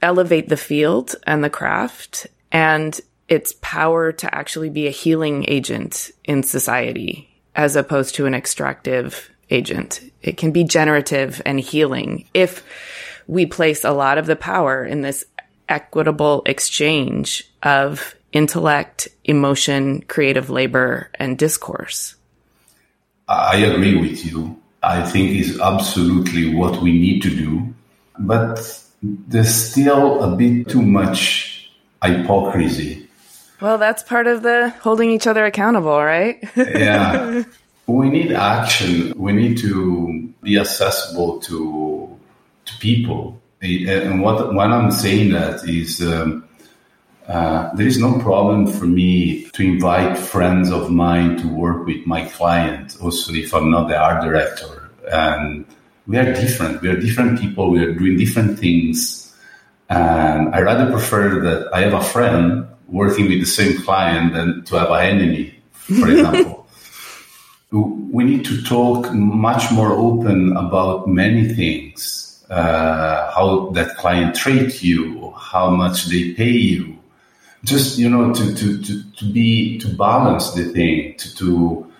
elevate 0.00 0.48
the 0.48 0.56
field 0.56 1.14
and 1.26 1.42
the 1.42 1.50
craft 1.50 2.26
and 2.50 3.00
its 3.28 3.54
power 3.60 4.12
to 4.12 4.34
actually 4.34 4.70
be 4.70 4.86
a 4.86 4.90
healing 4.90 5.44
agent 5.48 6.10
in 6.24 6.42
society 6.42 7.28
as 7.54 7.76
opposed 7.76 8.14
to 8.14 8.26
an 8.26 8.34
extractive 8.34 9.30
agent. 9.50 10.11
It 10.22 10.36
can 10.36 10.52
be 10.52 10.64
generative 10.64 11.42
and 11.44 11.58
healing 11.58 12.26
if 12.32 12.64
we 13.26 13.46
place 13.46 13.84
a 13.84 13.92
lot 13.92 14.18
of 14.18 14.26
the 14.26 14.36
power 14.36 14.84
in 14.84 15.02
this 15.02 15.24
equitable 15.68 16.42
exchange 16.46 17.50
of 17.62 18.14
intellect, 18.32 19.08
emotion, 19.24 20.02
creative 20.02 20.50
labor, 20.50 21.10
and 21.14 21.38
discourse. 21.38 22.16
I 23.28 23.56
agree 23.58 23.96
with 23.98 24.24
you. 24.24 24.60
I 24.82 25.02
think 25.02 25.30
is 25.36 25.60
absolutely 25.60 26.54
what 26.54 26.82
we 26.82 26.92
need 26.92 27.22
to 27.22 27.30
do. 27.30 27.74
But 28.18 28.58
there's 29.02 29.54
still 29.54 30.22
a 30.22 30.36
bit 30.36 30.68
too 30.68 30.82
much 30.82 31.70
hypocrisy. 32.04 33.08
Well, 33.60 33.78
that's 33.78 34.02
part 34.02 34.26
of 34.26 34.42
the 34.42 34.70
holding 34.80 35.10
each 35.10 35.26
other 35.26 35.44
accountable, 35.44 36.02
right? 36.02 36.42
yeah. 36.56 37.44
We 37.92 38.08
need 38.08 38.32
action. 38.32 39.12
We 39.16 39.32
need 39.32 39.58
to 39.58 40.32
be 40.42 40.58
accessible 40.58 41.40
to 41.40 42.18
to 42.64 42.78
people. 42.78 43.38
And 43.60 44.22
what 44.22 44.54
when 44.54 44.72
I'm 44.72 44.90
saying 44.90 45.32
that 45.32 45.68
is 45.68 46.00
um, 46.00 46.48
uh, 47.28 47.74
there 47.74 47.86
is 47.86 47.98
no 47.98 48.18
problem 48.18 48.66
for 48.66 48.86
me 48.86 49.44
to 49.50 49.62
invite 49.62 50.16
friends 50.16 50.70
of 50.72 50.90
mine 50.90 51.36
to 51.42 51.48
work 51.48 51.86
with 51.86 52.06
my 52.06 52.24
client. 52.24 52.96
Also, 53.02 53.34
if 53.34 53.52
I'm 53.54 53.70
not 53.70 53.88
the 53.88 53.96
art 53.98 54.24
director, 54.24 54.90
and 55.12 55.66
we 56.06 56.16
are 56.16 56.32
different. 56.32 56.80
We 56.80 56.88
are 56.88 56.98
different 56.98 57.40
people. 57.40 57.70
We 57.70 57.80
are 57.84 57.92
doing 57.92 58.16
different 58.16 58.58
things, 58.58 59.36
and 59.90 60.54
I 60.54 60.62
rather 60.62 60.90
prefer 60.90 61.40
that 61.42 61.74
I 61.74 61.82
have 61.82 61.92
a 61.92 62.02
friend 62.02 62.66
working 62.88 63.28
with 63.28 63.40
the 63.40 63.52
same 63.60 63.82
client 63.82 64.32
than 64.32 64.64
to 64.64 64.78
have 64.78 64.90
an 64.90 65.04
enemy, 65.04 65.60
for 65.72 66.10
example 66.14 66.61
we 67.72 68.24
need 68.24 68.44
to 68.44 68.62
talk 68.62 69.12
much 69.12 69.72
more 69.72 69.92
open 69.92 70.54
about 70.56 71.08
many 71.08 71.48
things. 71.54 72.44
Uh, 72.50 73.32
how 73.32 73.70
that 73.70 73.96
client 73.96 74.36
treat 74.36 74.82
you, 74.82 75.32
how 75.38 75.70
much 75.70 76.06
they 76.06 76.34
pay 76.34 76.50
you, 76.50 76.98
just 77.64 77.98
you 77.98 78.10
know 78.10 78.30
to 78.34 78.54
to 78.54 78.82
to, 78.82 79.02
to 79.12 79.32
be 79.32 79.78
to 79.78 79.88
balance 79.96 80.50
the 80.52 80.64
thing. 80.64 81.14
To, 81.16 81.36
to 81.36 81.92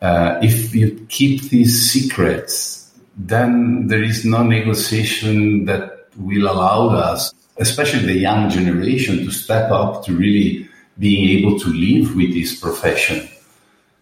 uh, 0.00 0.38
if 0.40 0.72
you 0.72 1.04
keep 1.08 1.42
these 1.50 1.90
secrets, 1.90 2.92
then 3.16 3.88
there 3.88 4.04
is 4.04 4.24
no 4.24 4.44
negotiation 4.44 5.64
that 5.64 6.06
will 6.16 6.48
allow 6.48 6.90
us, 6.90 7.34
especially 7.56 8.06
the 8.06 8.18
young 8.20 8.50
generation, 8.50 9.24
to 9.24 9.32
step 9.32 9.72
up 9.72 10.04
to 10.04 10.12
really 10.14 10.68
being 11.00 11.28
able 11.38 11.58
to 11.58 11.68
live 11.70 12.14
with 12.14 12.34
this 12.34 12.60
profession 12.60 13.27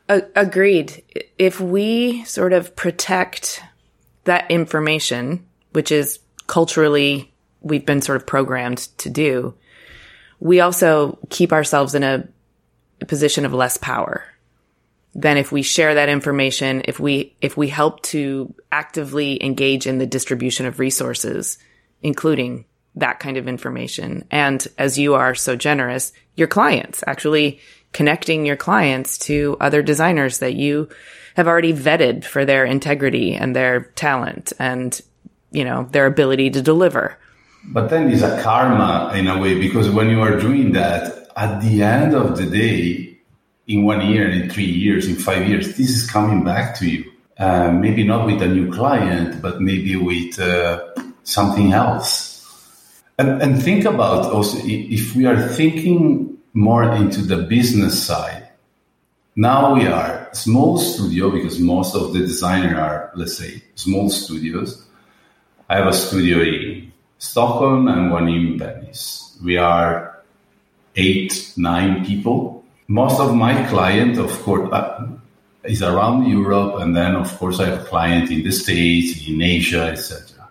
agreed. 0.08 1.02
If 1.38 1.60
we 1.60 2.24
sort 2.24 2.52
of 2.52 2.76
protect 2.76 3.62
that 4.24 4.50
information, 4.50 5.46
which 5.72 5.90
is 5.92 6.18
culturally 6.46 7.32
we've 7.60 7.86
been 7.86 8.02
sort 8.02 8.16
of 8.16 8.26
programmed 8.26 8.78
to 8.98 9.10
do, 9.10 9.54
we 10.38 10.60
also 10.60 11.18
keep 11.30 11.52
ourselves 11.52 11.94
in 11.94 12.02
a 12.02 12.28
position 13.06 13.44
of 13.44 13.52
less 13.52 13.76
power 13.76 14.24
than 15.14 15.38
if 15.38 15.50
we 15.50 15.62
share 15.62 15.94
that 15.94 16.10
information, 16.10 16.82
if 16.84 17.00
we, 17.00 17.34
if 17.40 17.56
we 17.56 17.68
help 17.68 18.02
to 18.02 18.54
actively 18.70 19.42
engage 19.42 19.86
in 19.86 19.98
the 19.98 20.06
distribution 20.06 20.66
of 20.66 20.78
resources, 20.78 21.58
including 22.02 22.66
that 22.96 23.18
kind 23.18 23.36
of 23.36 23.48
information. 23.48 24.26
And 24.30 24.66
as 24.78 24.98
you 24.98 25.14
are 25.14 25.34
so 25.34 25.56
generous, 25.56 26.12
your 26.34 26.48
clients 26.48 27.02
actually 27.06 27.60
connecting 27.92 28.46
your 28.46 28.56
clients 28.56 29.18
to 29.18 29.56
other 29.60 29.82
designers 29.82 30.38
that 30.38 30.54
you 30.54 30.88
have 31.34 31.48
already 31.48 31.72
vetted 31.72 32.24
for 32.24 32.44
their 32.44 32.64
integrity 32.64 33.34
and 33.34 33.54
their 33.54 33.82
talent 33.94 34.52
and, 34.58 35.00
you 35.50 35.64
know, 35.64 35.88
their 35.92 36.06
ability 36.06 36.50
to 36.50 36.62
deliver. 36.62 37.16
But 37.64 37.90
then 37.90 38.10
it's 38.10 38.22
a 38.22 38.42
karma 38.42 39.12
in 39.14 39.26
a 39.26 39.38
way, 39.38 39.58
because 39.58 39.90
when 39.90 40.08
you 40.08 40.20
are 40.20 40.38
doing 40.38 40.72
that, 40.72 41.28
at 41.36 41.60
the 41.60 41.82
end 41.82 42.14
of 42.14 42.36
the 42.36 42.46
day, 42.46 43.18
in 43.66 43.82
one 43.84 44.06
year, 44.06 44.30
in 44.30 44.48
three 44.48 44.64
years, 44.64 45.08
in 45.08 45.16
five 45.16 45.48
years, 45.48 45.76
this 45.76 45.90
is 45.90 46.08
coming 46.08 46.44
back 46.44 46.78
to 46.78 46.88
you. 46.88 47.10
Uh, 47.38 47.70
maybe 47.70 48.02
not 48.04 48.24
with 48.24 48.40
a 48.40 48.46
new 48.46 48.72
client, 48.72 49.42
but 49.42 49.60
maybe 49.60 49.96
with 49.96 50.38
uh, 50.38 50.80
something 51.24 51.72
else. 51.72 52.32
And, 53.18 53.42
and 53.42 53.62
think 53.62 53.84
about 53.84 54.32
also 54.32 54.58
if 54.62 55.14
we 55.14 55.26
are 55.26 55.48
thinking 55.48 56.35
more 56.56 56.90
into 56.94 57.20
the 57.20 57.36
business 57.36 58.02
side. 58.02 58.48
Now 59.36 59.74
we 59.74 59.86
are 59.86 60.30
small 60.32 60.78
studio 60.78 61.30
because 61.30 61.60
most 61.60 61.94
of 61.94 62.14
the 62.14 62.20
designer 62.20 62.80
are, 62.80 63.12
let's 63.14 63.36
say, 63.36 63.62
small 63.74 64.08
studios. 64.08 64.82
I 65.68 65.76
have 65.76 65.86
a 65.86 65.92
studio 65.92 66.40
in 66.40 66.92
Stockholm 67.18 67.88
and 67.88 68.10
one 68.10 68.28
in 68.28 68.58
Venice. 68.58 69.38
We 69.44 69.58
are 69.58 70.22
eight, 70.96 71.52
nine 71.58 72.06
people. 72.06 72.64
Most 72.88 73.20
of 73.20 73.34
my 73.34 73.62
client, 73.68 74.16
of 74.16 74.30
course, 74.42 74.72
uh, 74.72 75.08
is 75.64 75.82
around 75.82 76.26
Europe, 76.26 76.80
and 76.80 76.96
then 76.96 77.16
of 77.16 77.36
course 77.38 77.60
I 77.60 77.66
have 77.66 77.82
a 77.82 77.84
client 77.84 78.30
in 78.30 78.44
the 78.44 78.52
States, 78.52 79.28
in 79.28 79.42
Asia, 79.42 79.90
etc. 79.92 80.48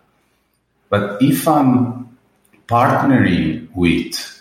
But 0.90 1.20
if 1.24 1.48
I'm 1.48 2.16
partnering 2.68 3.70
with 3.74 4.35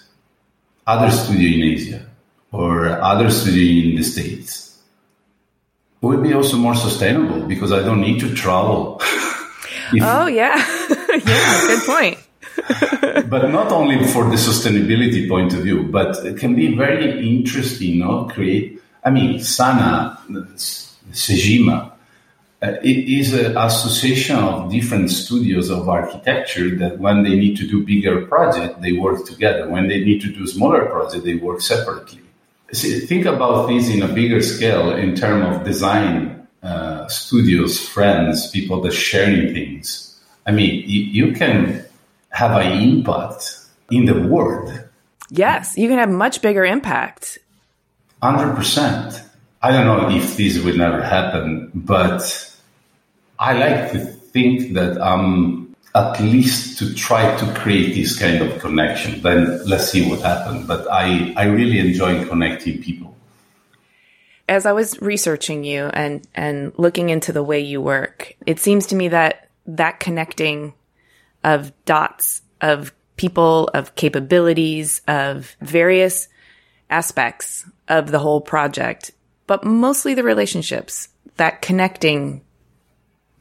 other 0.87 1.11
studio 1.11 1.57
in 1.57 1.73
Asia 1.75 2.07
or 2.53 2.89
other 2.89 3.31
studio 3.31 3.91
in 3.91 3.97
the 3.97 4.05
States. 4.05 4.79
Would 6.01 6.23
be 6.23 6.35
also 6.35 6.57
more 6.59 6.75
sustainable 6.75 7.47
because 7.47 7.73
I 7.73 7.81
don't 7.83 8.01
need 8.01 8.21
to 8.21 8.35
travel. 8.35 9.01
oh, 10.01 10.27
yeah. 10.27 10.55
yeah, 10.91 11.67
good 11.67 11.83
point. 11.87 12.19
but 13.31 13.51
not 13.51 13.73
only 13.73 14.07
for 14.09 14.25
the 14.25 14.37
sustainability 14.37 15.29
point 15.29 15.55
of 15.55 15.61
view, 15.61 15.85
but 15.85 16.25
it 16.25 16.37
can 16.37 16.55
be 16.55 16.77
very 16.77 17.27
interesting, 17.27 17.99
no? 17.99 18.25
Create, 18.25 18.81
I 19.05 19.11
mean, 19.11 19.39
SANAA, 19.41 20.19
Sejima, 21.11 21.94
it 22.83 23.09
is 23.09 23.33
an 23.33 23.57
association 23.57 24.37
of 24.37 24.71
different 24.71 25.11
studios 25.11 25.71
of 25.71 25.89
architecture 25.89 26.75
that 26.77 26.99
when 26.99 27.23
they 27.23 27.37
need 27.37 27.57
to 27.57 27.67
do 27.67 27.85
bigger 27.85 28.27
project, 28.27 28.81
they 28.81 28.93
work 28.93 29.27
together. 29.27 29.69
When 29.69 29.89
they 29.89 30.01
need 30.01 30.21
to 30.23 30.33
do 30.33 30.47
smaller 30.47 30.87
project, 30.87 31.25
they 31.25 31.35
work 31.35 31.61
separately. 31.61 32.21
See, 32.73 33.01
think 33.01 33.27
about 33.27 33.69
this 33.69 33.89
in 33.91 34.03
a 34.03 34.09
bigger 34.09 34.41
scale 34.41 34.95
in 34.97 35.15
terms 35.15 35.57
of 35.57 35.65
design 35.65 36.47
uh, 36.63 37.07
studios, 37.09 37.79
friends, 37.79 38.51
people 38.51 38.81
that 38.83 38.93
sharing 38.93 39.53
things. 39.53 40.19
I 40.47 40.53
mean, 40.53 40.89
you, 40.89 41.27
you 41.27 41.33
can 41.33 41.85
have 42.31 42.53
an 42.53 42.81
impact 42.81 43.59
in 43.91 44.07
the 44.07 44.27
world. 44.29 44.73
Yes, 45.31 45.77
you 45.77 45.89
can 45.89 45.99
have 45.99 46.11
much 46.11 46.41
bigger 46.41 46.65
impact. 46.65 47.39
100%. 48.23 49.23
I 49.63 49.71
don't 49.71 49.87
know 49.87 50.11
if 50.15 50.37
this 50.37 50.59
will 50.59 50.77
never 50.77 51.03
happen, 51.03 51.71
but 51.75 52.54
I 53.39 53.53
like 53.53 53.93
to 53.93 53.99
think 53.99 54.75
that 54.75 55.01
I'm 55.01 55.75
at 55.95 56.21
least 56.21 56.79
to 56.79 56.93
try 56.95 57.37
to 57.37 57.55
create 57.55 57.95
this 57.95 58.19
kind 58.19 58.43
of 58.43 58.61
connection. 58.61 59.21
Then 59.23 59.65
let's 59.65 59.91
see 59.91 60.09
what 60.09 60.21
happens. 60.21 60.67
But 60.67 60.91
I, 60.91 61.33
I 61.37 61.45
really 61.45 61.79
enjoy 61.79 62.25
connecting 62.27 62.83
people. 62.83 63.15
As 64.49 64.67
I 64.67 64.73
was 64.73 65.01
researching 65.01 65.65
you 65.65 65.85
and, 65.87 66.27
and 66.35 66.73
looking 66.77 67.09
into 67.09 67.33
the 67.33 67.43
way 67.43 67.61
you 67.61 67.81
work, 67.81 68.35
it 68.45 68.59
seems 68.59 68.87
to 68.89 68.97
me 68.97 69.09
that 69.09 69.49
that 69.67 70.01
connecting 70.01 70.75
of 71.43 71.73
dots 71.85 72.43
of 72.61 72.93
people, 73.17 73.71
of 73.73 73.95
capabilities, 73.95 75.01
of 75.07 75.57
various 75.61 76.29
aspects 76.91 77.65
of 77.89 78.11
the 78.11 78.19
whole 78.19 78.41
project, 78.41 79.13
but 79.47 79.65
mostly 79.65 80.15
the 80.15 80.23
relationships, 80.23 81.09
that 81.37 81.63
connecting 81.63 82.43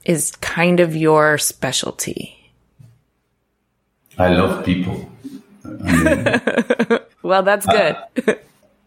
is 0.05 0.31
kind 0.41 0.79
of 0.79 0.95
your 0.95 1.37
specialty. 1.37 2.51
I 4.17 4.29
love 4.29 4.65
people. 4.65 5.09
I 5.65 6.03
mean, 6.03 6.99
well, 7.23 7.43
that's 7.43 7.65
good. 7.65 7.97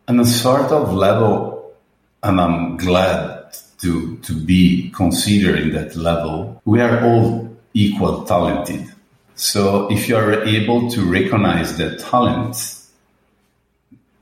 Uh, 0.09 0.13
on 0.13 0.21
a 0.21 0.25
sort 0.25 0.71
of 0.71 0.95
level, 0.95 1.75
and 2.23 2.41
I'm 2.41 2.77
glad 2.77 3.53
to, 3.79 4.17
to 4.19 4.33
be 4.33 4.93
considering 4.95 5.73
that 5.73 5.97
level, 5.97 6.63
we 6.65 6.81
are 6.81 7.05
all 7.05 7.57
equal 7.75 8.25
talented. 8.25 8.93
So 9.35 9.91
if 9.91 10.09
you 10.09 10.17
are 10.17 10.45
able 10.45 10.89
to 10.91 11.03
recognize 11.03 11.77
the 11.77 11.97
talent, 11.97 12.57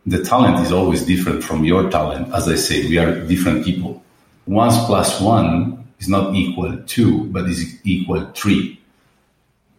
the 0.07 0.25
talent 0.25 0.65
is 0.65 0.73
always 0.73 1.05
different 1.05 1.45
from 1.45 1.65
your 1.65 1.91
talent. 1.91 2.33
As 2.33 2.49
I 2.49 2.55
say, 2.55 2.89
we 2.89 2.97
are 2.97 3.21
different 3.27 3.65
people. 3.65 4.03
One 4.47 4.71
plus 4.87 5.21
one 5.21 5.84
is 5.99 6.09
not 6.09 6.35
equal 6.35 6.77
two, 6.87 7.25
but 7.27 7.45
is 7.47 7.79
equal 7.85 8.27
three. 8.35 8.81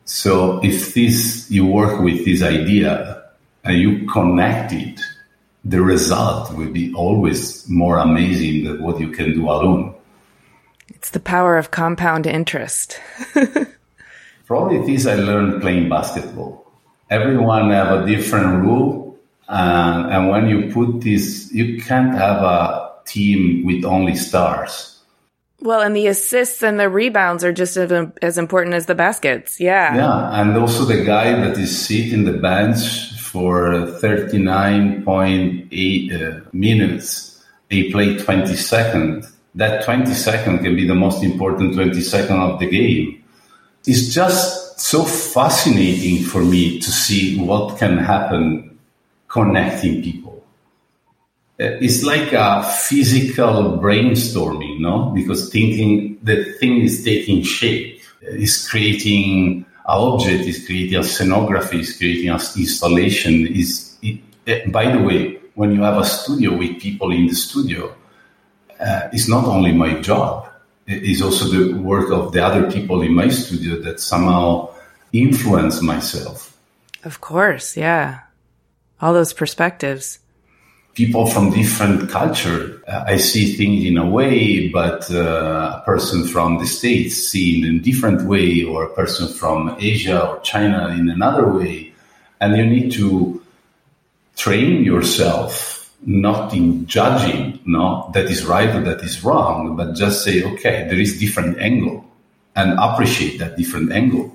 So 0.06 0.64
if 0.64 0.94
this, 0.94 1.50
you 1.50 1.66
work 1.66 2.00
with 2.00 2.26
this 2.26 2.42
idea 2.42 3.24
and 3.64 3.78
you 3.78 4.08
connect 4.08 4.72
it, 4.72 5.00
the 5.64 5.82
result 5.82 6.54
will 6.54 6.72
be 6.72 6.94
always 6.94 7.68
more 7.68 7.98
amazing 7.98 8.66
than 8.66 8.84
what 8.84 9.00
you 9.00 9.10
can 9.10 9.34
do 9.34 9.50
alone. 9.50 9.96
It's 10.90 11.10
the 11.10 11.20
power 11.20 11.58
of 11.58 11.72
compound 11.72 12.28
interest. 12.28 13.00
Probably 14.46 14.86
this 14.86 15.08
I 15.08 15.16
learned 15.16 15.62
playing 15.62 15.90
basketball. 15.90 16.72
Everyone 17.10 17.72
have 17.72 18.02
a 18.02 18.06
different 18.06 18.64
rule, 18.64 19.18
and, 19.48 20.14
and 20.14 20.30
when 20.30 20.48
you 20.48 20.72
put 20.72 21.02
this, 21.02 21.52
you 21.52 21.82
can't 21.82 22.14
have 22.16 22.44
a 22.44 22.92
team 23.06 23.66
with 23.66 23.86
only 23.86 24.16
stars. 24.16 24.95
Well, 25.66 25.82
and 25.82 25.94
the 25.96 26.08
assists 26.08 26.64
and 26.64 26.80
the 26.80 26.90
rebounds 26.90 27.44
are 27.44 27.52
just 27.52 27.76
as 27.76 28.38
important 28.38 28.76
as 28.76 28.86
the 28.86 28.96
baskets. 28.96 29.60
Yeah. 29.60 29.96
Yeah. 29.96 30.42
And 30.42 30.56
also 30.56 30.86
the 30.86 31.04
guy 31.04 31.32
that 31.32 31.58
is 31.58 31.88
sitting 31.88 32.24
the 32.24 32.34
bench 32.34 33.12
for 33.20 33.74
39.8 33.74 36.14
uh, 36.14 36.42
minutes, 36.54 37.44
he 37.70 37.92
played 37.92 38.20
20 38.20 38.56
seconds. 38.56 39.34
That 39.56 39.84
20 39.84 40.14
second 40.14 40.60
can 40.60 40.76
be 40.76 40.88
the 40.88 40.96
most 40.96 41.24
important 41.24 41.74
20 41.74 42.00
second 42.02 42.40
of 42.40 42.60
the 42.60 42.70
game 42.70 43.24
it's 43.88 44.14
just 44.14 44.80
so 44.80 45.04
fascinating 45.04 46.24
for 46.24 46.44
me 46.44 46.80
to 46.80 46.92
see 46.92 47.38
what 47.38 47.78
can 47.78 47.98
happen 47.98 48.78
connecting 49.28 50.02
people. 50.02 50.44
Uh, 51.58 51.80
it's 51.80 52.04
like 52.04 52.34
a 52.34 52.64
physical 52.64 53.80
brainstorming, 53.80 54.80
no? 54.80 55.12
Because 55.16 55.50
thinking 55.50 56.18
the 56.22 56.44
thing 56.60 56.82
is 56.82 57.04
taking 57.04 57.44
shape, 57.44 58.02
is 58.22 58.68
creating 58.68 59.60
an 59.60 59.66
object, 59.86 60.46
is 60.46 60.66
creating 60.66 60.96
a 60.96 61.02
scenography, 61.02 61.80
is 61.80 61.98
creating 61.98 62.30
an 62.30 62.40
installation. 62.58 63.48
Is 63.48 63.98
uh, 64.48 64.54
by 64.68 64.92
the 64.92 65.02
way, 65.02 65.40
when 65.56 65.74
you 65.74 65.82
have 65.82 65.98
a 65.98 66.06
studio 66.06 66.58
with 66.58 66.82
people 66.82 67.12
in 67.12 67.28
the 67.28 67.36
studio, 67.36 67.96
uh, 68.80 69.10
it's 69.14 69.30
not 69.30 69.46
only 69.46 69.72
my 69.72 70.02
job 70.02 70.46
it 70.88 71.04
is 71.04 71.22
also 71.22 71.46
the 71.46 71.74
work 71.74 72.12
of 72.12 72.32
the 72.32 72.44
other 72.44 72.72
people 72.72 73.02
in 73.02 73.14
my 73.14 73.30
studio 73.30 73.82
that 73.82 74.00
somehow 74.00 74.70
influence 75.14 75.82
myself. 75.82 76.56
Of 77.04 77.22
course, 77.22 77.76
yeah. 77.76 78.22
All 79.02 79.14
those 79.14 79.34
perspectives. 79.34 80.20
People 80.96 81.28
from 81.28 81.52
different 81.52 82.10
culture. 82.10 82.82
Uh, 82.88 83.04
I 83.06 83.18
see 83.18 83.54
things 83.54 83.86
in 83.86 83.98
a 83.98 84.10
way, 84.10 84.70
but 84.70 85.12
uh, 85.12 85.80
a 85.80 85.84
person 85.86 86.26
from 86.26 86.58
the 86.58 86.66
States 86.66 87.16
see 87.16 87.60
in 87.60 87.76
a 87.76 87.80
different 87.80 88.24
way, 88.24 88.64
or 88.64 88.86
a 88.86 88.94
person 88.96 89.28
from 89.28 89.78
Asia 89.80 90.28
or 90.28 90.40
China 90.40 90.90
in 90.90 91.10
another 91.10 91.48
way. 91.48 91.94
And 92.42 92.58
you 92.58 92.66
need 92.66 92.92
to 92.94 93.42
train 94.36 94.84
yourself 94.84 95.76
not 96.06 96.54
in 96.54 96.86
judging, 96.86 97.60
no, 97.66 98.10
that 98.14 98.26
is 98.26 98.46
right 98.46 98.70
or 98.76 98.82
that 98.82 99.02
is 99.02 99.24
wrong, 99.24 99.76
but 99.76 99.96
just 99.96 100.24
say, 100.24 100.44
okay, 100.44 100.86
there 100.90 101.00
is 101.00 101.20
different 101.20 101.58
angle 101.60 102.06
and 102.56 102.78
appreciate 102.80 103.40
that 103.40 103.58
different 103.58 103.92
angle. 103.92 104.32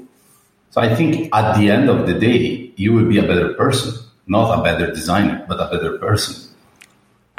So 0.70 0.80
I 0.80 0.94
think 0.94 1.34
at 1.34 1.56
the 1.56 1.70
end 1.70 1.88
of 1.88 2.06
the 2.06 2.14
day, 2.14 2.72
you 2.76 2.92
will 2.92 3.08
be 3.08 3.18
a 3.18 3.22
better 3.22 3.54
person, 3.54 3.94
not 4.26 4.58
a 4.58 4.62
better 4.62 4.92
designer, 4.92 5.44
but 5.48 5.60
a 5.60 5.70
better 5.70 5.98
person. 5.98 6.49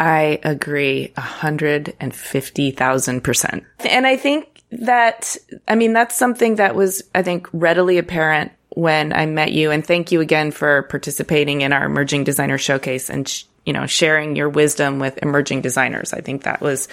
I 0.01 0.39
agree 0.43 1.13
150,000%. 1.15 3.65
And 3.87 4.07
I 4.07 4.17
think 4.17 4.63
that, 4.71 5.37
I 5.67 5.75
mean, 5.75 5.93
that's 5.93 6.15
something 6.15 6.55
that 6.55 6.73
was, 6.73 7.03
I 7.13 7.21
think, 7.21 7.47
readily 7.53 7.99
apparent 7.99 8.51
when 8.69 9.13
I 9.13 9.27
met 9.27 9.51
you. 9.51 9.69
And 9.69 9.85
thank 9.85 10.11
you 10.11 10.19
again 10.19 10.49
for 10.49 10.81
participating 10.83 11.61
in 11.61 11.71
our 11.71 11.85
emerging 11.85 12.23
designer 12.23 12.57
showcase 12.57 13.11
and 13.11 13.29
sh- 13.29 13.43
you 13.63 13.73
know, 13.73 13.85
sharing 13.85 14.35
your 14.35 14.49
wisdom 14.49 14.97
with 14.97 15.19
emerging 15.21 15.61
designers. 15.61 16.13
I 16.13 16.21
think 16.21 16.45
that 16.45 16.61
was 16.61 16.87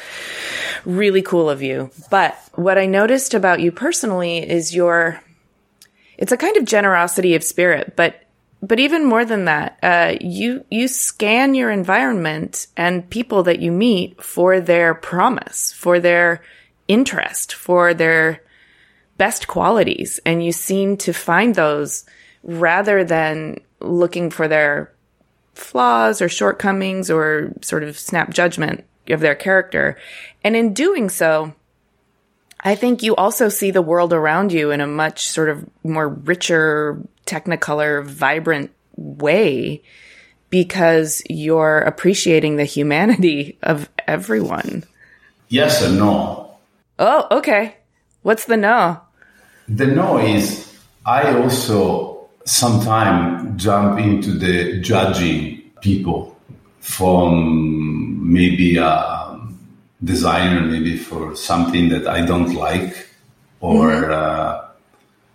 really 0.85 1.23
cool 1.23 1.49
of 1.49 1.63
you. 1.63 1.91
But 2.11 2.39
what 2.57 2.77
I 2.77 2.85
noticed 2.85 3.33
about 3.33 3.61
you 3.61 3.73
personally 3.73 4.47
is 4.47 4.75
your, 4.75 5.19
it's 6.19 6.33
a 6.33 6.37
kind 6.37 6.59
of 6.59 6.67
generosity 6.67 7.37
of 7.37 7.43
spirit, 7.43 7.95
but 7.97 8.23
but 8.61 8.81
even 8.81 9.05
more 9.05 9.25
than 9.25 9.45
that, 9.45 9.79
uh, 9.83 10.15
you 10.21 10.65
you 10.71 10.89
scan 10.89 11.55
your 11.55 11.71
environment 11.71 12.67
and 12.77 13.09
people 13.09 13.45
that 13.45 13.61
you 13.61 13.71
meet 13.71 14.23
for 14.23 14.61
their 14.61 14.95
promise, 14.95 15.73
for 15.73 16.01
their 16.01 16.43
interest, 16.89 17.55
for 17.55 17.95
their 17.95 18.43
best 19.17 19.47
qualities, 19.47 20.19
and 20.27 20.45
you 20.45 20.53
seem 20.53 20.97
to 20.97 21.13
find 21.13 21.55
those 21.55 22.05
rather 22.43 23.05
than 23.05 23.61
looking 23.81 24.31
for 24.31 24.49
their 24.49 24.93
flaws 25.55 26.23
or 26.23 26.29
shortcomings 26.29 27.11
or 27.11 27.53
sort 27.63 27.83
of 27.83 27.99
snap 27.99 28.31
judgment 28.31 28.85
of 29.09 29.21
their 29.21 29.35
character. 29.35 29.97
And 30.43 30.57
in 30.57 30.75
doing 30.75 31.11
so, 31.11 31.55
I 32.61 32.75
think 32.75 33.03
you 33.03 33.15
also 33.15 33.49
see 33.49 33.71
the 33.71 33.83
world 33.83 34.13
around 34.13 34.53
you 34.53 34.71
in 34.71 34.81
a 34.81 34.87
much 34.87 35.29
sort 35.29 35.49
of 35.49 35.69
more 35.85 36.09
richer, 36.09 37.01
technicolor, 37.29 38.05
vibrant 38.05 38.73
way 38.97 39.83
because 40.51 41.23
you're 41.29 41.79
appreciating 41.79 42.57
the 42.57 42.65
humanity 42.65 43.59
of 43.63 43.89
everyone. 44.07 44.85
Yes 45.49 45.83
and 45.83 45.99
no. 45.99 46.57
Oh, 46.99 47.27
okay. 47.39 47.77
What's 48.23 48.47
the 48.47 48.57
no? 48.57 49.01
The 49.69 49.87
no 49.87 50.19
is 50.19 50.75
I 51.05 51.37
also 51.37 52.29
sometimes 52.45 53.63
jump 53.63 53.99
into 54.01 54.33
the 54.33 54.81
judging 54.81 55.71
people 55.81 56.37
from 56.81 58.33
maybe 58.33 58.79
a 58.79 59.39
designer, 60.03 60.61
maybe 60.63 60.97
for 60.97 61.37
something 61.37 61.91
that 61.91 62.07
I 62.07 62.25
don't 62.25 62.55
like, 62.55 63.09
or 63.61 63.89
mm-hmm. 63.89 64.13
uh, 64.13 64.68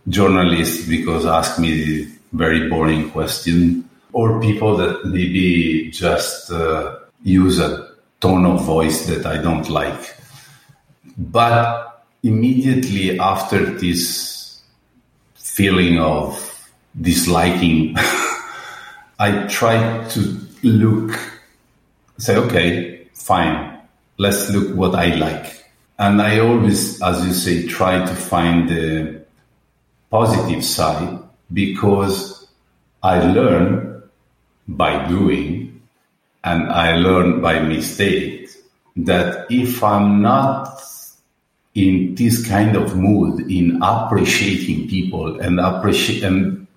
journalists 0.08 0.88
because 0.88 1.26
ask 1.26 1.60
me 1.60 2.08
very 2.34 2.70
boring 2.70 3.10
question, 3.12 3.89
or 4.12 4.39
people 4.41 4.78
that 4.78 5.06
maybe 5.06 5.89
just 5.91 6.51
uh, 6.51 6.97
use 7.24 7.60
a 7.60 7.89
tone 8.20 8.45
of 8.45 8.64
voice 8.64 9.06
that 9.08 9.26
I 9.26 9.38
don't 9.38 9.70
like. 9.70 10.16
But 11.18 12.06
immediately 12.24 13.20
after 13.20 13.66
this 13.66 14.62
feeling 15.36 15.99
of 15.99 16.70
disliking, 16.99 17.95
I 19.20 19.47
try 19.47 20.08
to 20.10 20.39
look 20.64 21.20
say, 22.18 22.38
okay, 22.38 23.08
fine, 23.14 23.80
let's 24.18 24.49
look 24.49 24.76
what 24.76 24.95
I 24.95 25.16
like. 25.16 25.66
And 25.99 26.22
I 26.22 26.39
always, 26.39 27.01
as 27.01 27.26
you 27.26 27.34
say, 27.34 27.68
try 27.68 27.99
to 28.06 28.16
find 28.16 28.70
the 28.70 29.22
positive 30.14 30.64
side 30.64 31.18
because 31.53 32.45
I 33.01 33.18
learn 33.34 34.03
by 34.68 35.07
doing 35.07 35.82
and 36.43 36.72
I 36.72 36.97
learn 36.97 37.41
by 37.41 37.59
mistake 37.61 38.47
that 38.95 39.47
if 39.49 39.84
I'm 39.84 40.22
not 40.22 40.70
in 41.74 42.14
this 42.14 42.47
kind 42.47 42.76
of 42.76 42.95
mood 42.95 43.49
in 43.49 43.82
appreciating 43.82 44.88
people 44.88 45.39
and 45.41 45.59
appreciate 45.59 46.22
and 46.22 46.68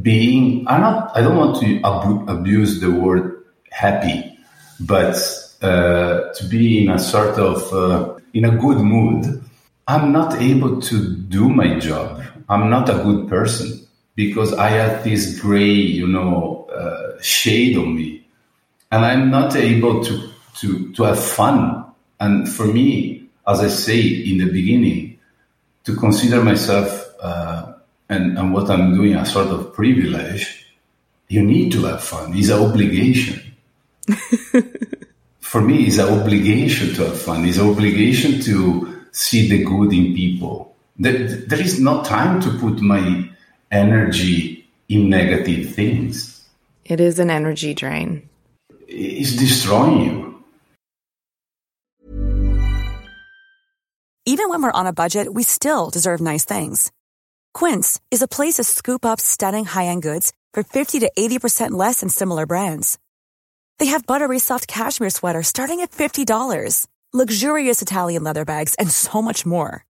being 0.00 0.66
i 0.68 0.78
not 0.78 1.14
i 1.16 1.20
don't 1.20 1.36
want 1.36 1.60
to 1.60 1.80
ab- 1.84 2.28
abuse 2.28 2.80
the 2.80 2.90
word 2.90 3.44
happy 3.70 4.38
but 4.80 5.16
uh, 5.62 6.32
to 6.32 6.46
be 6.50 6.84
in 6.84 6.90
a 6.90 6.98
sort 6.98 7.38
of 7.38 7.72
uh, 7.72 8.14
in 8.34 8.44
a 8.44 8.56
good 8.56 8.78
mood 8.78 9.42
i'm 9.88 10.12
not 10.12 10.34
able 10.40 10.80
to 10.80 11.14
do 11.14 11.48
my 11.48 11.78
job 11.78 12.22
i'm 12.48 12.68
not 12.70 12.88
a 12.88 13.02
good 13.04 13.28
person 13.28 13.80
because 14.14 14.52
i 14.54 14.68
have 14.68 15.04
this 15.04 15.38
gray 15.40 15.64
you 15.64 16.06
know 16.06 16.68
uh, 16.74 17.20
shade 17.20 17.76
on 17.76 17.94
me 17.94 18.24
and 18.90 19.04
i'm 19.04 19.30
not 19.30 19.54
able 19.56 20.02
to 20.02 20.30
to 20.54 20.92
to 20.92 21.02
have 21.02 21.22
fun 21.22 21.84
and 22.20 22.48
for 22.48 22.66
me 22.66 23.16
as 23.46 23.60
I 23.60 23.68
say 23.68 24.00
in 24.00 24.38
the 24.38 24.50
beginning, 24.50 25.18
to 25.84 25.94
consider 25.94 26.42
myself 26.42 27.04
uh, 27.20 27.74
and, 28.08 28.36
and 28.36 28.52
what 28.52 28.68
I'm 28.70 28.94
doing 28.94 29.14
a 29.14 29.24
sort 29.24 29.48
of 29.48 29.72
privilege, 29.72 30.66
you 31.28 31.42
need 31.42 31.72
to 31.72 31.84
have 31.84 32.02
fun. 32.02 32.32
It's 32.36 32.48
an 32.48 32.62
obligation. 32.62 33.40
For 35.40 35.60
me, 35.60 35.86
it's 35.86 35.98
an 35.98 36.12
obligation 36.12 36.94
to 36.94 37.04
have 37.04 37.20
fun. 37.20 37.44
It's 37.44 37.58
an 37.58 37.68
obligation 37.70 38.40
to 38.42 38.95
see 39.16 39.48
the 39.48 39.64
good 39.64 39.92
in 39.94 40.14
people. 40.14 40.76
There, 40.98 41.16
there 41.16 41.60
is 41.60 41.80
no 41.80 42.02
time 42.02 42.40
to 42.42 42.50
put 42.58 42.80
my 42.80 43.28
energy 43.70 44.68
in 44.88 45.08
negative 45.08 45.74
things. 45.74 46.44
It 46.84 47.00
is 47.00 47.18
an 47.18 47.30
energy 47.30 47.72
drain. 47.74 48.28
It's 48.86 49.34
destroying 49.34 50.00
you. 50.04 50.44
Even 54.26 54.48
when 54.50 54.62
we're 54.62 54.72
on 54.72 54.86
a 54.86 54.92
budget, 54.92 55.32
we 55.32 55.44
still 55.44 55.88
deserve 55.88 56.20
nice 56.20 56.44
things. 56.44 56.92
Quince 57.54 58.00
is 58.10 58.22
a 58.22 58.28
place 58.28 58.54
to 58.54 58.64
scoop 58.64 59.06
up 59.06 59.20
stunning 59.20 59.64
high-end 59.64 60.02
goods 60.02 60.32
for 60.52 60.62
50 60.62 61.00
to 61.00 61.10
80% 61.18 61.70
less 61.70 62.00
than 62.00 62.10
similar 62.10 62.44
brands. 62.44 62.98
They 63.78 63.86
have 63.86 64.06
buttery 64.06 64.40
soft 64.40 64.68
cashmere 64.68 65.10
sweaters 65.10 65.48
starting 65.48 65.80
at 65.80 65.92
$50, 65.92 66.86
luxurious 67.16 67.80
Italian 67.80 68.24
leather 68.24 68.44
bags, 68.44 68.74
and 68.80 68.90
so 68.90 69.22
much 69.22 69.46
more. 69.46 69.84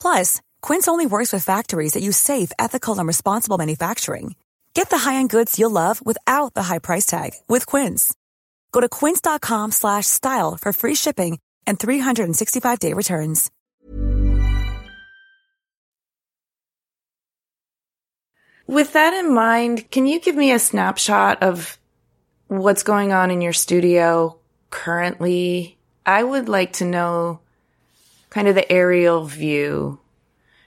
Plus, 0.00 0.40
Quince 0.62 0.88
only 0.88 1.06
works 1.06 1.32
with 1.32 1.44
factories 1.44 1.92
that 1.92 2.02
use 2.02 2.16
safe, 2.16 2.50
ethical, 2.58 2.98
and 2.98 3.06
responsible 3.06 3.58
manufacturing. 3.58 4.34
Get 4.74 4.90
the 4.90 4.98
high-end 4.98 5.30
goods 5.30 5.58
you'll 5.58 5.70
love 5.70 6.04
without 6.04 6.54
the 6.54 6.62
high 6.62 6.78
price 6.78 7.04
tag 7.04 7.32
with 7.48 7.66
Quince. 7.66 8.14
Go 8.72 8.80
to 8.80 8.88
quince.com 8.88 9.72
slash 9.72 10.06
style 10.06 10.56
for 10.56 10.72
free 10.72 10.94
shipping 10.94 11.38
and 11.66 11.78
365-day 11.78 12.92
returns. 12.92 13.50
With 18.66 18.92
that 18.92 19.14
in 19.14 19.32
mind, 19.32 19.90
can 19.90 20.06
you 20.06 20.20
give 20.20 20.36
me 20.36 20.52
a 20.52 20.58
snapshot 20.58 21.42
of 21.42 21.78
what's 22.48 22.82
going 22.82 23.12
on 23.12 23.30
in 23.30 23.40
your 23.40 23.54
studio 23.54 24.38
currently? 24.68 25.77
I 26.08 26.24
would 26.24 26.48
like 26.48 26.72
to 26.74 26.86
know 26.86 27.40
kind 28.30 28.48
of 28.48 28.54
the 28.54 28.72
aerial 28.72 29.26
view. 29.26 30.00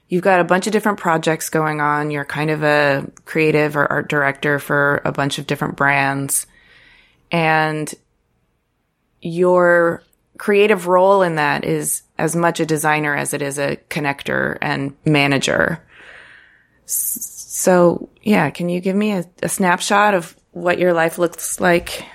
You've 0.08 0.22
got 0.24 0.40
a 0.40 0.44
bunch 0.44 0.68
of 0.68 0.74
different 0.74 1.00
projects 1.00 1.50
going 1.50 1.82
on. 1.82 2.12
You're 2.12 2.26
kind 2.26 2.52
of 2.52 2.62
a 2.62 3.10
creative 3.26 3.76
or 3.76 3.92
art 3.92 4.08
director 4.08 4.60
for 4.60 5.02
a 5.04 5.12
bunch 5.12 5.40
of 5.40 5.48
different 5.48 5.78
brands. 5.78 6.46
And 7.32 7.92
your 9.20 10.04
creative 10.38 10.86
role 10.86 11.24
in 11.24 11.38
that 11.38 11.66
is 11.66 12.04
as 12.20 12.36
much 12.36 12.60
a 12.60 12.66
designer 12.68 13.16
as 13.16 13.34
it 13.34 13.42
is 13.42 13.58
a 13.58 13.78
connector 13.90 14.60
and 14.62 14.96
manager. 15.06 15.84
So, 16.86 18.10
yeah, 18.22 18.52
can 18.52 18.70
you 18.70 18.80
give 18.80 18.96
me 18.96 19.14
a, 19.14 19.26
a 19.42 19.50
snapshot 19.50 20.14
of 20.14 20.36
what 20.52 20.78
your 20.78 20.94
life 20.94 21.18
looks 21.18 21.60
like? 21.60 22.06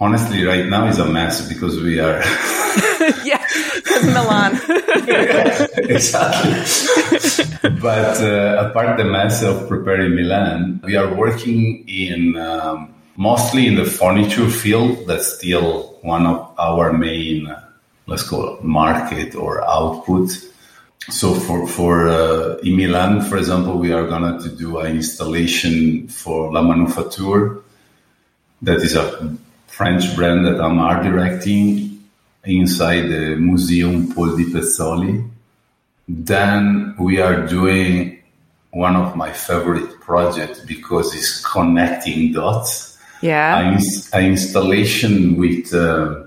Honestly, 0.00 0.44
right 0.44 0.66
now 0.66 0.86
is 0.86 0.98
a 0.98 1.06
mess 1.06 1.48
because 1.48 1.80
we 1.80 1.98
are. 1.98 2.22
yeah, 3.24 3.44
Milan. 4.04 4.54
exactly. 5.76 6.54
but 7.80 8.22
uh, 8.22 8.68
apart 8.68 8.96
the 8.96 9.04
mess 9.04 9.42
of 9.42 9.68
preparing 9.68 10.14
Milan, 10.14 10.80
we 10.84 10.94
are 10.96 11.12
working 11.14 11.88
in 11.88 12.36
um, 12.36 12.94
mostly 13.16 13.66
in 13.66 13.74
the 13.74 13.84
furniture 13.84 14.48
field. 14.48 15.06
That's 15.06 15.38
still 15.38 15.98
one 16.02 16.26
of 16.26 16.54
our 16.58 16.92
main, 16.92 17.52
let's 18.06 18.22
call 18.22 18.54
it 18.54 18.64
market 18.64 19.34
or 19.34 19.64
output 19.68 20.30
so 21.10 21.32
for 21.34 21.66
for 21.66 22.08
uh, 22.08 22.56
in 22.62 22.76
Milan, 22.76 23.22
for 23.22 23.38
example, 23.38 23.78
we 23.78 23.92
are 23.92 24.06
gonna 24.06 24.38
to 24.40 24.48
do 24.50 24.78
an 24.78 24.96
installation 24.96 26.08
for 26.08 26.52
La 26.52 26.60
Manufacture. 26.60 27.62
That 28.60 28.78
is 28.78 28.94
a 28.94 29.36
French 29.68 30.16
brand 30.16 30.44
that 30.46 30.60
I'm 30.60 30.78
art 30.78 31.04
directing 31.04 32.02
inside 32.44 33.02
the 33.02 33.36
Museum 33.36 34.12
Poldi 34.12 34.46
Pezzoli. 34.46 35.28
Then 36.08 36.94
we 36.98 37.20
are 37.20 37.46
doing 37.46 38.20
one 38.70 38.96
of 38.96 39.14
my 39.14 39.32
favorite 39.32 40.00
projects 40.00 40.60
because 40.60 41.14
it's 41.14 41.44
connecting 41.44 42.32
dots. 42.32 42.98
Yeah, 43.20 43.76
an, 44.12 44.24
installation 44.24 45.36
with 45.36 45.74
uh, 45.74 46.24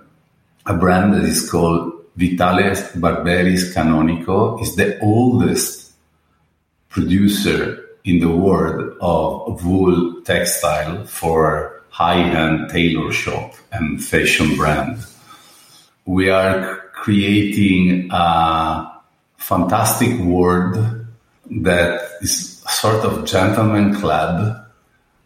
a 0.65 0.73
brand 0.73 1.13
that 1.13 1.23
is 1.23 1.49
called 1.49 1.93
Vitale 2.17 2.75
Barberis 2.95 3.73
Canonico 3.73 4.61
is 4.61 4.75
the 4.75 4.99
oldest 4.99 5.93
producer 6.89 7.85
in 8.03 8.19
the 8.19 8.29
world 8.29 8.97
of 8.99 9.65
wool 9.65 10.21
textile 10.23 11.05
for 11.05 11.80
high-end 11.91 12.69
tailor 12.69 13.11
shop 13.11 13.53
and 13.71 14.03
fashion 14.03 14.55
brand. 14.55 14.97
We 16.05 16.29
are 16.29 16.89
creating 16.93 18.09
a 18.11 18.91
fantastic 19.37 20.17
world 20.19 20.75
that 21.51 22.01
is 22.21 22.63
sort 22.69 23.03
of 23.03 23.25
gentleman 23.25 23.93
club 23.95 24.65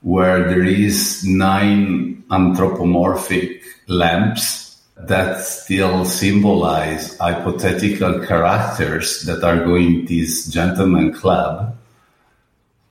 where 0.02 0.48
there 0.50 0.64
is 0.64 1.24
nine 1.24 2.24
anthropomorphic 2.32 3.64
lamps 3.88 4.82
that 4.98 5.42
still 5.42 6.06
symbolize 6.06 7.18
hypothetical 7.18 8.26
characters 8.26 9.22
that 9.24 9.44
are 9.44 9.64
going 9.66 10.08
to 10.08 10.16
this 10.16 10.48
gentleman 10.48 11.14
club, 11.14 11.76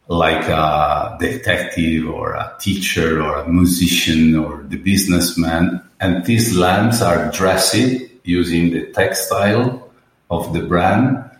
like 0.09 0.49
a 0.49 1.17
detective 1.19 2.09
or 2.09 2.33
a 2.33 2.55
teacher 2.61 3.23
or 3.23 3.41
a 3.41 3.49
musician 3.49 4.37
or 4.37 4.63
the 4.69 4.77
businessman. 4.77 5.83
And 6.01 6.25
these 6.27 6.57
lamps 6.57 7.01
are 7.01 7.31
dressed 7.31 7.77
using 8.25 8.71
the 8.71 8.87
textile 8.93 9.91
of 10.31 10.53
the 10.53 10.63
brand 10.63 11.31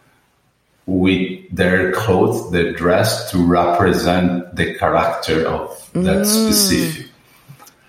with 0.87 1.55
their 1.55 1.93
clothes, 1.93 2.51
their 2.51 2.73
dress 2.73 3.31
to 3.31 3.39
represent 3.39 4.55
the 4.55 4.75
character 4.75 5.47
of 5.47 5.91
that 5.93 6.25
mm. 6.25 6.27
specific 6.27 7.11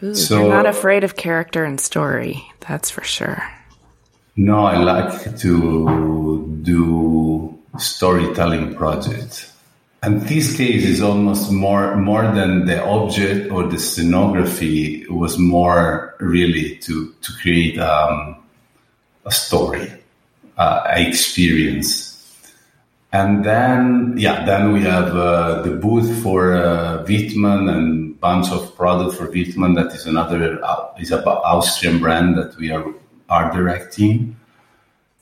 Ooh, 0.04 0.14
so 0.14 0.40
you're 0.40 0.50
not 0.50 0.66
afraid 0.66 1.04
of 1.04 1.16
character 1.16 1.64
and 1.64 1.80
story, 1.80 2.46
that's 2.60 2.92
for 2.92 3.04
sure. 3.04 3.42
No, 4.36 4.66
I 4.66 4.78
like 4.78 5.38
to 5.40 6.60
do 6.62 7.58
storytelling 7.78 8.76
projects. 8.76 9.55
And 10.06 10.22
this 10.22 10.56
case 10.56 10.86
is 10.86 11.02
almost 11.02 11.52
more 11.52 11.96
more 11.96 12.30
than 12.30 12.68
the 12.68 12.86
object 12.86 13.50
or 13.50 13.64
the 13.64 13.78
scenography. 13.78 15.02
It 15.02 15.10
was 15.10 15.40
more 15.40 16.14
really 16.20 16.78
to 16.86 17.12
to 17.22 17.34
create 17.42 17.80
um, 17.80 18.38
a 19.26 19.32
story, 19.32 19.92
uh, 20.60 20.84
experience. 20.94 22.14
And 23.12 23.44
then, 23.44 24.14
yeah, 24.16 24.46
then 24.46 24.74
we 24.74 24.82
have 24.82 25.16
uh, 25.16 25.64
the 25.64 25.72
booth 25.72 26.22
for 26.22 26.54
uh, 26.54 27.04
Wittmann 27.08 27.74
and 27.74 28.20
bunch 28.20 28.52
of 28.52 28.76
product 28.76 29.18
for 29.18 29.26
Wittmann 29.28 29.74
that 29.74 29.96
is 29.96 30.06
another 30.06 30.64
uh, 30.64 30.94
is 31.00 31.12
about 31.12 31.42
Austrian 31.44 31.98
brand 32.00 32.38
that 32.38 32.56
we 32.58 32.70
are 32.70 32.94
art 33.28 33.56
directing. 33.56 34.36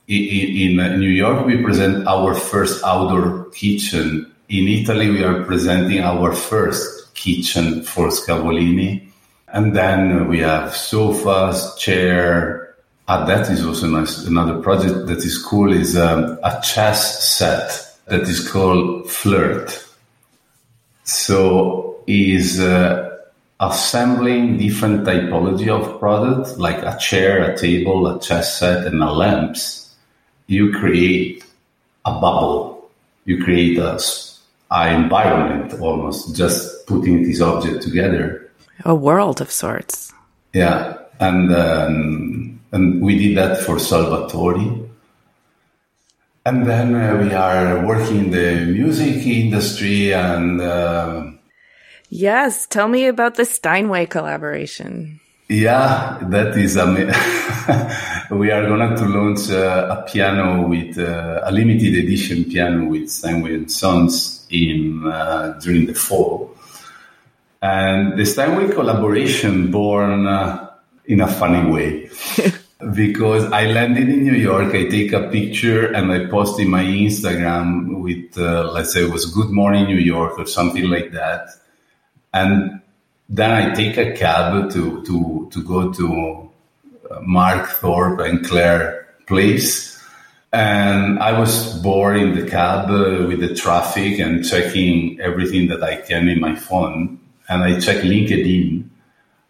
In, 0.10 0.78
in 0.78 1.00
New 1.00 1.16
York, 1.24 1.46
we 1.46 1.64
present 1.64 2.06
our 2.06 2.36
first 2.36 2.84
outdoor 2.84 3.46
kitchen. 3.52 4.33
In 4.54 4.68
Italy, 4.68 5.10
we 5.10 5.24
are 5.24 5.44
presenting 5.46 6.02
our 6.02 6.32
first 6.32 7.16
kitchen 7.16 7.82
for 7.82 8.10
Scavolini. 8.10 9.10
And 9.48 9.76
then 9.76 10.28
we 10.28 10.42
have 10.42 10.76
sofas, 10.76 11.76
chair. 11.80 12.76
Ah, 13.08 13.26
that 13.26 13.50
is 13.50 13.66
also 13.66 13.88
nice. 13.88 14.24
Another 14.28 14.62
project 14.62 15.08
that 15.08 15.26
is 15.26 15.44
cool 15.44 15.74
is 15.74 15.98
um, 15.98 16.38
a 16.44 16.62
chess 16.62 17.28
set 17.28 17.98
that 18.06 18.22
is 18.30 18.48
called 18.48 19.10
Flirt. 19.10 19.88
So 21.04 22.04
is 22.06 22.60
uh, 22.60 23.10
assembling 23.60 24.60
different 24.60 25.04
typology 25.04 25.68
of 25.68 26.00
product, 26.00 26.60
like 26.60 26.78
a 26.84 26.96
chair, 27.00 27.52
a 27.52 27.58
table, 27.58 28.06
a 28.06 28.20
chess 28.20 28.60
set, 28.60 28.86
and 28.86 29.02
a 29.02 29.12
lamps. 29.12 29.96
You 30.46 30.72
create 30.74 31.44
a 32.06 32.12
bubble. 32.12 32.92
You 33.26 33.44
create 33.44 33.80
a, 33.80 34.00
environment 34.82 35.74
almost, 35.80 36.36
just 36.36 36.88
putting 36.88 37.24
this 37.24 37.42
object 37.42 37.84
together. 37.84 38.52
A 38.86 38.96
world 38.96 39.40
of 39.40 39.52
sorts. 39.52 40.12
Yeah, 40.54 40.98
and 41.20 41.54
um, 41.54 42.60
and 42.72 43.02
we 43.02 43.18
did 43.18 43.38
that 43.38 43.60
for 43.60 43.76
Salvatori. 43.76 44.90
And 46.46 46.66
then 46.66 46.94
uh, 46.94 47.24
we 47.24 47.34
are 47.34 47.86
working 47.86 48.26
in 48.26 48.32
the 48.32 48.66
music 48.66 49.26
industry 49.26 50.14
and. 50.14 50.60
Uh, 50.60 51.32
yes, 52.10 52.68
tell 52.68 52.88
me 52.88 53.06
about 53.06 53.36
the 53.36 53.46
Steinway 53.46 54.08
collaboration. 54.08 55.22
Yeah, 55.50 56.20
that 56.30 56.58
is 56.58 56.76
amazing. 56.78 57.14
we 58.38 58.50
are 58.50 58.66
going 58.66 58.96
to 58.96 59.06
launch 59.06 59.52
uh, 59.52 59.98
a 60.00 60.10
piano 60.10 60.68
with 60.68 60.98
uh, 60.98 61.42
a 61.44 61.52
limited 61.52 61.96
edition 61.96 62.46
piano 62.46 62.86
with 62.86 63.10
Steinway 63.10 63.54
and 63.56 63.72
Sons 63.72 64.43
in 64.54 65.06
uh, 65.06 65.60
during 65.62 65.88
the 65.88 65.96
fall, 65.96 66.56
and 67.62 68.18
the 68.18 68.26
Steinway 68.26 68.72
collaboration 68.72 69.72
born 69.72 70.28
uh, 70.28 70.70
in 71.06 71.22
a 71.22 71.28
funny 71.28 71.70
way. 71.70 72.10
because 72.92 73.46
I 73.52 73.68
landed 73.68 74.10
in 74.10 74.24
New 74.24 74.34
York, 74.34 74.74
I 74.76 74.86
take 74.86 75.14
a 75.14 75.30
picture 75.30 75.92
and 75.94 76.12
I 76.12 76.26
post 76.26 76.60
in 76.60 76.70
my 76.70 76.84
Instagram 76.84 78.02
with, 78.02 78.38
uh, 78.38 78.72
let's 78.72 78.94
say 78.94 79.04
it 79.04 79.12
was 79.12 79.26
Good 79.28 79.50
Morning 79.50 79.86
New 79.86 79.98
York 79.98 80.38
or 80.38 80.46
something 80.46 80.90
like 80.90 81.12
that. 81.12 81.48
And 82.34 82.82
then 83.30 83.52
I 83.52 83.74
take 83.74 83.98
a 83.98 84.12
cab 84.14 84.72
to, 84.72 85.04
to, 85.04 85.50
to 85.52 85.64
go 85.64 85.94
to 85.94 86.52
uh, 87.10 87.20
Mark 87.22 87.70
Thorpe 87.70 88.20
and 88.20 88.46
Claire 88.46 89.08
place. 89.28 89.93
And 90.54 91.20
I 91.20 91.38
was 91.38 91.74
bored 91.82 92.18
in 92.18 92.36
the 92.36 92.48
cab 92.48 92.90
uh, 92.90 93.26
with 93.28 93.40
the 93.40 93.56
traffic 93.56 94.20
and 94.20 94.48
checking 94.48 95.20
everything 95.20 95.68
that 95.70 95.84
I 95.84 95.98
can 95.98 96.30
in 96.30 96.40
my 96.40 96.56
phone. 96.56 97.20
And 97.50 97.64
I 97.64 97.80
checked 97.80 98.06
LinkedIn 98.06 98.88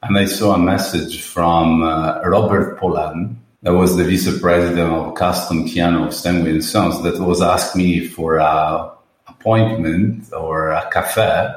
and 0.01 0.17
I 0.17 0.25
saw 0.25 0.55
a 0.55 0.59
message 0.59 1.21
from 1.21 1.83
uh, 1.83 2.21
Robert 2.21 2.79
Polan, 2.79 3.35
that 3.63 3.73
was 3.73 3.95
the 3.95 4.03
vice 4.03 4.27
president 4.39 4.91
of 4.91 5.15
custom 5.15 5.65
piano 5.65 6.07
of 6.07 6.25
and 6.25 6.63
Sons, 6.63 7.01
that 7.03 7.19
was 7.19 7.41
asked 7.41 7.75
me 7.75 8.05
for 8.05 8.37
a 8.37 8.91
appointment 9.27 10.31
or 10.33 10.69
a 10.71 10.89
cafe 10.91 11.49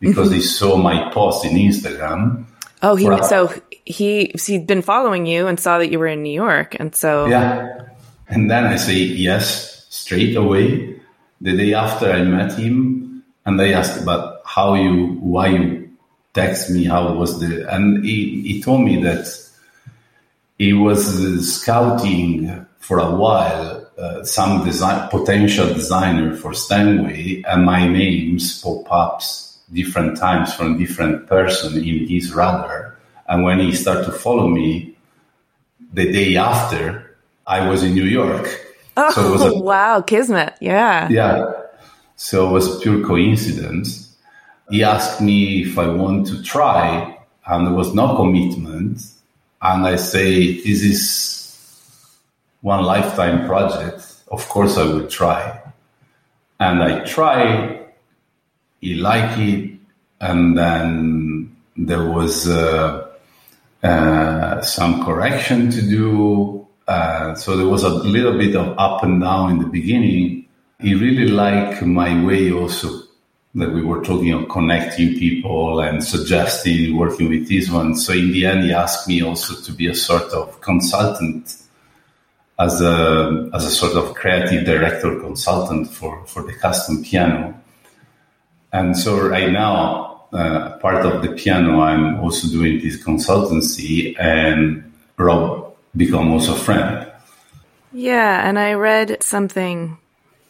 because 0.00 0.28
mm-hmm. 0.28 0.36
he 0.36 0.42
saw 0.42 0.76
my 0.76 1.10
post 1.12 1.44
in 1.44 1.52
Instagram. 1.52 2.44
Oh, 2.82 2.96
he 2.96 3.06
a, 3.06 3.22
so 3.24 3.52
he 3.84 4.32
he'd 4.46 4.66
been 4.66 4.80
following 4.80 5.26
you 5.26 5.46
and 5.46 5.60
saw 5.60 5.78
that 5.78 5.90
you 5.90 5.98
were 5.98 6.06
in 6.06 6.22
New 6.22 6.32
York, 6.32 6.76
and 6.80 6.94
so 6.94 7.26
yeah. 7.26 7.89
And 8.30 8.50
then 8.50 8.64
I 8.64 8.76
say 8.76 8.94
yes 8.94 9.86
straight 9.90 10.36
away. 10.36 11.00
The 11.40 11.56
day 11.56 11.74
after 11.74 12.10
I 12.10 12.22
met 12.22 12.52
him, 12.58 13.24
and 13.44 13.60
I 13.60 13.72
asked 13.72 14.00
about 14.00 14.42
how 14.44 14.74
you 14.74 15.18
why 15.20 15.48
you 15.48 15.90
text 16.34 16.70
me 16.70 16.84
how 16.84 17.12
was 17.14 17.40
the 17.40 17.68
and 17.74 18.04
he, 18.04 18.42
he 18.42 18.62
told 18.62 18.82
me 18.82 19.02
that 19.02 19.26
he 20.58 20.72
was 20.72 21.02
scouting 21.54 22.66
for 22.78 22.98
a 22.98 23.10
while 23.14 23.86
uh, 23.98 24.22
some 24.24 24.64
design 24.64 25.08
potential 25.08 25.66
designer 25.66 26.36
for 26.36 26.54
Steinway 26.54 27.42
and 27.46 27.64
my 27.64 27.86
names 27.86 28.62
pop 28.62 28.90
ups 28.90 29.58
different 29.72 30.16
times 30.16 30.54
from 30.54 30.78
different 30.78 31.26
person 31.26 31.76
in 31.76 32.06
his 32.06 32.32
radar 32.32 32.96
and 33.28 33.44
when 33.44 33.58
he 33.58 33.74
started 33.74 34.04
to 34.04 34.12
follow 34.12 34.48
me 34.48 34.96
the 35.92 36.12
day 36.12 36.36
after 36.36 37.09
I 37.50 37.68
was 37.68 37.82
in 37.82 37.92
New 37.94 38.08
York 38.20 38.46
oh 38.96 39.10
so 39.10 39.26
it 39.28 39.30
was 39.30 39.42
a, 39.42 39.58
wow 39.70 40.00
kismet 40.00 40.54
yeah 40.60 41.08
yeah 41.10 41.52
so 42.16 42.48
it 42.48 42.52
was 42.52 42.80
pure 42.82 43.04
coincidence 43.06 44.10
he 44.70 44.84
asked 44.84 45.20
me 45.20 45.62
if 45.62 45.76
I 45.76 45.88
want 45.88 46.28
to 46.28 46.40
try, 46.42 47.18
and 47.44 47.66
there 47.66 47.74
was 47.74 47.92
no 47.92 48.14
commitment. 48.14 49.02
And 49.60 49.84
I 49.84 49.96
say, 49.96 50.54
this 50.62 50.82
is 50.82 52.18
one 52.60 52.84
lifetime 52.84 53.46
project. 53.46 54.06
Of 54.30 54.48
course, 54.48 54.78
I 54.78 54.84
will 54.84 55.08
try. 55.08 55.60
And 56.60 56.82
I 56.82 57.00
try. 57.04 57.80
He 58.80 58.94
liked 58.94 59.38
it, 59.38 59.76
and 60.20 60.56
then 60.56 61.56
there 61.76 62.08
was 62.08 62.48
uh, 62.48 63.08
uh, 63.82 64.60
some 64.62 65.04
correction 65.04 65.70
to 65.72 65.82
do. 65.82 66.59
Uh, 66.90 67.36
so 67.36 67.56
there 67.56 67.68
was 67.68 67.84
a 67.84 67.88
little 67.88 68.36
bit 68.36 68.56
of 68.56 68.76
up 68.76 69.04
and 69.04 69.20
down 69.20 69.52
in 69.52 69.58
the 69.60 69.66
beginning. 69.66 70.44
He 70.80 70.96
really 70.96 71.28
liked 71.28 71.82
my 71.82 72.24
way 72.26 72.50
also 72.50 72.88
that 73.54 73.70
we 73.70 73.80
were 73.80 74.02
talking 74.02 74.32
of 74.32 74.48
connecting 74.48 75.16
people 75.16 75.78
and 75.78 76.02
suggesting 76.02 76.96
working 76.96 77.28
with 77.28 77.48
this 77.48 77.70
one. 77.70 77.94
So 77.94 78.12
in 78.12 78.32
the 78.32 78.44
end, 78.44 78.64
he 78.64 78.72
asked 78.72 79.06
me 79.06 79.22
also 79.22 79.54
to 79.62 79.72
be 79.72 79.86
a 79.86 79.94
sort 79.94 80.32
of 80.32 80.60
consultant 80.62 81.62
as 82.58 82.82
a, 82.82 83.48
as 83.54 83.64
a 83.66 83.70
sort 83.70 83.92
of 83.92 84.16
creative 84.16 84.64
director 84.64 85.20
consultant 85.20 85.88
for, 85.92 86.26
for 86.26 86.42
the 86.42 86.54
custom 86.54 87.04
piano. 87.04 87.54
And 88.72 88.96
so 88.96 89.28
right 89.28 89.52
now, 89.52 90.24
uh, 90.32 90.76
part 90.78 91.06
of 91.06 91.22
the 91.22 91.34
piano, 91.34 91.82
I'm 91.82 92.18
also 92.18 92.48
doing 92.48 92.80
this 92.80 93.00
consultancy 93.00 94.18
and 94.18 94.92
Rob 95.16 95.69
become 95.96 96.32
also 96.32 96.54
friend. 96.54 97.10
Yeah. 97.92 98.48
And 98.48 98.58
I 98.58 98.74
read 98.74 99.22
something 99.22 99.98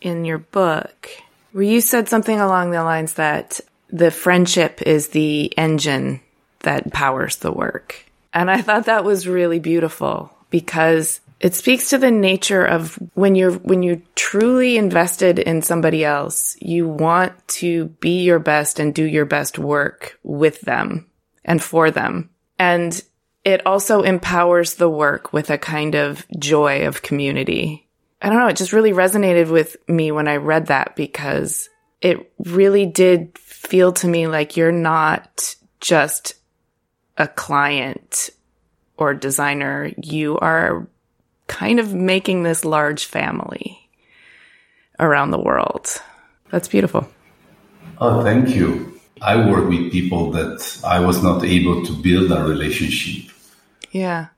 in 0.00 0.24
your 0.24 0.38
book 0.38 1.08
where 1.52 1.64
you 1.64 1.80
said 1.80 2.08
something 2.08 2.40
along 2.40 2.70
the 2.70 2.84
lines 2.84 3.14
that 3.14 3.60
the 3.88 4.10
friendship 4.10 4.82
is 4.82 5.08
the 5.08 5.56
engine 5.58 6.20
that 6.60 6.92
powers 6.92 7.36
the 7.36 7.52
work. 7.52 8.04
And 8.32 8.50
I 8.50 8.62
thought 8.62 8.86
that 8.86 9.04
was 9.04 9.26
really 9.26 9.58
beautiful 9.58 10.36
because 10.50 11.20
it 11.40 11.54
speaks 11.54 11.90
to 11.90 11.98
the 11.98 12.10
nature 12.10 12.64
of 12.64 12.96
when 13.14 13.34
you're 13.34 13.52
when 13.52 13.82
you're 13.82 14.02
truly 14.14 14.76
invested 14.76 15.38
in 15.38 15.62
somebody 15.62 16.04
else, 16.04 16.56
you 16.60 16.86
want 16.86 17.32
to 17.48 17.86
be 18.00 18.22
your 18.22 18.38
best 18.38 18.78
and 18.78 18.94
do 18.94 19.04
your 19.04 19.24
best 19.24 19.58
work 19.58 20.18
with 20.22 20.60
them 20.60 21.06
and 21.44 21.62
for 21.62 21.90
them. 21.90 22.30
And 22.58 23.02
it 23.44 23.64
also 23.66 24.02
empowers 24.02 24.74
the 24.74 24.88
work 24.88 25.32
with 25.32 25.50
a 25.50 25.58
kind 25.58 25.94
of 25.94 26.26
joy 26.38 26.86
of 26.86 27.02
community 27.02 27.88
I 28.22 28.28
don't 28.28 28.38
know, 28.38 28.48
it 28.48 28.56
just 28.56 28.72
really 28.72 28.92
resonated 28.92 29.50
with 29.50 29.76
me 29.88 30.12
when 30.12 30.28
I 30.28 30.36
read 30.36 30.66
that 30.66 30.94
because 30.94 31.70
it 32.02 32.32
really 32.38 32.84
did 32.84 33.36
feel 33.38 33.92
to 33.94 34.08
me 34.08 34.26
like 34.26 34.56
you're 34.56 34.72
not 34.72 35.54
just 35.80 36.34
a 37.16 37.26
client 37.26 38.30
or 38.98 39.14
designer. 39.14 39.90
You 39.96 40.38
are 40.38 40.86
kind 41.46 41.80
of 41.80 41.94
making 41.94 42.42
this 42.42 42.64
large 42.64 43.06
family 43.06 43.88
around 44.98 45.30
the 45.30 45.40
world. 45.40 45.88
That's 46.50 46.68
beautiful. 46.68 47.08
Oh, 47.98 48.22
thank 48.22 48.54
you. 48.54 49.00
I 49.22 49.50
work 49.50 49.68
with 49.68 49.92
people 49.92 50.30
that 50.32 50.80
I 50.84 51.00
was 51.00 51.22
not 51.22 51.42
able 51.42 51.84
to 51.86 51.92
build 51.92 52.32
a 52.32 52.42
relationship. 52.42 53.29
Yeah. 53.90 54.28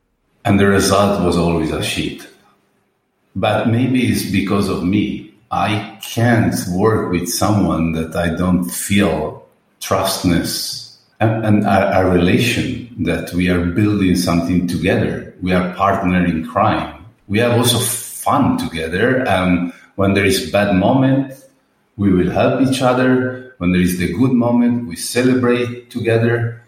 And 0.44 0.58
the 0.58 0.66
result 0.66 1.22
was 1.22 1.36
always 1.36 1.70
a 1.70 1.82
shit. 1.82 2.26
But 3.34 3.68
maybe 3.68 4.06
it's 4.06 4.30
because 4.30 4.68
of 4.68 4.84
me. 4.84 5.34
I 5.50 5.98
can't 6.02 6.54
work 6.72 7.10
with 7.12 7.28
someone 7.28 7.92
that 7.92 8.16
I 8.16 8.34
don't 8.34 8.64
feel 8.64 9.46
trustness 9.80 10.98
and, 11.20 11.44
and 11.44 11.64
a, 11.64 11.98
a, 11.98 12.10
relation 12.10 13.04
that 13.04 13.32
we 13.32 13.48
are 13.48 13.64
building 13.66 14.16
something 14.16 14.66
together. 14.66 15.34
We 15.42 15.52
are 15.52 15.74
partner 15.74 16.24
in 16.24 16.46
crime. 16.46 17.04
We 17.28 17.38
have 17.38 17.52
also 17.52 17.78
fun 17.78 18.58
together. 18.58 19.26
And 19.28 19.72
when 19.96 20.14
there 20.14 20.24
is 20.24 20.50
bad 20.50 20.74
moment, 20.74 21.34
we 21.96 22.12
will 22.12 22.30
help 22.30 22.62
each 22.62 22.80
other. 22.82 23.54
When 23.58 23.72
there 23.72 23.80
is 23.80 23.98
the 23.98 24.12
good 24.12 24.32
moment, 24.32 24.88
we 24.88 24.96
celebrate 24.96 25.90
together. 25.90 26.61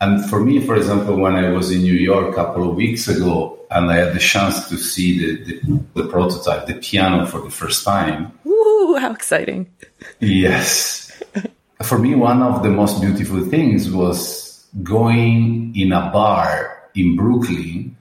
And 0.00 0.28
for 0.28 0.40
me, 0.40 0.64
for 0.64 0.76
example, 0.76 1.16
when 1.16 1.34
I 1.34 1.50
was 1.50 1.70
in 1.70 1.82
New 1.82 1.94
York 1.94 2.32
a 2.32 2.34
couple 2.34 2.68
of 2.68 2.74
weeks 2.74 3.06
ago, 3.06 3.58
and 3.70 3.90
I 3.90 3.96
had 3.96 4.14
the 4.14 4.18
chance 4.18 4.68
to 4.68 4.76
see 4.76 5.18
the, 5.18 5.44
the, 5.44 5.84
the 6.02 6.08
prototype, 6.08 6.66
the 6.66 6.74
piano 6.74 7.26
for 7.26 7.40
the 7.40 7.50
first 7.50 7.84
time. 7.84 8.32
Ooh, 8.46 8.96
how 8.98 9.12
exciting. 9.12 9.70
Yes. 10.18 11.22
for 11.82 11.98
me, 11.98 12.14
one 12.14 12.42
of 12.42 12.62
the 12.62 12.70
most 12.70 13.00
beautiful 13.00 13.44
things 13.44 13.90
was 13.90 14.66
going 14.82 15.72
in 15.76 15.92
a 15.92 16.10
bar 16.10 16.90
in 16.94 17.16
Brooklyn 17.16 17.96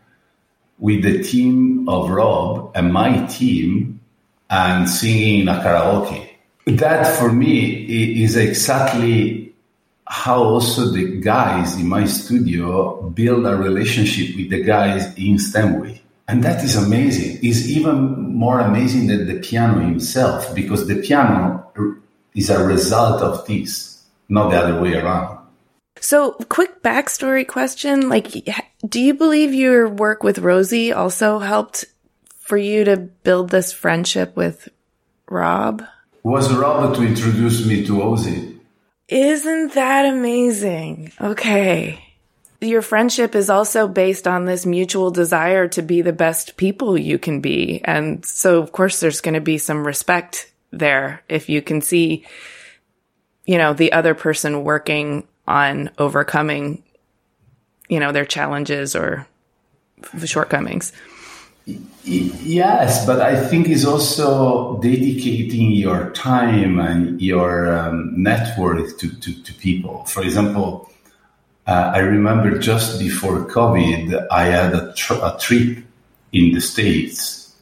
with 0.79 1.03
the 1.03 1.21
team 1.21 1.87
of 1.89 2.09
Rob 2.09 2.71
and 2.75 2.93
my 2.93 3.25
team 3.25 3.99
and 4.49 4.89
singing 4.89 5.41
in 5.41 5.49
a 5.49 5.55
karaoke. 5.55 6.29
That 6.65 7.05
for 7.17 7.31
me 7.31 8.23
is 8.23 8.35
exactly 8.35 9.48
how 10.09 10.43
also 10.43 10.89
the 10.89 11.21
guys 11.21 11.75
in 11.75 11.87
my 11.87 12.03
studio 12.03 12.99
build 13.11 13.45
a 13.45 13.55
relationship 13.55 14.35
with 14.35 14.49
the 14.49 14.63
guys 14.63 15.15
in 15.17 15.37
Steinway. 15.37 16.01
And 16.27 16.43
that 16.43 16.63
is 16.63 16.75
amazing. 16.75 17.37
It's 17.43 17.67
even 17.67 18.33
more 18.33 18.59
amazing 18.59 19.05
than 19.07 19.27
the 19.27 19.39
piano 19.39 19.79
himself 19.79 20.53
because 20.55 20.87
the 20.87 20.95
piano 20.95 21.71
is 22.33 22.49
a 22.49 22.65
result 22.65 23.21
of 23.21 23.45
this, 23.45 24.03
not 24.29 24.49
the 24.49 24.57
other 24.57 24.81
way 24.81 24.95
around. 24.95 25.37
So, 26.01 26.31
quick 26.49 26.81
backstory 26.81 27.47
question. 27.47 28.09
Like, 28.09 28.31
do 28.87 28.99
you 28.99 29.13
believe 29.13 29.53
your 29.53 29.87
work 29.87 30.23
with 30.23 30.39
Rosie 30.39 30.91
also 30.91 31.37
helped 31.37 31.85
for 32.39 32.57
you 32.57 32.83
to 32.85 32.97
build 32.97 33.49
this 33.49 33.71
friendship 33.71 34.35
with 34.35 34.69
Rob? 35.29 35.83
Was 36.23 36.51
Rob 36.51 36.95
to 36.95 37.03
introduce 37.03 37.65
me 37.65 37.85
to 37.85 37.93
Ozzy? 37.99 38.58
Isn't 39.09 39.73
that 39.73 40.05
amazing? 40.05 41.11
Okay. 41.19 42.05
Your 42.61 42.83
friendship 42.83 43.35
is 43.35 43.49
also 43.49 43.87
based 43.87 44.27
on 44.27 44.45
this 44.45 44.65
mutual 44.65 45.09
desire 45.09 45.67
to 45.69 45.81
be 45.81 46.01
the 46.01 46.13
best 46.13 46.57
people 46.57 46.97
you 46.97 47.17
can 47.17 47.41
be. 47.41 47.81
And 47.83 48.23
so, 48.23 48.61
of 48.61 48.71
course, 48.71 48.99
there's 48.99 49.21
going 49.21 49.33
to 49.33 49.41
be 49.41 49.57
some 49.57 49.85
respect 49.85 50.51
there 50.71 51.23
if 51.27 51.49
you 51.49 51.61
can 51.61 51.81
see, 51.81 52.25
you 53.45 53.57
know, 53.57 53.73
the 53.73 53.93
other 53.93 54.13
person 54.13 54.63
working 54.63 55.27
on 55.47 55.89
overcoming, 55.97 56.83
you 57.87 57.99
know, 57.99 58.11
their 58.11 58.25
challenges 58.25 58.95
or 58.95 59.25
shortcomings. 60.23 60.93
Yes, 62.03 63.05
but 63.05 63.21
I 63.21 63.39
think 63.39 63.67
it's 63.67 63.85
also 63.85 64.79
dedicating 64.81 65.71
your 65.71 66.09
time 66.11 66.79
and 66.79 67.21
your 67.21 67.75
um, 67.77 68.13
network 68.15 68.97
to, 68.97 69.09
to, 69.19 69.43
to, 69.43 69.53
people. 69.53 70.05
For 70.05 70.23
example, 70.23 70.89
uh, 71.67 71.91
I 71.93 71.99
remember 71.99 72.57
just 72.57 72.99
before 72.99 73.45
COVID, 73.45 74.27
I 74.31 74.45
had 74.45 74.73
a, 74.73 74.93
tr- 74.93 75.21
a 75.21 75.37
trip 75.39 75.83
in 76.31 76.53
the 76.53 76.61
States, 76.61 77.55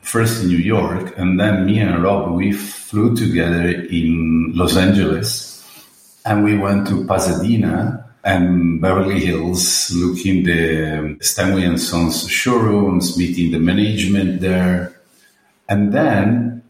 first 0.00 0.42
in 0.42 0.48
New 0.48 0.58
York, 0.58 1.12
and 1.18 1.38
then 1.38 1.66
me 1.66 1.80
and 1.80 2.02
Rob, 2.02 2.32
we 2.32 2.52
flew 2.52 3.14
together 3.14 3.68
in 3.68 4.52
Los 4.54 4.76
Angeles 4.76 5.50
and 6.24 6.44
we 6.44 6.56
went 6.56 6.86
to 6.88 7.04
Pasadena 7.06 8.09
and 8.24 8.80
Beverly 8.80 9.20
Hills, 9.20 9.90
looking 9.94 10.44
the 10.44 11.16
Steinway 11.20 11.64
and 11.64 11.80
Sons 11.80 12.28
showrooms, 12.28 13.16
meeting 13.16 13.50
the 13.50 13.58
management 13.58 14.40
there. 14.40 14.94
And 15.68 15.92
then 15.92 16.62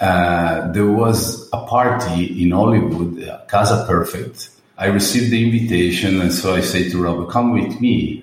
uh, 0.00 0.70
there 0.72 0.86
was 0.86 1.48
a 1.52 1.64
party 1.66 2.42
in 2.42 2.50
Hollywood, 2.50 3.46
Casa 3.48 3.86
Perfect. 3.86 4.50
I 4.76 4.86
received 4.86 5.32
the 5.32 5.44
invitation, 5.44 6.20
and 6.20 6.32
so 6.32 6.54
I 6.54 6.60
say 6.60 6.88
to 6.90 7.02
Rob, 7.02 7.30
"Come 7.30 7.52
with 7.52 7.80
me." 7.80 8.22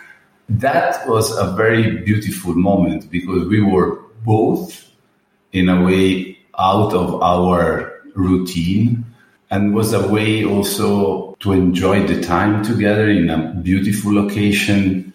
that 0.48 1.06
was 1.06 1.36
a 1.36 1.52
very 1.52 1.98
beautiful 1.98 2.54
moment 2.54 3.10
because 3.10 3.46
we 3.48 3.60
were 3.60 4.00
both, 4.24 4.88
in 5.52 5.68
a 5.68 5.84
way, 5.84 6.38
out 6.58 6.94
of 6.94 7.20
our 7.22 7.92
routine 8.14 9.04
and 9.50 9.74
was 9.74 9.92
a 9.92 10.08
way 10.08 10.44
also 10.44 11.34
to 11.40 11.52
enjoy 11.52 12.06
the 12.06 12.20
time 12.22 12.62
together 12.62 13.08
in 13.08 13.28
a 13.30 13.52
beautiful 13.62 14.14
location 14.14 15.12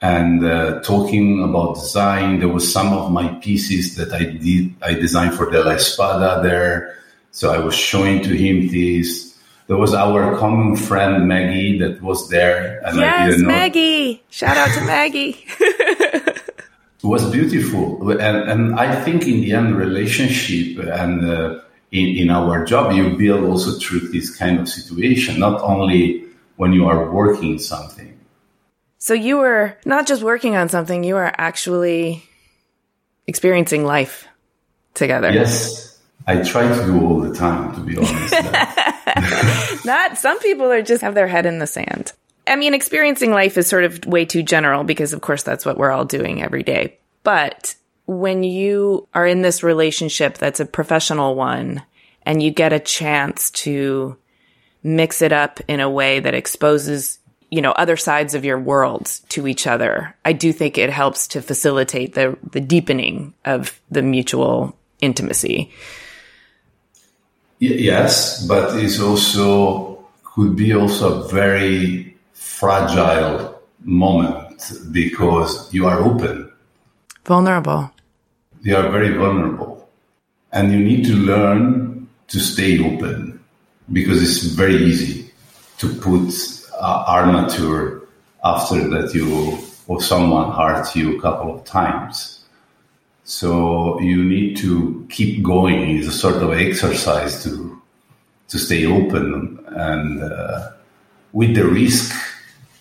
and 0.00 0.44
uh, 0.44 0.80
talking 0.80 1.42
about 1.42 1.74
design. 1.74 2.38
There 2.38 2.48
was 2.48 2.70
some 2.70 2.92
of 2.92 3.10
my 3.10 3.28
pieces 3.40 3.96
that 3.96 4.12
I 4.12 4.24
did, 4.24 4.74
I 4.82 4.94
designed 4.94 5.34
for 5.34 5.50
De 5.50 5.62
La 5.62 5.72
Espada 5.72 6.42
there. 6.42 6.96
So 7.30 7.52
I 7.52 7.58
was 7.58 7.74
showing 7.74 8.22
to 8.22 8.36
him 8.36 8.68
this. 8.68 9.36
There 9.66 9.76
was 9.76 9.94
our 9.94 10.36
common 10.36 10.76
friend 10.76 11.26
Maggie 11.26 11.78
that 11.78 12.00
was 12.02 12.28
there. 12.28 12.80
And 12.86 12.98
yes, 12.98 13.14
I 13.18 13.26
didn't 13.26 13.42
know. 13.42 13.48
Maggie! 13.48 14.22
Shout 14.30 14.56
out 14.56 14.72
to 14.74 14.80
Maggie. 14.84 15.44
it 15.58 17.02
was 17.02 17.30
beautiful. 17.30 18.10
And, 18.10 18.36
and 18.50 18.78
I 18.78 19.02
think 19.02 19.26
in 19.26 19.40
the 19.40 19.52
end, 19.52 19.76
relationship 19.76 20.78
and 20.86 21.24
uh, 21.24 21.60
in, 21.94 22.16
in 22.16 22.30
our 22.30 22.64
job, 22.64 22.92
you 22.92 23.16
build 23.16 23.44
also 23.44 23.78
through 23.78 24.08
this 24.08 24.36
kind 24.36 24.58
of 24.58 24.68
situation, 24.68 25.38
not 25.38 25.60
only 25.62 26.24
when 26.56 26.72
you 26.72 26.88
are 26.88 27.08
working 27.10 27.58
something. 27.60 28.18
So 28.98 29.14
you 29.14 29.38
were 29.38 29.78
not 29.84 30.06
just 30.06 30.22
working 30.22 30.56
on 30.56 30.68
something, 30.68 31.04
you 31.04 31.16
are 31.16 31.32
actually 31.38 32.24
experiencing 33.28 33.84
life 33.84 34.26
together. 34.94 35.30
Yes. 35.30 36.00
I 36.26 36.42
try 36.42 36.66
to 36.66 36.84
do 36.84 37.00
all 37.06 37.20
the 37.20 37.32
time, 37.32 37.74
to 37.74 37.80
be 37.80 37.96
honest. 37.96 39.84
not 39.84 40.18
some 40.18 40.40
people 40.40 40.72
are 40.72 40.82
just 40.82 41.02
have 41.02 41.14
their 41.14 41.28
head 41.28 41.46
in 41.46 41.60
the 41.60 41.66
sand. 41.66 42.12
I 42.46 42.56
mean, 42.56 42.74
experiencing 42.74 43.30
life 43.30 43.56
is 43.56 43.68
sort 43.68 43.84
of 43.84 44.04
way 44.04 44.24
too 44.24 44.42
general 44.42 44.82
because, 44.82 45.12
of 45.12 45.20
course, 45.20 45.44
that's 45.44 45.64
what 45.64 45.78
we're 45.78 45.92
all 45.92 46.04
doing 46.04 46.42
every 46.42 46.62
day. 46.64 46.98
But 47.22 47.76
when 48.06 48.42
you 48.42 49.08
are 49.14 49.26
in 49.26 49.42
this 49.42 49.62
relationship 49.62 50.38
that's 50.38 50.60
a 50.60 50.66
professional 50.66 51.34
one 51.34 51.82
and 52.26 52.42
you 52.42 52.50
get 52.50 52.72
a 52.72 52.80
chance 52.80 53.50
to 53.50 54.16
mix 54.82 55.22
it 55.22 55.32
up 55.32 55.60
in 55.68 55.80
a 55.80 55.90
way 55.90 56.20
that 56.20 56.34
exposes 56.34 57.18
you 57.50 57.62
know 57.62 57.72
other 57.72 57.96
sides 57.96 58.34
of 58.34 58.44
your 58.44 58.58
worlds 58.58 59.20
to 59.28 59.46
each 59.46 59.66
other 59.66 60.14
i 60.24 60.32
do 60.32 60.52
think 60.52 60.76
it 60.76 60.90
helps 60.90 61.28
to 61.28 61.40
facilitate 61.40 62.14
the 62.14 62.36
the 62.52 62.60
deepening 62.60 63.32
of 63.44 63.80
the 63.90 64.02
mutual 64.02 64.76
intimacy. 65.00 65.70
Yes 67.58 68.46
but 68.46 68.76
it's 68.82 69.00
also 69.00 70.04
could 70.24 70.56
be 70.56 70.74
also 70.74 71.22
a 71.22 71.28
very 71.28 72.16
fragile 72.32 73.62
moment 73.84 74.72
because 74.90 75.72
you 75.72 75.86
are 75.86 76.00
open. 76.00 76.50
Vulnerable 77.24 77.93
they 78.64 78.72
are 78.72 78.90
very 78.90 79.14
vulnerable. 79.16 79.88
And 80.52 80.72
you 80.72 80.78
need 80.78 81.04
to 81.04 81.14
learn 81.14 82.08
to 82.28 82.40
stay 82.40 82.82
open 82.82 83.38
because 83.92 84.22
it's 84.22 84.54
very 84.54 84.76
easy 84.76 85.30
to 85.78 85.88
put 86.00 86.32
uh, 86.80 87.04
armature 87.06 88.08
after 88.42 88.88
that 88.88 89.14
you 89.14 89.58
or 89.86 90.00
someone 90.00 90.50
hurt 90.52 90.96
you 90.96 91.18
a 91.18 91.20
couple 91.20 91.54
of 91.54 91.64
times. 91.64 92.44
So 93.24 94.00
you 94.00 94.24
need 94.24 94.56
to 94.58 95.06
keep 95.10 95.42
going. 95.42 95.98
It's 95.98 96.08
a 96.08 96.12
sort 96.12 96.42
of 96.42 96.52
exercise 96.52 97.42
to 97.44 97.80
to 98.48 98.58
stay 98.58 98.86
open 98.86 99.58
and 99.68 100.22
uh, 100.22 100.70
with 101.32 101.54
the 101.54 101.66
risk 101.66 102.14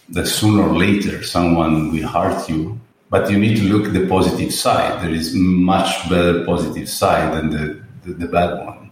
that 0.10 0.28
sooner 0.28 0.64
or 0.64 0.78
later 0.78 1.24
someone 1.24 1.92
will 1.92 2.08
hurt 2.08 2.48
you 2.50 2.80
but 3.14 3.30
you 3.30 3.38
need 3.38 3.56
to 3.58 3.66
look 3.72 3.94
the 3.94 4.08
positive 4.08 4.52
side. 4.52 5.04
There 5.04 5.14
is 5.14 5.36
much 5.36 6.10
better 6.10 6.44
positive 6.46 6.90
side 6.90 7.32
than 7.36 7.52
the, 7.52 7.66
the, 8.04 8.14
the 8.22 8.26
bad 8.26 8.66
one. 8.66 8.90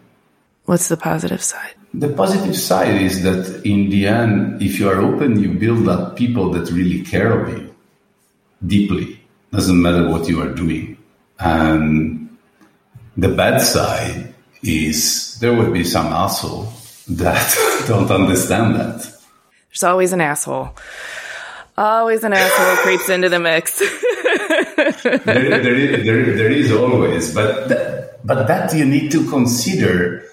What's 0.66 0.90
the 0.90 0.96
positive 0.96 1.42
side? 1.42 1.74
The 1.96 2.10
positive 2.10 2.56
side 2.56 3.02
is 3.02 3.24
that 3.24 3.66
in 3.66 3.90
the 3.90 4.06
end, 4.06 4.62
if 4.62 4.80
you 4.80 4.88
are 4.90 5.02
open, 5.02 5.40
you 5.40 5.50
build 5.56 5.90
up 5.90 6.16
people 6.16 6.52
that 6.52 6.70
really 6.70 7.02
care 7.02 7.32
of 7.34 7.50
you 7.50 7.74
deeply. 8.68 9.20
Doesn't 9.52 9.82
matter 9.82 10.08
what 10.08 10.30
you 10.30 10.40
are 10.44 10.54
doing. 10.54 10.98
And 11.40 12.38
the 13.18 13.30
bad 13.30 13.58
side 13.58 14.36
is 14.62 15.40
there 15.40 15.56
will 15.56 15.72
be 15.72 15.84
some 15.84 16.06
asshole 16.06 16.72
that 17.10 17.86
don't 17.88 18.12
understand 18.12 18.76
that. 18.76 19.00
There's 19.70 19.84
always 19.84 20.14
an 20.14 20.22
asshole. 20.22 20.76
Always 21.78 22.24
an 22.24 22.34
asshole 22.34 22.84
creeps 22.84 23.10
into 23.10 23.30
the 23.30 23.40
mix. 23.40 23.80
there, 23.80 25.22
there, 25.24 25.76
is, 25.76 26.06
there, 26.06 26.36
there 26.36 26.52
is 26.52 26.72
always, 26.72 27.34
but 27.34 27.70
that, 27.70 28.26
but 28.26 28.48
that 28.48 28.74
you 28.76 28.86
need 28.86 29.12
to 29.12 29.28
consider 29.30 30.26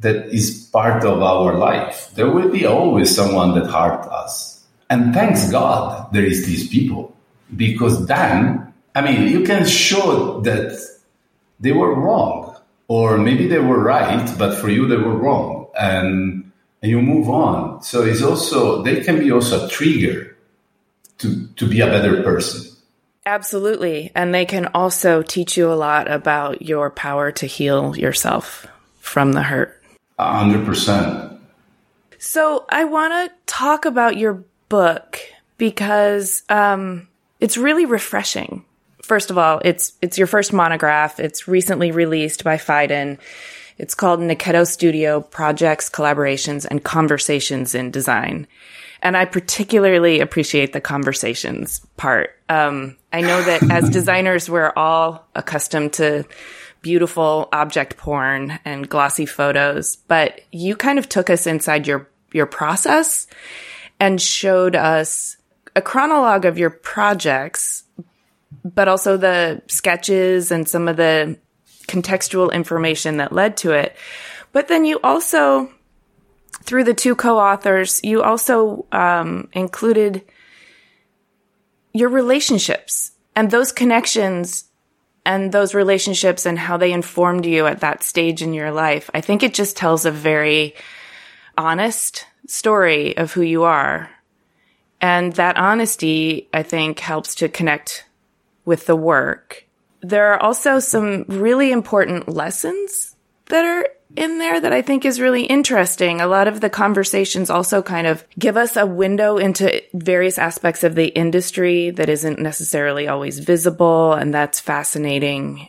that 0.00 0.26
is 0.26 0.68
part 0.72 1.04
of 1.04 1.22
our 1.22 1.58
life. 1.58 2.10
There 2.14 2.30
will 2.30 2.50
be 2.50 2.64
always 2.64 3.14
someone 3.14 3.54
that 3.58 3.66
hurt 3.66 4.06
us, 4.06 4.64
and 4.88 5.12
thanks 5.12 5.50
God 5.50 6.12
there 6.12 6.24
is 6.24 6.46
these 6.46 6.68
people 6.68 7.14
because 7.56 8.06
then 8.06 8.72
I 8.94 9.00
mean 9.02 9.28
you 9.28 9.44
can 9.44 9.66
show 9.66 10.40
that 10.42 10.78
they 11.60 11.72
were 11.72 11.94
wrong, 11.94 12.56
or 12.86 13.18
maybe 13.18 13.48
they 13.48 13.58
were 13.58 13.82
right, 13.82 14.32
but 14.38 14.56
for 14.56 14.68
you 14.68 14.86
they 14.86 14.96
were 14.96 15.16
wrong, 15.16 15.66
and 15.78 16.50
and 16.82 16.90
you 16.90 17.02
move 17.02 17.28
on. 17.28 17.82
So 17.82 18.02
it's 18.02 18.22
also 18.22 18.82
they 18.82 19.02
can 19.02 19.18
be 19.18 19.32
also 19.32 19.66
a 19.66 19.68
trigger 19.68 20.27
to 21.18 21.46
to 21.56 21.68
be 21.68 21.80
a 21.80 21.86
better 21.86 22.22
person. 22.22 22.74
Absolutely. 23.26 24.10
And 24.14 24.34
they 24.34 24.46
can 24.46 24.68
also 24.68 25.22
teach 25.22 25.56
you 25.56 25.70
a 25.70 25.74
lot 25.74 26.10
about 26.10 26.62
your 26.62 26.88
power 26.90 27.30
to 27.32 27.46
heal 27.46 27.94
yourself 27.96 28.66
from 29.00 29.32
the 29.32 29.42
hurt. 29.42 29.82
A 30.18 30.38
hundred 30.38 30.64
percent. 30.64 31.38
So 32.18 32.64
I 32.68 32.84
want 32.84 33.12
to 33.12 33.36
talk 33.46 33.84
about 33.84 34.16
your 34.16 34.44
book 34.68 35.18
because 35.56 36.42
um, 36.48 37.08
it's 37.40 37.56
really 37.56 37.84
refreshing. 37.84 38.64
First 39.02 39.30
of 39.30 39.38
all, 39.38 39.60
it's 39.64 39.92
it's 40.02 40.18
your 40.18 40.26
first 40.26 40.52
monograph. 40.52 41.20
It's 41.20 41.46
recently 41.46 41.90
released 41.90 42.44
by 42.44 42.56
Phaidon 42.56 43.18
It's 43.78 43.94
called 43.94 44.20
Nichetto 44.20 44.66
Studio 44.66 45.20
Projects, 45.20 45.88
Collaborations, 45.88 46.66
and 46.68 46.82
Conversations 46.82 47.74
in 47.74 47.90
Design. 47.90 48.46
And 49.02 49.16
I 49.16 49.24
particularly 49.24 50.20
appreciate 50.20 50.72
the 50.72 50.80
conversations 50.80 51.80
part. 51.96 52.30
Um, 52.48 52.96
I 53.12 53.20
know 53.20 53.40
that 53.42 53.70
as 53.70 53.88
designers, 53.90 54.50
we're 54.50 54.72
all 54.76 55.26
accustomed 55.34 55.94
to 55.94 56.24
beautiful 56.82 57.48
object 57.52 57.96
porn 57.96 58.58
and 58.64 58.88
glossy 58.88 59.26
photos, 59.26 59.96
but 59.96 60.40
you 60.52 60.76
kind 60.76 60.98
of 60.98 61.08
took 61.08 61.30
us 61.30 61.46
inside 61.46 61.86
your, 61.86 62.08
your 62.32 62.46
process 62.46 63.26
and 64.00 64.20
showed 64.20 64.76
us 64.76 65.36
a 65.74 65.82
chronologue 65.82 66.44
of 66.44 66.58
your 66.58 66.70
projects, 66.70 67.84
but 68.64 68.88
also 68.88 69.16
the 69.16 69.62
sketches 69.66 70.50
and 70.50 70.68
some 70.68 70.88
of 70.88 70.96
the 70.96 71.38
contextual 71.86 72.52
information 72.52 73.16
that 73.16 73.32
led 73.32 73.56
to 73.58 73.72
it. 73.72 73.96
But 74.52 74.68
then 74.68 74.84
you 74.84 75.00
also, 75.02 75.70
through 76.68 76.84
the 76.84 76.92
two 76.92 77.16
co-authors, 77.16 77.98
you 78.04 78.22
also 78.22 78.84
um, 78.92 79.48
included 79.54 80.22
your 81.94 82.10
relationships 82.10 83.12
and 83.34 83.50
those 83.50 83.72
connections 83.72 84.64
and 85.24 85.50
those 85.50 85.74
relationships 85.74 86.44
and 86.44 86.58
how 86.58 86.76
they 86.76 86.92
informed 86.92 87.46
you 87.46 87.66
at 87.66 87.80
that 87.80 88.02
stage 88.02 88.42
in 88.42 88.52
your 88.52 88.70
life. 88.70 89.08
I 89.14 89.22
think 89.22 89.42
it 89.42 89.54
just 89.54 89.78
tells 89.78 90.04
a 90.04 90.10
very 90.10 90.74
honest 91.56 92.26
story 92.46 93.16
of 93.16 93.32
who 93.32 93.40
you 93.40 93.62
are. 93.64 94.10
And 95.00 95.32
that 95.34 95.56
honesty, 95.56 96.50
I 96.52 96.64
think, 96.64 96.98
helps 96.98 97.34
to 97.36 97.48
connect 97.48 98.04
with 98.66 98.84
the 98.84 98.96
work. 98.96 99.66
There 100.02 100.34
are 100.34 100.42
also 100.42 100.80
some 100.80 101.24
really 101.28 101.72
important 101.72 102.28
lessons 102.28 103.16
that 103.46 103.64
are 103.64 103.88
in 104.16 104.38
there 104.38 104.60
that 104.60 104.72
I 104.72 104.82
think 104.82 105.04
is 105.04 105.20
really 105.20 105.44
interesting. 105.44 106.20
A 106.20 106.26
lot 106.26 106.48
of 106.48 106.60
the 106.60 106.70
conversations 106.70 107.50
also 107.50 107.82
kind 107.82 108.06
of 108.06 108.24
give 108.38 108.56
us 108.56 108.76
a 108.76 108.86
window 108.86 109.36
into 109.36 109.82
various 109.92 110.38
aspects 110.38 110.82
of 110.82 110.94
the 110.94 111.08
industry 111.08 111.90
that 111.90 112.08
isn't 112.08 112.38
necessarily 112.38 113.06
always 113.06 113.38
visible, 113.38 114.14
and 114.14 114.32
that's 114.32 114.60
fascinating. 114.60 115.68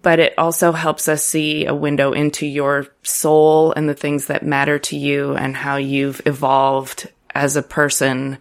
But 0.00 0.20
it 0.20 0.34
also 0.38 0.72
helps 0.72 1.08
us 1.08 1.24
see 1.24 1.66
a 1.66 1.74
window 1.74 2.12
into 2.12 2.46
your 2.46 2.86
soul 3.02 3.72
and 3.72 3.88
the 3.88 3.94
things 3.94 4.26
that 4.26 4.44
matter 4.44 4.78
to 4.78 4.96
you 4.96 5.34
and 5.34 5.56
how 5.56 5.76
you've 5.76 6.20
evolved 6.26 7.10
as 7.34 7.56
a 7.56 7.62
person 7.62 8.38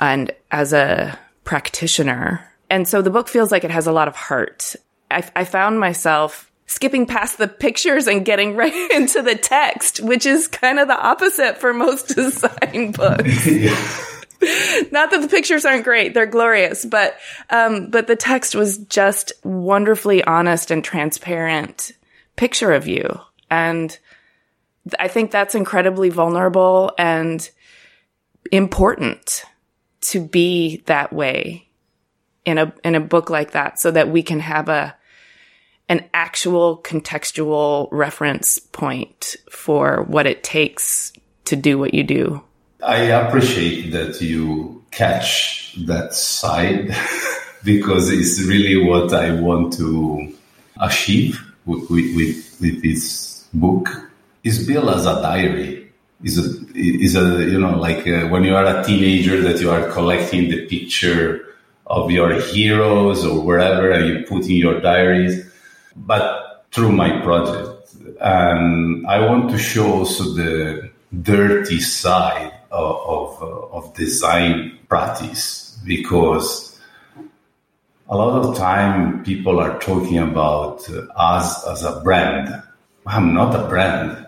and 0.00 0.32
as 0.50 0.72
a 0.72 1.18
practitioner. 1.44 2.44
And 2.70 2.86
so 2.86 3.02
the 3.02 3.10
book 3.10 3.28
feels 3.28 3.50
like 3.50 3.64
it 3.64 3.70
has 3.70 3.86
a 3.86 3.92
lot 3.92 4.08
of 4.08 4.16
heart. 4.16 4.76
I, 5.10 5.28
I 5.34 5.44
found 5.44 5.80
myself 5.80 6.47
skipping 6.68 7.06
past 7.06 7.38
the 7.38 7.48
pictures 7.48 8.06
and 8.06 8.24
getting 8.24 8.54
right 8.56 8.90
into 8.92 9.22
the 9.22 9.34
text, 9.34 9.98
which 10.00 10.24
is 10.24 10.46
kind 10.46 10.78
of 10.78 10.86
the 10.86 10.98
opposite 10.98 11.58
for 11.58 11.74
most 11.74 12.08
design 12.14 12.92
books. 12.92 13.48
Not 14.92 15.10
that 15.10 15.20
the 15.20 15.28
pictures 15.28 15.64
aren't 15.64 15.82
great; 15.82 16.14
they're 16.14 16.24
glorious, 16.24 16.84
but 16.84 17.16
um, 17.50 17.90
but 17.90 18.06
the 18.06 18.14
text 18.14 18.54
was 18.54 18.78
just 18.78 19.32
wonderfully 19.42 20.22
honest 20.22 20.70
and 20.70 20.84
transparent 20.84 21.90
picture 22.36 22.72
of 22.72 22.86
you, 22.86 23.20
and 23.50 23.98
I 24.96 25.08
think 25.08 25.32
that's 25.32 25.56
incredibly 25.56 26.10
vulnerable 26.10 26.92
and 26.96 27.50
important 28.52 29.42
to 30.02 30.24
be 30.24 30.84
that 30.86 31.12
way 31.12 31.66
in 32.44 32.58
a 32.58 32.72
in 32.84 32.94
a 32.94 33.00
book 33.00 33.30
like 33.30 33.50
that, 33.52 33.80
so 33.80 33.90
that 33.90 34.08
we 34.08 34.22
can 34.22 34.38
have 34.38 34.68
a 34.68 34.94
an 35.88 36.04
actual 36.12 36.78
contextual 36.78 37.88
reference 37.90 38.58
point 38.58 39.36
for 39.50 40.02
what 40.02 40.26
it 40.26 40.42
takes 40.42 41.12
to 41.46 41.56
do 41.56 41.78
what 41.78 41.94
you 41.94 42.04
do. 42.04 42.42
I 42.84 42.98
appreciate 43.04 43.90
that 43.92 44.20
you 44.20 44.84
catch 44.90 45.74
that 45.86 46.14
side 46.14 46.94
because 47.64 48.10
it's 48.10 48.40
really 48.42 48.82
what 48.82 49.12
I 49.12 49.32
want 49.32 49.72
to 49.74 50.32
achieve 50.80 51.40
with, 51.66 51.90
with, 51.90 52.58
with 52.60 52.82
this 52.82 53.46
book. 53.52 53.88
It's 54.44 54.62
built 54.64 54.94
as 54.94 55.06
a 55.06 55.20
diary. 55.22 55.92
Is 56.22 56.36
a 56.36 56.66
is 56.74 57.14
a 57.14 57.44
you 57.44 57.60
know 57.60 57.78
like 57.78 58.04
uh, 58.08 58.26
when 58.26 58.42
you 58.42 58.56
are 58.56 58.66
a 58.66 58.84
teenager 58.84 59.40
that 59.42 59.60
you 59.60 59.70
are 59.70 59.88
collecting 59.92 60.50
the 60.50 60.66
picture 60.66 61.54
of 61.86 62.10
your 62.10 62.40
heroes 62.40 63.24
or 63.24 63.40
wherever 63.40 63.92
and 63.92 64.04
you 64.08 64.26
put 64.26 64.42
in 64.46 64.56
your 64.56 64.80
diaries 64.80 65.47
but 66.06 66.66
through 66.72 66.92
my 66.92 67.20
project. 67.20 67.94
And 68.20 69.06
I 69.06 69.20
want 69.26 69.50
to 69.50 69.58
show 69.58 69.92
also 69.92 70.24
the 70.34 70.90
dirty 71.22 71.80
side 71.80 72.52
of, 72.70 72.96
of, 73.06 73.42
uh, 73.42 73.76
of 73.76 73.94
design 73.94 74.78
practice 74.88 75.78
because 75.84 76.80
a 78.08 78.16
lot 78.16 78.42
of 78.42 78.56
time 78.56 79.22
people 79.24 79.60
are 79.60 79.78
talking 79.78 80.18
about 80.18 80.88
uh, 80.90 81.06
us 81.16 81.66
as 81.66 81.84
a 81.84 82.00
brand. 82.00 82.62
I'm 83.06 83.34
not 83.34 83.54
a 83.54 83.68
brand. 83.68 84.26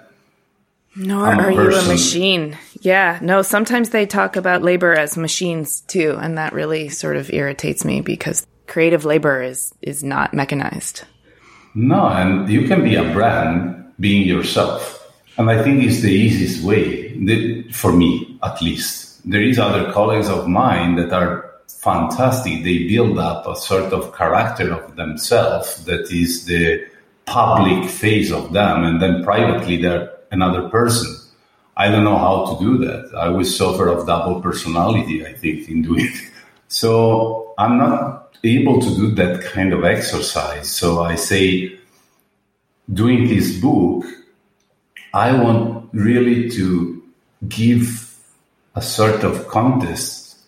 Nor 0.97 1.27
are 1.27 1.51
you 1.51 1.77
a 1.77 1.87
machine. 1.87 2.59
Yeah, 2.81 3.19
no, 3.23 3.43
sometimes 3.43 3.91
they 3.91 4.07
talk 4.07 4.37
about 4.37 4.63
labor 4.63 4.93
as 4.93 5.17
machines 5.17 5.83
too, 5.83 6.19
and 6.21 6.37
that 6.37 6.53
really 6.53 6.89
sort 6.89 7.17
of 7.17 7.33
irritates 7.33 7.85
me 7.85 8.01
because 8.01 8.47
creative 8.67 9.05
labor 9.05 9.41
is 9.41 9.73
is 9.83 10.03
not 10.03 10.35
mechanized. 10.35 11.05
No, 11.75 12.09
and 12.09 12.49
you 12.49 12.67
can 12.67 12.83
be 12.83 12.97
a 12.97 13.13
brand 13.13 13.93
being 14.01 14.27
yourself. 14.27 14.97
And 15.39 15.51
I 15.51 15.63
think 15.63 15.83
it's 15.85 16.01
the 16.01 16.13
easiest 16.13 16.65
way, 16.65 17.71
for 17.71 17.93
me 17.93 18.39
at 18.43 18.61
least. 18.61 19.29
There 19.29 19.43
is 19.43 19.59
other 19.59 19.93
colleagues 19.93 20.29
of 20.29 20.49
mine 20.49 20.97
that 20.97 21.13
are 21.13 21.51
fantastic. 21.69 22.65
They 22.65 22.89
build 22.89 23.19
up 23.19 23.47
a 23.47 23.55
sort 23.57 23.93
of 23.93 24.15
character 24.17 24.73
of 24.73 24.97
themselves 24.97 25.85
that 25.85 26.11
is 26.11 26.47
the 26.47 26.87
public 27.27 27.89
face 27.89 28.33
of 28.33 28.53
them, 28.53 28.83
and 28.83 29.01
then 29.01 29.23
privately 29.23 29.77
they're 29.77 30.11
another 30.33 30.69
person. 30.69 31.17
I 31.77 31.89
don't 31.89 32.05
know 32.05 32.19
how 32.19 32.47
to 32.47 32.65
do 32.65 32.79
that. 32.85 33.15
I 33.17 33.29
will 33.29 33.45
suffer 33.45 33.89
of 33.89 34.07
double 34.07 34.41
personality, 34.41 35.25
I 35.25 35.33
think, 35.33 35.69
in 35.69 35.83
doing 35.83 36.07
it. 36.07 36.31
So 36.69 37.55
I'm 37.57 37.79
not 37.79 38.30
able 38.45 38.81
to 38.81 38.95
do 38.97 39.11
that 39.13 39.43
kind 39.43 39.73
of 39.73 39.85
exercise. 39.85 40.71
So 40.71 41.03
I 41.03 41.17
say, 41.17 41.79
doing 42.93 43.29
this 43.29 43.59
book, 43.59 44.05
I 45.13 45.33
want 45.33 45.89
really 45.93 46.51
to 46.51 47.03
give 47.49 48.17
a 48.75 48.83
sort 48.83 49.25
of 49.25 49.49
contest 49.49 50.39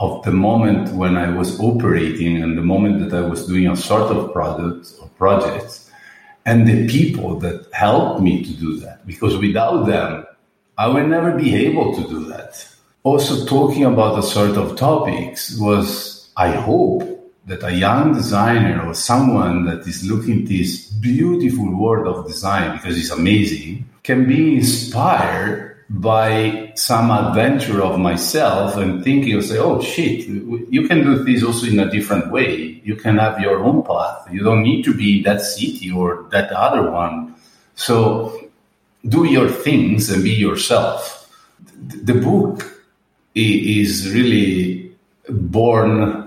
of 0.00 0.24
the 0.24 0.32
moment 0.32 0.94
when 0.94 1.16
I 1.16 1.34
was 1.34 1.60
operating 1.60 2.42
and 2.42 2.58
the 2.58 2.62
moment 2.62 2.98
that 3.00 3.16
I 3.16 3.26
was 3.26 3.46
doing 3.46 3.68
a 3.68 3.76
sort 3.76 4.10
of 4.10 4.32
product 4.32 4.92
or 5.00 5.08
project 5.10 5.80
and 6.46 6.66
the 6.66 6.86
people 6.88 7.38
that 7.40 7.66
helped 7.72 8.20
me 8.20 8.44
to 8.44 8.52
do 8.54 8.76
that. 8.80 9.06
Because 9.06 9.36
without 9.38 9.86
them, 9.86 10.26
I 10.76 10.88
would 10.88 11.06
never 11.08 11.32
be 11.32 11.54
able 11.54 11.94
to 11.94 12.08
do 12.08 12.24
that. 12.26 12.66
Also, 13.02 13.46
talking 13.46 13.84
about 13.84 14.18
a 14.18 14.22
sort 14.22 14.56
of 14.56 14.76
topics 14.76 15.58
was 15.58 16.13
I 16.36 16.50
hope 16.50 17.02
that 17.46 17.62
a 17.62 17.72
young 17.72 18.14
designer 18.14 18.86
or 18.86 18.94
someone 18.94 19.66
that 19.66 19.86
is 19.86 20.08
looking 20.08 20.46
this 20.46 20.88
beautiful 20.88 21.70
world 21.76 22.06
of 22.06 22.26
design 22.26 22.76
because 22.76 22.98
it's 22.98 23.10
amazing 23.10 23.88
can 24.02 24.26
be 24.26 24.56
inspired 24.56 25.76
by 25.90 26.72
some 26.74 27.10
adventure 27.10 27.82
of 27.82 27.98
myself 27.98 28.76
and 28.76 29.04
thinking 29.04 29.40
say 29.42 29.58
oh 29.58 29.80
shit 29.82 30.26
you 30.26 30.88
can 30.88 31.04
do 31.04 31.22
this 31.22 31.42
also 31.42 31.66
in 31.66 31.78
a 31.78 31.90
different 31.90 32.30
way. 32.30 32.80
You 32.84 32.96
can 32.96 33.18
have 33.18 33.40
your 33.40 33.62
own 33.62 33.82
path. 33.82 34.28
You 34.32 34.42
don't 34.42 34.62
need 34.62 34.82
to 34.84 34.94
be 34.94 35.22
that 35.22 35.40
city 35.40 35.90
or 35.90 36.26
that 36.30 36.50
other 36.52 36.90
one. 36.90 37.34
So 37.74 38.50
do 39.06 39.24
your 39.24 39.48
things 39.48 40.10
and 40.10 40.24
be 40.24 40.32
yourself. 40.32 41.30
The 41.86 42.14
book 42.14 42.82
is 43.34 44.12
really 44.12 44.92
born 45.28 46.23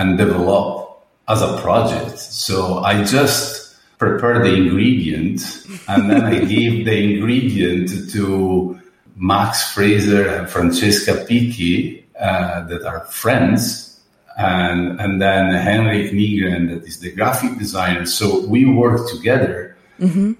and 0.00 0.16
develop 0.16 1.04
as 1.28 1.42
a 1.42 1.58
project. 1.58 2.18
So 2.18 2.78
I 2.78 3.04
just 3.04 3.76
prepare 3.98 4.42
the 4.42 4.54
ingredient 4.54 5.42
and 5.88 6.10
then 6.10 6.22
I 6.24 6.38
give 6.54 6.86
the 6.86 6.96
ingredient 6.96 8.10
to 8.12 8.80
Max 9.16 9.72
Fraser 9.74 10.26
and 10.26 10.48
Francesca 10.48 11.12
Picchi 11.28 12.04
uh, 12.18 12.64
that 12.68 12.82
are 12.86 13.04
friends. 13.04 14.00
And, 14.38 14.98
and 14.98 15.20
then 15.20 15.52
Henrik 15.52 16.12
Nygren, 16.12 16.70
that 16.70 16.88
is 16.88 17.00
the 17.00 17.12
graphic 17.12 17.58
designer. 17.58 18.06
So 18.06 18.46
we 18.46 18.64
work 18.64 19.06
together, 19.10 19.76
mm-hmm. 19.98 20.32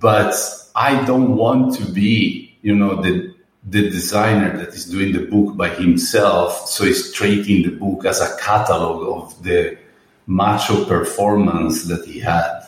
but 0.00 0.34
I 0.74 1.04
don't 1.04 1.36
want 1.36 1.76
to 1.76 1.84
be 1.84 2.52
you 2.62 2.74
know, 2.74 3.02
the 3.02 3.31
the 3.64 3.88
designer 3.90 4.56
that 4.56 4.74
is 4.74 4.86
doing 4.86 5.12
the 5.12 5.26
book 5.26 5.56
by 5.56 5.68
himself, 5.68 6.68
so 6.68 6.84
he's 6.84 7.12
treating 7.12 7.62
the 7.62 7.76
book 7.76 8.04
as 8.04 8.20
a 8.20 8.36
catalog 8.38 9.24
of 9.24 9.42
the 9.42 9.78
macho 10.26 10.84
performance 10.84 11.84
that 11.84 12.04
he 12.04 12.18
had. 12.18 12.66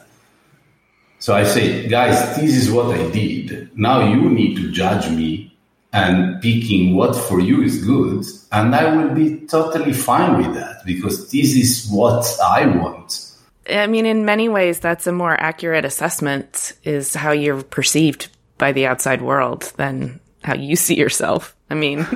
So 1.18 1.34
I 1.34 1.44
say, 1.44 1.88
guys, 1.88 2.36
this 2.36 2.54
is 2.54 2.70
what 2.70 2.94
I 2.94 3.10
did. 3.10 3.76
Now 3.76 4.06
you 4.12 4.28
need 4.28 4.56
to 4.56 4.70
judge 4.70 5.08
me 5.10 5.56
and 5.92 6.42
picking 6.42 6.94
what 6.94 7.14
for 7.14 7.40
you 7.40 7.62
is 7.62 7.84
good. 7.84 8.24
And 8.52 8.74
I 8.74 8.94
will 8.94 9.14
be 9.14 9.46
totally 9.46 9.92
fine 9.92 10.36
with 10.38 10.54
that 10.54 10.84
because 10.84 11.30
this 11.30 11.56
is 11.56 11.88
what 11.90 12.26
I 12.44 12.66
want. 12.66 13.32
I 13.70 13.86
mean, 13.86 14.04
in 14.04 14.24
many 14.24 14.48
ways, 14.48 14.80
that's 14.80 15.06
a 15.06 15.12
more 15.12 15.40
accurate 15.40 15.84
assessment, 15.84 16.74
is 16.84 17.14
how 17.14 17.30
you're 17.32 17.62
perceived 17.62 18.28
by 18.58 18.72
the 18.72 18.86
outside 18.86 19.22
world 19.22 19.72
than 19.76 20.20
how 20.44 20.54
you 20.54 20.76
see 20.76 20.94
yourself. 20.94 21.56
I 21.70 21.74
mean, 21.74 22.06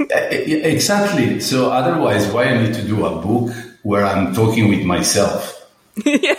exactly. 0.00 1.40
So 1.40 1.70
otherwise, 1.70 2.26
why 2.32 2.44
I 2.44 2.62
need 2.62 2.74
to 2.74 2.82
do 2.82 3.06
a 3.06 3.20
book 3.20 3.54
where 3.82 4.04
I'm 4.04 4.34
talking 4.34 4.68
with 4.68 4.84
myself? 4.84 5.54
yeah, 6.04 6.34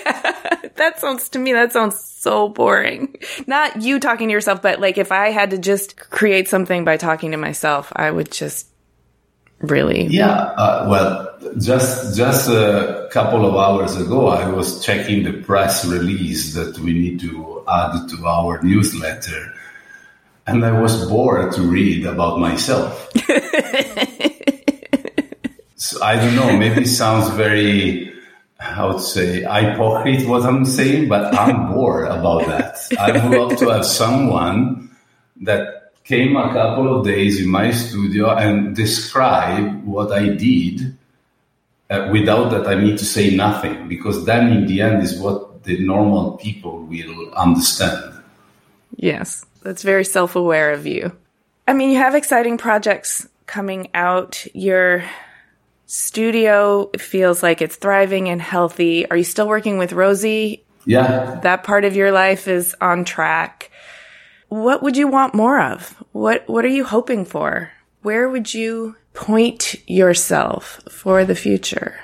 that 0.75 0.99
sounds 0.99 1.29
to 1.29 1.39
me 1.39 1.51
that 1.53 1.73
sounds 1.73 1.99
so 1.99 2.49
boring. 2.49 3.15
Not 3.45 3.81
you 3.81 3.99
talking 3.99 4.29
to 4.29 4.31
yourself, 4.31 4.61
but 4.61 4.79
like 4.79 4.97
if 4.97 5.11
I 5.11 5.31
had 5.31 5.51
to 5.51 5.57
just 5.57 5.97
create 5.97 6.47
something 6.47 6.85
by 6.85 6.97
talking 6.97 7.31
to 7.31 7.37
myself, 7.37 7.91
I 7.95 8.09
would 8.09 8.31
just 8.31 8.67
really. 9.59 10.05
Yeah. 10.05 10.31
Uh, 10.31 10.87
well, 10.89 11.55
just 11.59 12.15
just 12.15 12.49
a 12.49 13.09
couple 13.11 13.45
of 13.45 13.55
hours 13.55 13.95
ago, 13.97 14.27
I 14.27 14.49
was 14.49 14.83
checking 14.83 15.23
the 15.23 15.33
press 15.33 15.85
release 15.85 16.53
that 16.53 16.77
we 16.79 16.93
need 16.93 17.19
to 17.21 17.63
add 17.67 18.07
to 18.09 18.25
our 18.25 18.61
newsletter, 18.61 19.53
and 20.49 20.65
I 20.65 20.71
was 20.71 21.07
bored 21.07 21.53
to 21.53 21.61
read 21.61 22.05
about 22.05 22.39
myself. 22.39 23.09
so 25.75 26.03
I 26.03 26.15
don't 26.15 26.35
know. 26.35 26.57
Maybe 26.57 26.81
it 26.81 26.87
sounds 26.87 27.29
very 27.35 28.09
I 28.59 28.85
would 28.85 29.01
say 29.01 29.41
hypocrite 29.43 30.27
what 30.27 30.43
I'm 30.43 30.65
saying, 30.65 31.07
but 31.07 31.33
I'm 31.33 31.73
bored 31.73 32.07
about 32.07 32.45
that. 32.47 32.77
I 32.99 33.11
would 33.11 33.37
love 33.37 33.57
to 33.59 33.69
have 33.69 33.85
someone 33.85 34.89
that 35.41 35.93
came 36.03 36.35
a 36.35 36.51
couple 36.51 36.99
of 36.99 37.05
days 37.05 37.39
in 37.39 37.47
my 37.47 37.71
studio 37.71 38.35
and 38.35 38.75
describe 38.75 39.85
what 39.85 40.11
I 40.11 40.29
did 40.29 40.97
uh, 41.89 42.09
without 42.11 42.49
that 42.49 42.67
I 42.67 42.75
need 42.75 42.97
to 42.97 43.05
say 43.05 43.33
nothing, 43.35 43.87
because 43.87 44.25
then 44.25 44.51
in 44.51 44.65
the 44.67 44.81
end 44.81 45.03
is 45.03 45.17
what 45.17 45.63
the 45.63 45.79
normal 45.79 46.37
people 46.37 46.83
will 46.83 47.33
understand. 47.33 48.13
Yes, 48.97 49.45
that's 49.61 49.83
very 49.83 50.05
self 50.05 50.35
aware 50.35 50.73
of 50.73 50.85
you. 50.85 51.11
I 51.67 51.73
mean, 51.73 51.91
you 51.91 51.97
have 51.97 52.15
exciting 52.15 52.57
projects 52.57 53.27
coming 53.45 53.89
out. 53.93 54.45
You're 54.53 55.03
studio 55.85 56.89
feels 56.97 57.41
like 57.41 57.61
it's 57.61 57.75
thriving 57.75 58.29
and 58.29 58.41
healthy. 58.41 59.09
Are 59.09 59.17
you 59.17 59.23
still 59.23 59.47
working 59.47 59.77
with 59.77 59.91
Rosie? 59.93 60.63
Yeah. 60.85 61.39
That 61.43 61.63
part 61.63 61.83
of 61.83 61.95
your 61.95 62.11
life 62.11 62.47
is 62.47 62.75
on 62.79 63.05
track. 63.05 63.71
What 64.49 64.81
would 64.81 64.97
you 64.97 65.07
want 65.07 65.33
more 65.33 65.61
of? 65.61 65.91
What 66.11 66.47
what 66.47 66.65
are 66.65 66.69
you 66.69 66.83
hoping 66.83 67.25
for? 67.25 67.71
Where 68.01 68.29
would 68.29 68.53
you 68.53 68.95
point 69.13 69.75
yourself 69.87 70.79
for 70.89 71.25
the 71.25 71.35
future? 71.35 71.99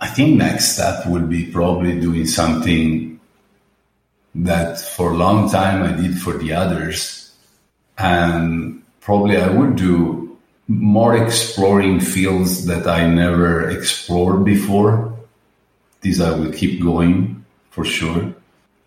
I 0.00 0.08
think 0.08 0.36
next 0.36 0.74
step 0.74 1.06
would 1.06 1.28
be 1.28 1.46
probably 1.46 2.00
doing 2.00 2.26
something 2.26 3.13
that 4.34 4.80
for 4.80 5.12
a 5.12 5.16
long 5.16 5.50
time 5.50 5.82
I 5.82 5.92
did 5.92 6.18
for 6.18 6.36
the 6.36 6.52
others. 6.52 7.32
And 7.98 8.82
probably 9.00 9.36
I 9.36 9.48
would 9.48 9.76
do 9.76 10.36
more 10.66 11.16
exploring 11.16 12.00
fields 12.00 12.66
that 12.66 12.86
I 12.86 13.06
never 13.06 13.68
explored 13.70 14.44
before. 14.44 15.14
These 16.00 16.20
I 16.20 16.36
will 16.36 16.52
keep 16.52 16.82
going 16.82 17.44
for 17.70 17.84
sure. 17.84 18.34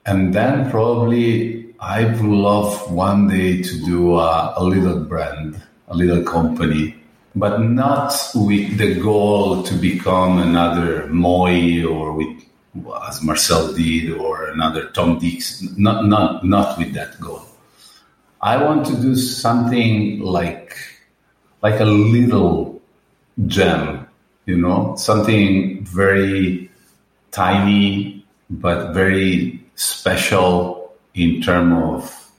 And 0.06 0.34
then 0.34 0.70
probably 0.72 1.74
I 1.80 2.06
would 2.06 2.22
love 2.22 2.92
one 2.92 3.28
day 3.28 3.62
to 3.62 3.86
do 3.86 4.16
a, 4.18 4.54
a 4.58 4.64
little 4.64 5.00
brand, 5.00 5.62
a 5.88 5.96
little 5.96 6.24
company, 6.24 6.96
but 7.36 7.60
not 7.60 8.14
with 8.34 8.78
the 8.78 8.96
goal 8.96 9.62
to 9.64 9.74
become 9.76 10.40
another 10.40 11.08
Moooi 11.08 11.88
or 11.88 12.14
with 12.14 12.47
as 13.08 13.22
Marcel 13.22 13.74
did 13.74 14.12
or 14.12 14.50
another 14.50 14.90
Tom 14.90 15.20
Dix. 15.20 15.62
Not 15.78 16.06
not 16.06 16.46
not 16.46 16.78
with 16.78 16.94
that 16.94 17.20
goal. 17.20 17.44
I 18.42 18.62
want 18.64 18.86
to 18.88 18.96
do 19.02 19.16
something 19.16 20.20
like 20.20 20.76
like 21.62 21.80
a 21.80 21.86
little 21.86 22.82
gem, 23.48 24.08
you 24.46 24.58
know, 24.58 24.96
something 24.96 25.84
very 25.86 26.70
tiny 27.32 28.26
but 28.50 28.94
very 28.94 29.64
special 29.76 30.94
in 31.14 31.42
terms 31.42 31.74
of 31.84 32.32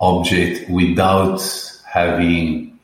object 0.00 0.70
without 0.70 1.40
having 1.84 2.78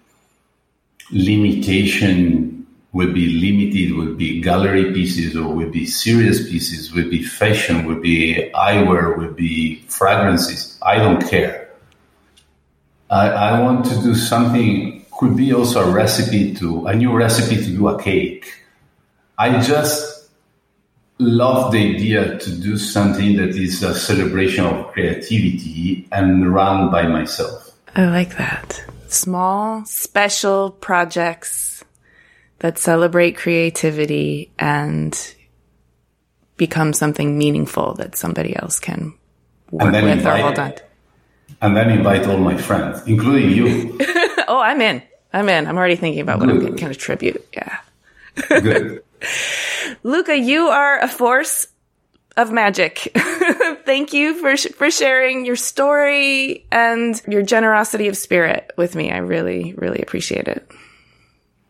limitation 1.12 2.53
will 2.94 3.12
be 3.12 3.26
limited 3.46 3.92
will 3.92 4.14
be 4.14 4.40
gallery 4.40 4.92
pieces 4.94 5.36
or 5.36 5.52
will 5.52 5.70
be 5.70 5.84
serious 5.84 6.48
pieces 6.48 6.92
will 6.94 7.10
be 7.10 7.22
fashion 7.22 7.84
will 7.84 8.00
be 8.00 8.50
eyewear 8.54 9.18
will 9.18 9.34
be 9.34 9.82
fragrances 9.88 10.78
i 10.82 10.96
don't 10.96 11.28
care 11.28 11.64
I, 13.10 13.28
I 13.28 13.60
want 13.60 13.84
to 13.86 13.94
do 14.02 14.14
something 14.14 15.04
could 15.18 15.36
be 15.36 15.52
also 15.52 15.88
a 15.88 15.92
recipe 15.92 16.54
to 16.54 16.86
a 16.86 16.94
new 16.94 17.12
recipe 17.12 17.56
to 17.56 17.70
do 17.70 17.88
a 17.88 18.02
cake. 18.02 18.46
I 19.38 19.60
just 19.60 20.30
love 21.18 21.72
the 21.72 21.94
idea 21.94 22.38
to 22.38 22.60
do 22.60 22.76
something 22.76 23.36
that 23.36 23.50
is 23.50 23.82
a 23.82 23.94
celebration 23.94 24.64
of 24.64 24.88
creativity 24.88 26.08
and 26.10 26.52
run 26.52 26.90
by 26.90 27.06
myself. 27.06 27.70
I 27.94 28.06
like 28.06 28.36
that. 28.36 28.82
Small, 29.06 29.84
special 29.84 30.70
projects 30.70 31.73
that 32.64 32.78
celebrate 32.78 33.36
creativity 33.36 34.50
and 34.58 35.34
become 36.56 36.94
something 36.94 37.36
meaningful 37.36 37.92
that 37.92 38.16
somebody 38.16 38.56
else 38.56 38.80
can 38.80 39.12
work 39.70 39.92
with 39.92 40.02
invite, 40.02 40.40
or 40.40 40.42
hold 40.44 40.58
on. 40.58 40.72
And 41.60 41.76
then 41.76 41.90
invite 41.90 42.26
all 42.26 42.38
my 42.38 42.56
friends, 42.56 43.06
including 43.06 43.50
you. 43.50 43.98
oh, 44.48 44.58
I'm 44.58 44.80
in. 44.80 45.02
I'm 45.30 45.46
in. 45.50 45.66
I'm 45.66 45.76
already 45.76 45.96
thinking 45.96 46.22
about 46.22 46.38
what 46.38 46.46
Good. 46.46 46.54
I'm 46.54 46.60
going 46.62 46.72
to 46.74 46.78
contribute. 46.78 47.46
Yeah. 47.52 47.80
Good. 48.48 49.04
Luca, 50.02 50.34
you 50.34 50.68
are 50.68 51.00
a 51.00 51.08
force 51.08 51.66
of 52.38 52.50
magic. 52.50 53.12
Thank 53.84 54.14
you 54.14 54.40
for 54.40 54.56
sh- 54.56 54.72
for 54.74 54.90
sharing 54.90 55.44
your 55.44 55.56
story 55.56 56.66
and 56.72 57.20
your 57.28 57.42
generosity 57.42 58.08
of 58.08 58.16
spirit 58.16 58.72
with 58.78 58.94
me. 58.94 59.12
I 59.12 59.18
really, 59.18 59.74
really 59.74 60.00
appreciate 60.00 60.48
it. 60.48 60.66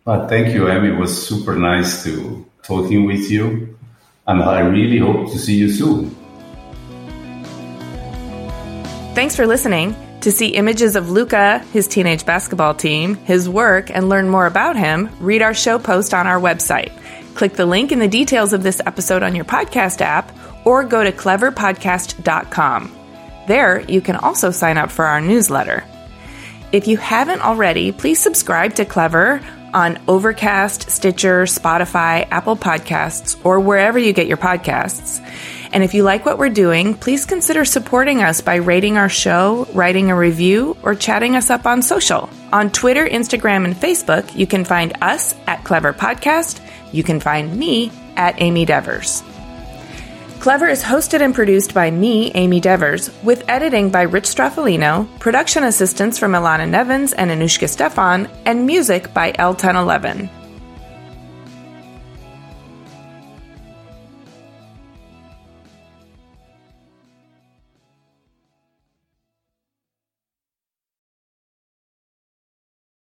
Well, 0.06 0.28
thank 0.28 0.52
you, 0.52 0.68
Amy. 0.68 0.88
It 0.88 0.98
was 0.98 1.26
super 1.26 1.56
nice 1.56 2.04
to 2.04 2.44
talking 2.62 3.06
with 3.06 3.30
you, 3.30 3.78
and 4.26 4.42
I 4.42 4.60
really 4.60 4.98
hope 4.98 5.32
to 5.32 5.38
see 5.38 5.54
you 5.54 5.70
soon. 5.70 6.14
Thanks 9.14 9.34
for 9.34 9.46
listening. 9.46 9.96
To 10.20 10.30
see 10.30 10.48
images 10.48 10.94
of 10.94 11.10
Luca, 11.10 11.60
his 11.72 11.88
teenage 11.88 12.26
basketball 12.26 12.74
team, 12.74 13.14
his 13.14 13.48
work, 13.48 13.90
and 13.90 14.10
learn 14.10 14.28
more 14.28 14.44
about 14.44 14.76
him, 14.76 15.08
read 15.20 15.40
our 15.40 15.54
show 15.54 15.78
post 15.78 16.12
on 16.12 16.26
our 16.26 16.40
website. 16.40 16.92
Click 17.34 17.54
the 17.54 17.66
link 17.66 17.90
in 17.90 17.98
the 17.98 18.08
details 18.08 18.52
of 18.52 18.62
this 18.62 18.82
episode 18.84 19.22
on 19.22 19.34
your 19.34 19.44
podcast 19.46 20.02
app 20.02 20.30
or 20.66 20.84
go 20.84 21.02
to 21.02 21.12
cleverpodcast.com. 21.12 22.94
There, 23.48 23.80
you 23.80 24.02
can 24.02 24.16
also 24.16 24.50
sign 24.50 24.76
up 24.76 24.90
for 24.90 25.06
our 25.06 25.22
newsletter. 25.22 25.82
If 26.72 26.88
you 26.88 26.98
haven't 26.98 27.42
already, 27.42 27.90
please 27.92 28.18
subscribe 28.18 28.74
to 28.74 28.84
Clever 28.84 29.40
on 29.74 29.98
Overcast, 30.08 30.90
Stitcher, 30.90 31.42
Spotify, 31.42 32.26
Apple 32.30 32.56
Podcasts, 32.56 33.38
or 33.44 33.60
wherever 33.60 33.98
you 33.98 34.12
get 34.12 34.26
your 34.26 34.38
podcasts. 34.38 35.20
And 35.72 35.82
if 35.82 35.92
you 35.92 36.04
like 36.04 36.24
what 36.24 36.38
we're 36.38 36.48
doing, 36.48 36.94
please 36.94 37.26
consider 37.26 37.64
supporting 37.64 38.22
us 38.22 38.40
by 38.40 38.54
rating 38.54 38.96
our 38.96 39.08
show, 39.08 39.66
writing 39.74 40.10
a 40.10 40.16
review, 40.16 40.76
or 40.84 40.94
chatting 40.94 41.34
us 41.34 41.50
up 41.50 41.66
on 41.66 41.82
social. 41.82 42.30
On 42.52 42.70
Twitter, 42.70 43.04
Instagram, 43.06 43.64
and 43.64 43.74
Facebook, 43.74 44.34
you 44.36 44.46
can 44.46 44.64
find 44.64 44.96
us 45.02 45.34
at 45.48 45.64
Clever 45.64 45.92
Podcast. 45.92 46.60
You 46.92 47.02
can 47.02 47.18
find 47.18 47.54
me 47.58 47.90
at 48.16 48.40
Amy 48.40 48.64
Devers. 48.64 49.24
Clever 50.44 50.68
is 50.68 50.82
hosted 50.82 51.22
and 51.22 51.34
produced 51.34 51.72
by 51.72 51.90
me, 51.90 52.30
Amy 52.34 52.60
Devers, 52.60 53.08
with 53.22 53.48
editing 53.48 53.88
by 53.88 54.02
Rich 54.02 54.24
Stroffolino, 54.24 55.08
production 55.18 55.64
assistance 55.64 56.18
from 56.18 56.32
Ilana 56.32 56.68
Nevins 56.68 57.14
and 57.14 57.30
Anushka 57.30 57.66
Stefan, 57.66 58.28
and 58.44 58.66
music 58.66 59.14
by 59.14 59.32
L1011. 59.32 60.43